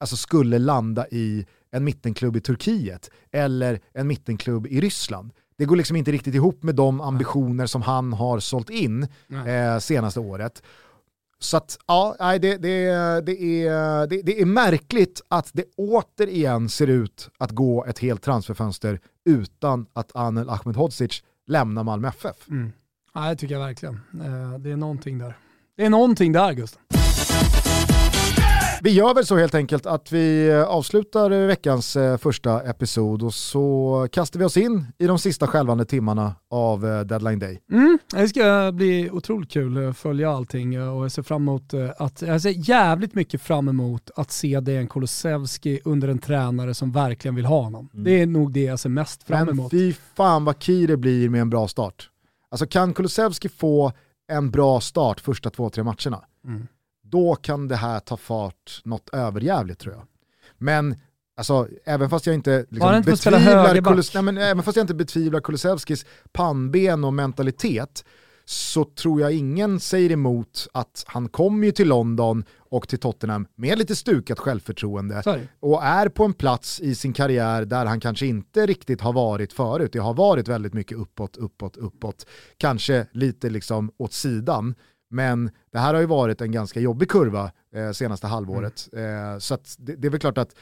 [0.00, 5.32] alltså skulle landa i en mittenklubb i Turkiet eller en mittenklubb i Ryssland.
[5.58, 9.08] Det går liksom inte riktigt ihop med de ambitioner som han har sålt in
[9.46, 10.62] eh, senaste året.
[11.38, 12.56] Så att, ja, det, det,
[13.26, 18.22] det, är, det, det är märkligt att det återigen ser ut att gå ett helt
[18.22, 22.48] transferfönster utan att Anel Ahmedhodzic lämnar Malmö FF.
[22.48, 22.72] Mm.
[23.14, 23.94] Ja, det tycker jag verkligen.
[23.94, 25.36] Eh, det är någonting där.
[25.76, 26.82] Det är någonting där Gustav.
[28.84, 34.08] Vi gör väl så helt enkelt att vi avslutar veckans eh, första episod och så
[34.12, 37.60] kastar vi oss in i de sista skälvande timmarna av eh, Deadline Day.
[37.72, 42.22] Mm, det ska bli otroligt kul att följa allting och jag ser fram emot att,
[42.22, 47.34] jag ser jävligt mycket fram emot att se Dejan Kulusevski under en tränare som verkligen
[47.34, 47.88] vill ha honom.
[47.92, 48.04] Mm.
[48.04, 49.72] Det är nog det jag ser mest fram emot.
[49.72, 52.10] Men fy fan vad key det blir med en bra start.
[52.50, 53.92] Alltså kan Kulusevski få
[54.28, 56.66] en bra start första två, tre matcherna, mm
[57.14, 60.06] då kan det här ta fart något överjävligt tror jag.
[60.58, 60.96] Men
[61.36, 65.40] Alltså, även fast jag inte liksom, betvivlar, Kulus, nej, men, även fast jag inte betvivlar
[65.40, 68.04] Kulusevskis pannben och mentalitet
[68.44, 73.46] så tror jag ingen säger emot att han kommer ju till London och till Tottenham
[73.54, 75.40] med lite stukat självförtroende Sorry.
[75.60, 79.52] och är på en plats i sin karriär där han kanske inte riktigt har varit
[79.52, 79.92] förut.
[79.92, 82.26] Det har varit väldigt mycket uppåt, uppåt, uppåt,
[82.58, 84.74] kanske lite liksom åt sidan.
[85.14, 88.88] Men det här har ju varit en ganska jobbig kurva eh, senaste halvåret.
[88.92, 89.32] Mm.
[89.32, 90.56] Eh, så det, det, är väl klart att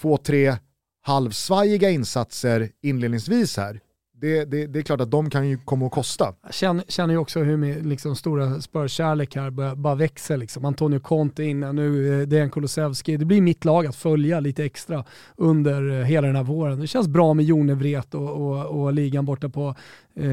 [0.00, 0.56] två, tre
[1.02, 3.80] halvsvajiga insatser inledningsvis här
[4.24, 6.34] det, det, det, är klart att de kan ju komma att kosta.
[6.42, 10.36] Jag känner, känner ju också hur min liksom, stora spörkärlek här bara, bara växer.
[10.36, 10.64] Liksom.
[10.64, 13.16] Antonio Conte innan, nu eh, Dejan Kulusevski.
[13.16, 15.04] Det blir mitt lag att följa lite extra
[15.36, 16.80] under eh, hela den här våren.
[16.80, 19.74] Det känns bra med Jon Wret och, och, och, ligan borta på
[20.16, 20.24] eh,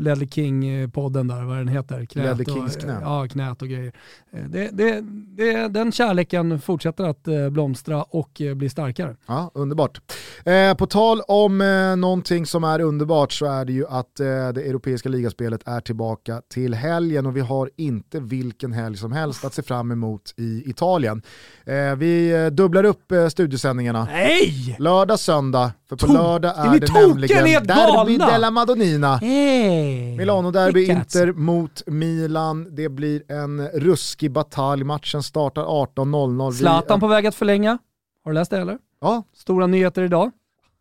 [0.00, 2.04] Ledley King-podden där, vad den heter.
[2.04, 2.98] Knät Ledley Kings knä.
[3.02, 3.92] Ja, knät och grejer.
[4.32, 5.00] Eh, det, det,
[5.36, 9.16] det, den kärleken fortsätter att blomstra och bli starkare.
[9.26, 10.00] Ja, underbart.
[10.44, 14.26] Eh, på tal om eh, någonting som är underbart så är det ju att eh,
[14.26, 19.44] det europeiska ligaspelet är tillbaka till helgen och vi har inte vilken helg som helst
[19.44, 21.22] att se fram emot i Italien.
[21.64, 24.04] Eh, vi eh, dubblar upp eh, studiosändningarna.
[24.04, 24.76] Nej!
[24.78, 29.16] Lördag, söndag, för på lördag är, är det nämligen Derby della Madonnina.
[29.16, 30.16] Hey.
[30.16, 32.74] Milano-derby, Inter mot Milan.
[32.74, 34.84] Det blir en ruskig batalj.
[34.84, 36.52] Matchen startar 18.00.
[36.52, 37.78] Zlatan på väg att förlänga.
[38.24, 38.78] Har du läst det eller?
[39.00, 39.22] Ja.
[39.36, 40.30] Stora nyheter idag.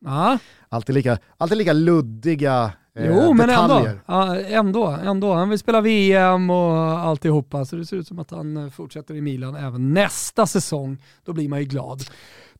[0.06, 0.38] Ja.
[0.70, 3.88] Alltid, lika, alltid lika luddiga eh, Jo, men ändå,
[4.48, 5.34] ändå, ändå.
[5.34, 9.16] Han vill spela VM och alltihopa, så det ser ut som att han eh, fortsätter
[9.16, 10.98] i Milan även nästa säsong.
[11.26, 12.04] Då blir man ju glad.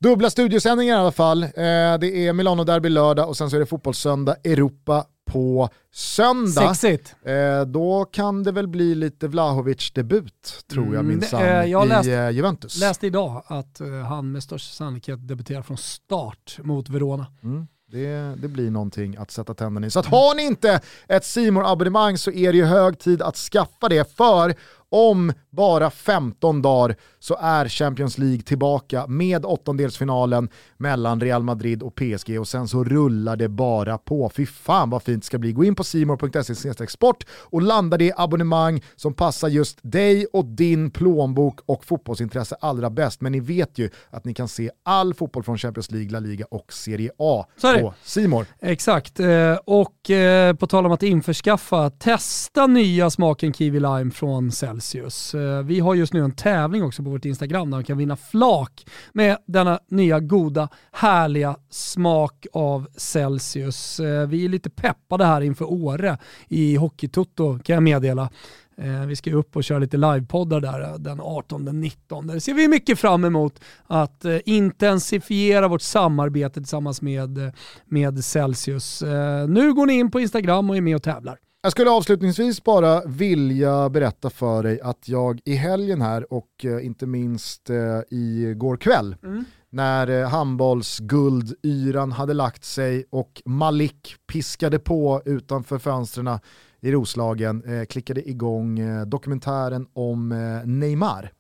[0.04, 1.44] Dubbla studiosändningar i alla fall.
[1.44, 6.74] Eh, det är Milano-derby lördag och sen så är det fotbollssöndag Europa på söndag.
[6.76, 7.16] Sexigt.
[7.24, 11.90] Eh, då kan det väl bli lite Vlahovic-debut tror jag mm, minsann eh, jag i
[11.90, 12.80] läst, eh, Juventus.
[12.80, 17.26] läste idag att eh, han med största sannolikhet debuterar från start mot Verona.
[17.44, 17.68] Mm.
[17.92, 19.92] Det, det, blir någonting att sätta tänderna i.
[19.92, 23.36] Så att har ni inte ett simor abonnemang så är det ju hög tid att
[23.36, 24.56] skaffa det för
[24.90, 31.96] om bara 15 dagar så är Champions League tillbaka med åttondelsfinalen mellan Real Madrid och
[31.96, 34.30] PSG och sen så rullar det bara på.
[34.30, 35.52] Fy fan vad fint det ska bli.
[35.52, 40.92] Gå in på simor.se sport och landa det abonnemang som passar just dig och din
[40.92, 43.22] plånbok och fotbollsintresse allra bäst.
[43.22, 46.46] Men ni vet ju att ni kan se all fotboll från Champions League, La Liga
[46.52, 47.82] och Serie A Sorry.
[47.82, 48.46] på Simor.
[48.62, 54.52] Exakt, eh, och eh, på tal om att införskaffa, testa nya smaken Kiwi Lime från
[54.52, 55.36] Celsius.
[55.40, 58.16] Eh, vi har just nu en tävling också på vårt Instagram där man kan vinna
[58.16, 64.00] flak med denna nya goda, härliga smak av Celsius.
[64.00, 66.18] Eh, vi är lite peppade här inför Åre
[66.48, 68.30] i Hockeytotto kan jag meddela.
[68.78, 72.28] Eh, vi ska upp och köra lite livepoddar där den 18-19.
[72.28, 77.52] Det ser vi mycket fram emot att intensifiera vårt samarbete tillsammans med,
[77.86, 79.04] med Celsius.
[79.48, 81.40] Nu går ni in på Instagram och är med och tävlar.
[81.62, 86.86] Jag skulle avslutningsvis bara vilja berätta för dig att jag i helgen här och eh,
[86.86, 89.46] inte minst eh, igår kväll mm.
[89.70, 96.40] när eh, handbollsguldyran hade lagt sig och Malik piskade på utanför fönstren
[96.82, 98.80] i Roslagen klickade igång
[99.10, 100.30] dokumentären om
[100.66, 101.32] Neymar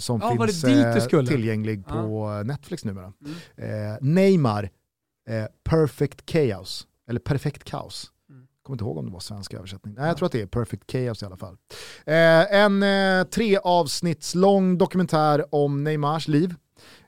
[0.00, 2.42] som ja, finns tillgänglig på ja.
[2.42, 3.12] Netflix numera.
[3.56, 4.14] Mm.
[4.14, 4.70] Neymar,
[5.64, 8.12] Perfect Chaos, eller Perfekt Kaos
[8.62, 9.94] kommer inte ihåg om det var svensk översättning.
[9.94, 11.56] Nej, jag tror att det är Perfect Chaos i alla fall.
[12.06, 16.54] Eh, en eh, tre avsnitts lång dokumentär om Neymars liv.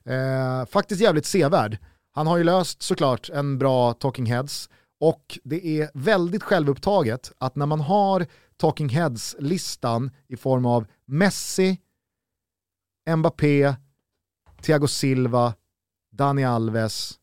[0.05, 1.78] Eh, faktiskt jävligt sevärd.
[2.12, 4.68] Han har ju löst såklart en bra Talking Heads
[5.01, 8.26] Och det är väldigt självupptaget att när man har
[8.56, 11.78] Talking Heads-listan i form av Messi,
[13.16, 13.74] Mbappé,
[14.62, 15.55] Thiago Silva,
[16.12, 17.18] Dani Alves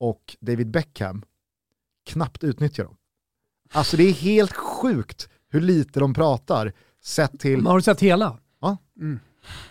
[0.00, 1.24] och David Beckham
[2.06, 2.96] knappt utnyttjar dem.
[3.74, 6.72] Alltså det är helt sjukt hur lite de pratar
[7.04, 7.56] sett till...
[7.56, 8.38] Men har du sett hela?
[8.60, 8.76] Ja.
[9.00, 9.20] Mm.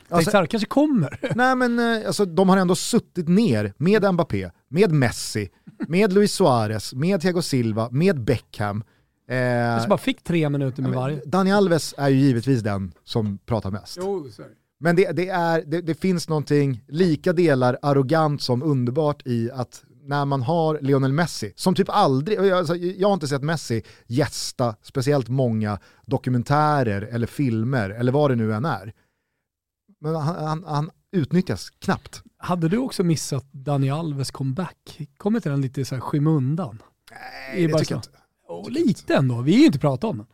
[0.09, 1.19] Alltså, så här, kanske kommer.
[1.35, 5.49] Nej men eh, alltså, de har ändå suttit ner med Mbappé, med Messi,
[5.88, 8.84] med Luis Suarez, med Thiago Silva, med Beckham.
[9.30, 11.21] Eh, alltså bara fick tre minuter med varje.
[11.25, 13.97] Dani Alves är ju givetvis den som pratar mest.
[14.01, 14.30] Jo.
[14.80, 19.84] Men det, det, är, det, det, finns någonting lika delar arrogant som underbart i att
[20.03, 24.75] när man har Lionel Messi, som typ aldrig, alltså, jag har inte sett Messi gästa
[24.81, 28.93] speciellt många dokumentärer eller filmer eller vad det nu än är.
[29.99, 32.23] Men han, han, han utnyttjas knappt.
[32.38, 35.01] Hade du också missat Dani Alves comeback?
[35.17, 36.81] Kommer inte den lite så här skymundan?
[37.11, 38.09] Nej, det tycker jag inte.
[38.47, 40.27] Oh, lite ändå, vi har ju inte pratat om den.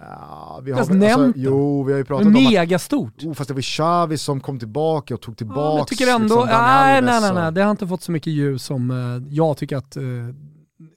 [0.00, 3.24] Ja, vi har, alltså, nämnt jo, vi har ju pratat men om megastort.
[3.24, 5.60] Oh, fast det var Xavi som kom tillbaka och tog tillbaka.
[5.60, 8.32] Ja, jag tycker ändå, liksom, nej, nej, nej, nej, det har inte fått så mycket
[8.32, 10.34] ljus som uh, jag tycker att uh,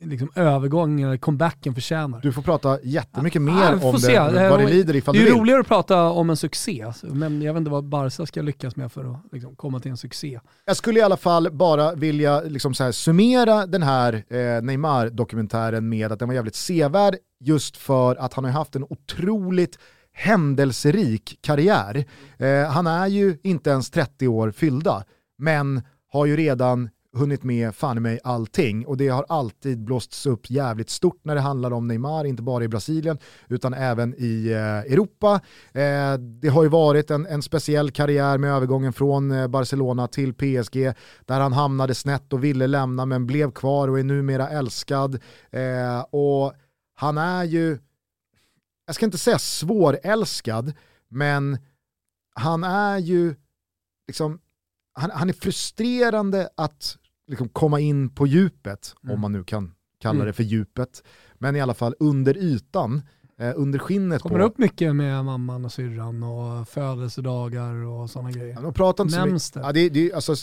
[0.02, 2.22] liksom övergången, comebacken förtjänar.
[2.22, 5.26] Du får prata jättemycket ja, mer om det, det, vad det lider ifall Det är
[5.26, 8.76] du roligare att prata om en succé, men jag vet inte vad Barca ska lyckas
[8.76, 10.40] med för att liksom, komma till en succé.
[10.66, 15.90] Jag skulle i alla fall bara vilja liksom så här, summera den här eh, Neymar-dokumentären
[15.90, 19.80] med att den var jävligt sevärd just för att han har haft en otroligt
[20.14, 22.06] händelserik karriär.
[22.38, 25.04] Eh, han är ju inte ens 30 år fyllda,
[25.38, 25.82] men
[26.12, 30.90] har ju redan hunnit med fan mig allting och det har alltid blåsts upp jävligt
[30.90, 35.42] stort när det handlar om Neymar, inte bara i Brasilien utan även i eh, Europa.
[35.74, 40.34] Eh, det har ju varit en, en speciell karriär med övergången från eh, Barcelona till
[40.34, 40.94] PSG
[41.26, 45.20] där han hamnade snett och ville lämna men blev kvar och är numera älskad.
[45.52, 46.54] Eh, och
[47.00, 47.78] han är ju,
[48.86, 50.74] jag ska inte säga svårälskad,
[51.08, 51.58] men
[52.36, 53.36] han är ju
[54.08, 54.40] liksom
[54.94, 56.98] han, han, är frustrerande att
[57.28, 59.14] liksom komma in på djupet, mm.
[59.16, 60.28] om man nu kan kalla mm.
[60.28, 61.04] det för djupet.
[61.34, 63.02] Men i alla fall under ytan,
[63.38, 64.46] eh, under skinnet Kommer på...
[64.46, 68.54] upp mycket med mamman och syrran och födelsedagar och sådana grejer?
[68.54, 69.80] Ja, de pratar inte Nämns så mycket, det?
[69.80, 70.36] Ja, det, det, alltså,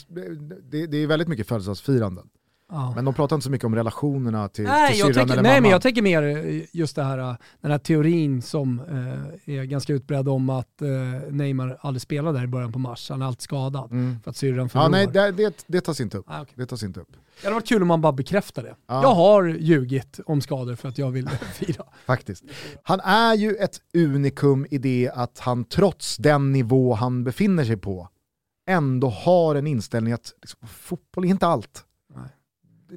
[0.62, 2.28] det, det är väldigt mycket födelsedagsfiranden.
[2.72, 2.92] Ja.
[2.94, 5.60] Men de pratar inte så mycket om relationerna till, nej, till syrran eller Nej, mamma.
[5.60, 9.64] men jag tänker mer eh, just det här, eh, den här teorin som eh, är
[9.64, 10.88] ganska utbredd om att eh,
[11.30, 13.10] Neymar aldrig spelade där i början på mars.
[13.10, 14.20] Han är alltid skadad mm.
[14.24, 14.98] för att syrran förlorar.
[14.98, 16.26] Ja, nej, det, det, det tas inte upp.
[16.28, 16.54] Ah, okay.
[16.56, 17.08] Det tas inte upp.
[17.40, 18.74] Det hade varit kul om man bara bekräftar det.
[18.86, 19.02] Ja.
[19.02, 21.84] Jag har ljugit om skador för att jag vill fira.
[22.06, 22.44] Faktiskt.
[22.82, 27.76] Han är ju ett unikum i det att han trots den nivå han befinner sig
[27.76, 28.08] på
[28.66, 31.84] ändå har en inställning att liksom, fotboll är inte allt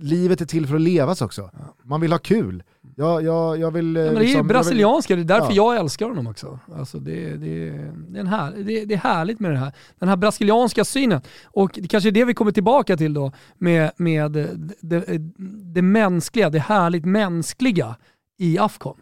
[0.02, 1.52] livet är till för att levas också.
[1.84, 2.64] Man vill ha kul.
[2.96, 5.74] Jag, jag, jag vill, ja, men det är liksom, brasilianska, det är därför ja.
[5.74, 6.60] jag älskar honom också.
[6.76, 7.70] Alltså det, det,
[8.08, 9.74] det, är här, det, det, är härligt med det här.
[10.00, 11.22] Den här brasilianska synen.
[11.44, 14.32] Och det kanske är det vi kommer tillbaka till då med, med
[14.82, 15.06] det,
[15.74, 17.96] det mänskliga, det härligt mänskliga
[18.38, 18.98] i Afcon.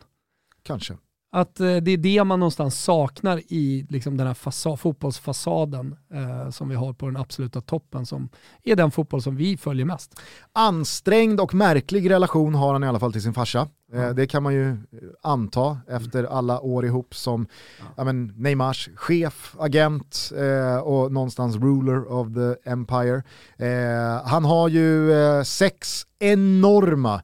[0.64, 0.94] Kanske.
[1.36, 6.50] Att eh, det är det man någonstans saknar i liksom den här fasa, fotbollsfasaden eh,
[6.50, 8.30] som vi har på den absoluta toppen som
[8.64, 10.22] är den fotboll som vi följer mest.
[10.54, 13.68] Ansträngd och märklig relation har han i alla fall till sin farsa.
[13.94, 14.16] Mm.
[14.16, 14.78] det kan man ju
[15.22, 17.48] anta efter alla år ihop som
[17.96, 18.04] ja.
[18.04, 23.24] men, Neymars chef, agent eh, och någonstans ruler of the empire.
[23.58, 27.22] Eh, han har ju eh, sex enorma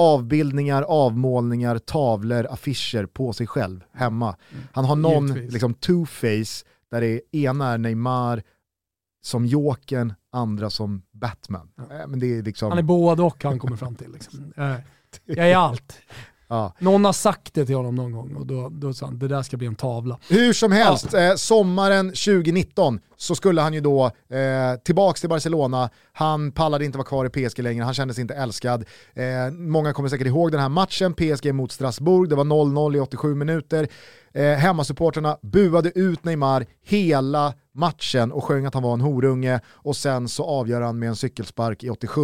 [0.00, 4.36] avbildningar, avmålningar, tavlor, affischer på sig själv hemma.
[4.52, 4.64] Mm.
[4.72, 8.42] Han har någon liksom, two-face där det ena är Neymar
[9.22, 11.70] som Jokern, andra som Batman.
[11.76, 12.00] Ja.
[12.00, 12.70] Äh, men det är liksom...
[12.70, 14.12] Han är både och han kommer fram till.
[14.12, 14.52] Liksom.
[15.24, 15.98] Jag är allt.
[16.50, 16.72] Ja.
[16.78, 19.42] Någon har sagt det till honom någon gång och då, då sa han det där
[19.42, 20.18] ska bli en tavla.
[20.28, 21.18] Hur som helst, ja.
[21.18, 25.90] eh, sommaren 2019 så skulle han ju då eh, tillbaks till Barcelona.
[26.12, 28.84] Han pallade inte vara kvar i PSG längre, han kände sig inte älskad.
[29.14, 33.00] Eh, många kommer säkert ihåg den här matchen, PSG mot Strasbourg, det var 0-0 i
[33.00, 33.88] 87 minuter.
[34.34, 39.60] Eh, hemmasupporterna buade ut Neymar hela matchen och sjöng att han var en horunge.
[39.68, 42.20] Och sen så avgör han med en cykelspark i 87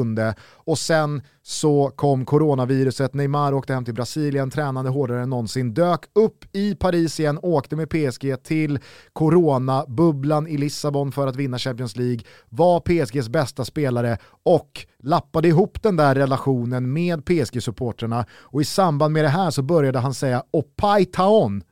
[0.55, 6.05] och sen så kom coronaviruset, Neymar åkte hem till Brasilien, tränade hårdare än någonsin, dök
[6.13, 8.79] upp i Paris igen, åkte med PSG till
[9.13, 15.83] coronabubblan i Lissabon för att vinna Champions League, var PSGs bästa spelare och lappade ihop
[15.83, 20.43] den där relationen med PSG-supporterna och i samband med det här så började han säga
[20.51, 21.63] Opai Taon,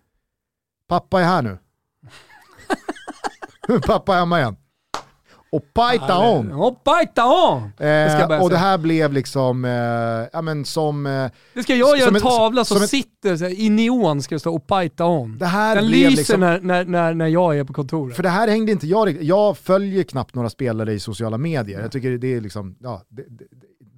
[0.89, 1.59] pappa är här nu.
[3.87, 4.57] Pappa är hemma igen.
[5.55, 6.53] Opaitaon.
[6.53, 7.73] Opaitaon!
[7.79, 9.71] Eh, och det här blev liksom, eh,
[10.33, 11.07] ja men som...
[11.07, 14.35] Eh, det ska jag göra en tavla som, som sitter så här, i neon, ska
[14.35, 15.39] det stå Opaitaon.
[15.39, 18.17] Det här Den lyser liksom, när, när, när, när jag är på kontoret.
[18.17, 21.81] För det här hängde inte jag Jag följer knappt några spelare i sociala medier.
[21.81, 23.23] Jag tycker det är liksom, ja, det,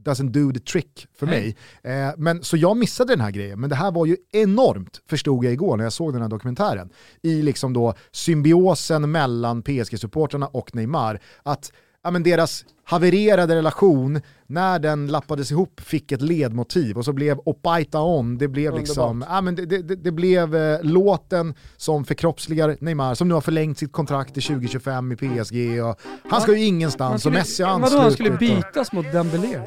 [0.06, 1.56] doesn't do the trick för Nej.
[1.82, 2.06] mig.
[2.08, 5.44] Eh, men, så jag missade den här grejen, men det här var ju enormt, förstod
[5.44, 6.90] jag igår när jag såg den här dokumentären,
[7.22, 11.20] i liksom då symbiosen mellan PSG-supportrarna och Neymar.
[11.42, 11.72] Att
[12.06, 17.38] ja, men deras havererade relation, när den lappades ihop, fick ett ledmotiv och så blev
[17.44, 22.76] Opaita On, det blev liksom, ja, men det, det, det blev eh, låten som förkroppsligar
[22.80, 26.00] Neymar som nu har förlängt sitt kontrakt till 2025 i PSG och
[26.30, 27.92] han ska ju ingenstans skulle, och Messi anslutit.
[27.92, 29.60] Vadå han skulle bytas mot Dembélé?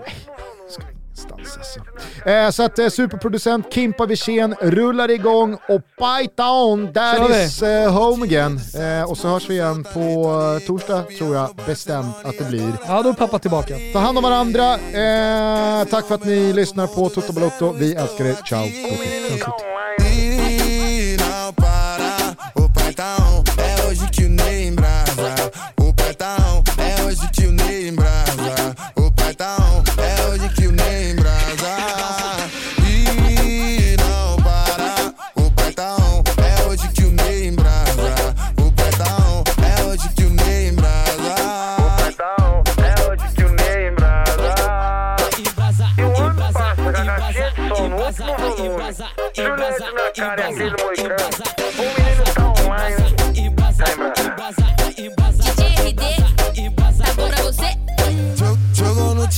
[1.28, 2.30] Någonstans alltså.
[2.30, 7.92] Eh, så att eh, superproducent Kimpa Wirsén rullar igång och bite on, that is eh,
[7.94, 8.60] home again.
[8.76, 12.72] Eh, och så hörs vi igen på eh, torsdag tror jag bestämt att det blir.
[12.88, 13.76] Ja, då är pappa tillbaka.
[13.94, 14.74] Ta hand om varandra.
[14.74, 17.72] Eh, tack för att ni lyssnar på Toto Balotto.
[17.72, 18.36] Vi älskar er.
[18.46, 19.79] Ciao.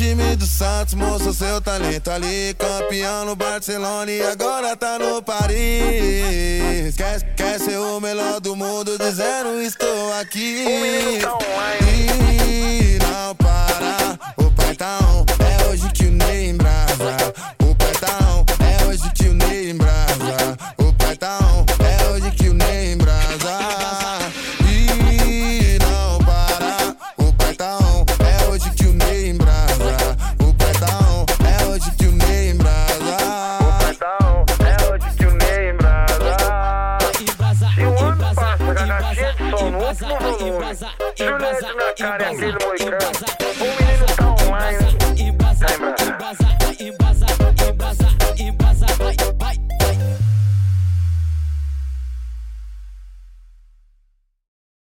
[0.01, 0.41] Ciao.
[0.61, 2.53] Santos mostrou seu talento ali.
[2.53, 6.95] Campeão no Barcelona e agora tá no Paris.
[6.95, 11.19] Quer, quer ser o melhor do mundo, dizendo estou aqui.
[11.83, 15.25] E não para, o pai tá on.
[15.43, 17.33] É hoje que o Ney embrasa.
[17.63, 18.45] O pai tá on.
[18.63, 20.57] É hoje que o Ney embrasa.
[20.77, 21.65] O pai tá on.
[21.83, 23.90] É hoje que o Ney embrasa.